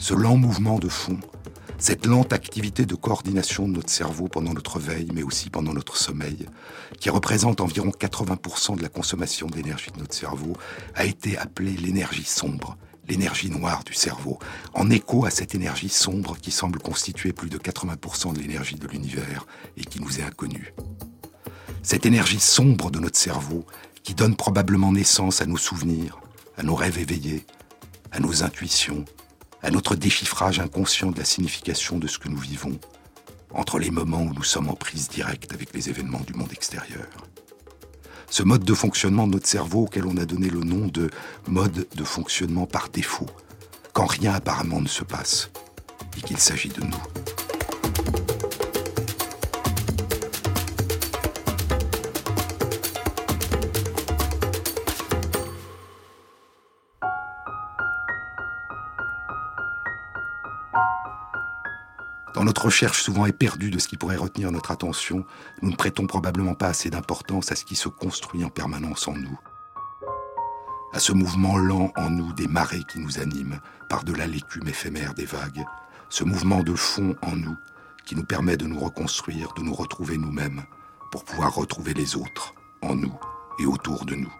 Ce 0.00 0.14
lent 0.14 0.38
mouvement 0.38 0.78
de 0.78 0.88
fond, 0.88 1.20
cette 1.76 2.06
lente 2.06 2.32
activité 2.32 2.86
de 2.86 2.94
coordination 2.94 3.68
de 3.68 3.74
notre 3.74 3.90
cerveau 3.90 4.28
pendant 4.28 4.54
notre 4.54 4.78
veille, 4.78 5.10
mais 5.12 5.22
aussi 5.22 5.50
pendant 5.50 5.74
notre 5.74 5.98
sommeil, 5.98 6.46
qui 6.98 7.10
représente 7.10 7.60
environ 7.60 7.90
80% 7.90 8.78
de 8.78 8.82
la 8.82 8.88
consommation 8.88 9.46
d'énergie 9.46 9.90
de 9.90 9.98
notre 9.98 10.14
cerveau, 10.14 10.54
a 10.94 11.04
été 11.04 11.36
appelée 11.36 11.72
l'énergie 11.72 12.24
sombre, 12.24 12.78
l'énergie 13.08 13.50
noire 13.50 13.84
du 13.84 13.92
cerveau, 13.92 14.38
en 14.72 14.88
écho 14.88 15.26
à 15.26 15.30
cette 15.30 15.54
énergie 15.54 15.90
sombre 15.90 16.38
qui 16.38 16.50
semble 16.50 16.78
constituer 16.78 17.34
plus 17.34 17.50
de 17.50 17.58
80% 17.58 18.32
de 18.32 18.40
l'énergie 18.40 18.76
de 18.76 18.88
l'univers 18.88 19.46
et 19.76 19.84
qui 19.84 20.00
nous 20.00 20.18
est 20.18 20.24
inconnue. 20.24 20.72
Cette 21.82 22.06
énergie 22.06 22.40
sombre 22.40 22.90
de 22.90 23.00
notre 23.00 23.18
cerveau 23.18 23.66
qui 24.02 24.14
donne 24.14 24.34
probablement 24.34 24.92
naissance 24.92 25.42
à 25.42 25.46
nos 25.46 25.58
souvenirs, 25.58 26.18
à 26.56 26.62
nos 26.62 26.74
rêves 26.74 26.98
éveillés, 26.98 27.44
à 28.12 28.18
nos 28.18 28.42
intuitions, 28.42 29.04
à 29.62 29.70
notre 29.70 29.94
déchiffrage 29.94 30.60
inconscient 30.60 31.10
de 31.10 31.18
la 31.18 31.24
signification 31.24 31.98
de 31.98 32.06
ce 32.06 32.18
que 32.18 32.28
nous 32.28 32.38
vivons, 32.38 32.78
entre 33.52 33.78
les 33.78 33.90
moments 33.90 34.22
où 34.22 34.32
nous 34.32 34.44
sommes 34.44 34.68
en 34.68 34.74
prise 34.74 35.08
directe 35.08 35.52
avec 35.52 35.74
les 35.74 35.88
événements 35.88 36.20
du 36.20 36.34
monde 36.34 36.52
extérieur. 36.52 37.06
Ce 38.30 38.42
mode 38.42 38.64
de 38.64 38.74
fonctionnement 38.74 39.26
de 39.26 39.32
notre 39.32 39.48
cerveau 39.48 39.84
auquel 39.84 40.06
on 40.06 40.16
a 40.16 40.24
donné 40.24 40.48
le 40.48 40.60
nom 40.60 40.86
de 40.86 41.10
mode 41.48 41.88
de 41.94 42.04
fonctionnement 42.04 42.66
par 42.66 42.88
défaut, 42.88 43.26
quand 43.92 44.06
rien 44.06 44.34
apparemment 44.34 44.80
ne 44.80 44.88
se 44.88 45.02
passe 45.02 45.50
et 46.16 46.20
qu'il 46.22 46.38
s'agit 46.38 46.68
de 46.68 46.82
nous. 46.82 47.49
Dans 62.40 62.46
notre 62.46 62.64
recherche 62.64 63.02
souvent 63.02 63.26
éperdue 63.26 63.70
de 63.70 63.78
ce 63.78 63.86
qui 63.86 63.98
pourrait 63.98 64.16
retenir 64.16 64.50
notre 64.50 64.70
attention, 64.70 65.26
nous 65.60 65.70
ne 65.72 65.76
prêtons 65.76 66.06
probablement 66.06 66.54
pas 66.54 66.68
assez 66.68 66.88
d'importance 66.88 67.52
à 67.52 67.54
ce 67.54 67.66
qui 67.66 67.76
se 67.76 67.90
construit 67.90 68.42
en 68.44 68.48
permanence 68.48 69.06
en 69.08 69.12
nous. 69.12 69.38
À 70.94 71.00
ce 71.00 71.12
mouvement 71.12 71.58
lent 71.58 71.92
en 71.96 72.08
nous 72.08 72.32
des 72.32 72.48
marées 72.48 72.84
qui 72.90 72.98
nous 72.98 73.18
animent, 73.18 73.60
par-delà 73.90 74.26
l'écume 74.26 74.66
éphémère 74.68 75.12
des 75.12 75.26
vagues, 75.26 75.66
ce 76.08 76.24
mouvement 76.24 76.62
de 76.62 76.74
fond 76.74 77.14
en 77.20 77.36
nous 77.36 77.58
qui 78.06 78.16
nous 78.16 78.24
permet 78.24 78.56
de 78.56 78.66
nous 78.66 78.80
reconstruire, 78.80 79.52
de 79.52 79.60
nous 79.60 79.74
retrouver 79.74 80.16
nous-mêmes, 80.16 80.62
pour 81.12 81.26
pouvoir 81.26 81.54
retrouver 81.54 81.92
les 81.92 82.16
autres, 82.16 82.54
en 82.80 82.94
nous 82.94 83.20
et 83.58 83.66
autour 83.66 84.06
de 84.06 84.14
nous. 84.14 84.32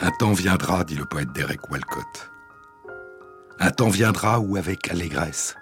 Un 0.00 0.10
temps 0.18 0.32
viendra, 0.32 0.82
dit 0.82 0.96
le 0.96 1.04
poète 1.04 1.30
Derek 1.30 1.70
Walcott. 1.70 2.33
Un 3.60 3.70
temps 3.70 3.88
viendra 3.88 4.40
où, 4.40 4.56
avec 4.56 4.90
allégresse, 4.90 5.54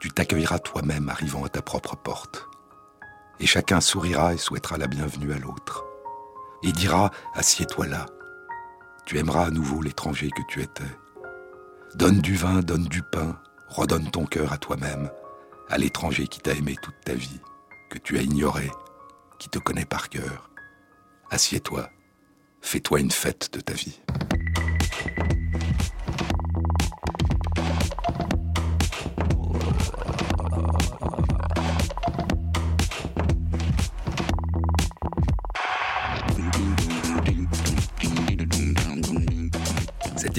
tu 0.00 0.10
t'accueilleras 0.10 0.58
toi-même 0.60 1.08
arrivant 1.08 1.44
à 1.44 1.48
ta 1.48 1.60
propre 1.60 1.96
porte. 1.96 2.46
Et 3.38 3.46
chacun 3.46 3.80
sourira 3.80 4.34
et 4.34 4.38
souhaitera 4.38 4.78
la 4.78 4.86
bienvenue 4.86 5.32
à 5.32 5.38
l'autre. 5.38 5.84
Et 6.62 6.72
dira, 6.72 7.10
assieds-toi 7.34 7.86
là. 7.86 8.06
Tu 9.04 9.18
aimeras 9.18 9.46
à 9.46 9.50
nouveau 9.50 9.82
l'étranger 9.82 10.30
que 10.30 10.42
tu 10.48 10.62
étais. 10.62 10.82
Donne 11.94 12.20
du 12.20 12.34
vin, 12.34 12.60
donne 12.60 12.84
du 12.84 13.02
pain, 13.02 13.38
redonne 13.68 14.10
ton 14.10 14.24
cœur 14.24 14.52
à 14.52 14.58
toi-même, 14.58 15.10
à 15.68 15.78
l'étranger 15.78 16.26
qui 16.26 16.40
t'a 16.40 16.52
aimé 16.52 16.76
toute 16.82 17.00
ta 17.04 17.14
vie, 17.14 17.40
que 17.90 17.98
tu 17.98 18.18
as 18.18 18.22
ignoré, 18.22 18.70
qui 19.38 19.48
te 19.48 19.58
connaît 19.58 19.84
par 19.84 20.08
cœur. 20.08 20.50
Assieds-toi, 21.30 21.88
fais-toi 22.62 23.00
une 23.00 23.10
fête 23.10 23.52
de 23.52 23.60
ta 23.60 23.74
vie. 23.74 24.00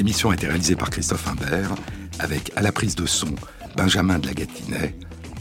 Cette 0.10 0.16
émission 0.16 0.32
a 0.32 0.34
été 0.34 0.48
réalisée 0.48 0.76
par 0.76 0.90
Christophe 0.90 1.28
Imbert, 1.28 1.76
avec 2.18 2.52
à 2.56 2.64
la 2.64 2.72
prise 2.72 2.96
de 2.96 3.06
son 3.06 3.36
Benjamin 3.78 4.18
de 4.18 4.26
la 4.26 4.34
Gatinet 4.34 4.96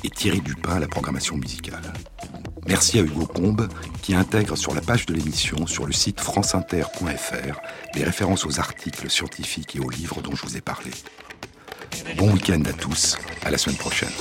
et 0.04 0.10
Thierry 0.10 0.42
Dupin 0.42 0.72
à 0.72 0.78
la 0.78 0.86
programmation 0.86 1.38
musicale. 1.38 1.80
Merci 2.66 2.98
à 2.98 3.02
Hugo 3.02 3.24
Combe 3.24 3.66
qui 4.02 4.14
intègre 4.14 4.56
sur 4.56 4.74
la 4.74 4.82
page 4.82 5.06
de 5.06 5.14
l'émission 5.14 5.66
sur 5.66 5.86
le 5.86 5.94
site 5.94 6.20
franceinter.fr 6.20 7.60
les 7.94 8.04
références 8.04 8.44
aux 8.44 8.60
articles 8.60 9.08
scientifiques 9.08 9.74
et 9.74 9.80
aux 9.80 9.88
livres 9.88 10.20
dont 10.20 10.36
je 10.36 10.44
vous 10.44 10.58
ai 10.58 10.60
parlé. 10.60 10.90
Bon 12.18 12.30
week-end 12.30 12.60
à 12.68 12.74
tous, 12.74 13.16
à 13.46 13.50
la 13.50 13.56
semaine 13.56 13.78
prochaine. 13.78 14.12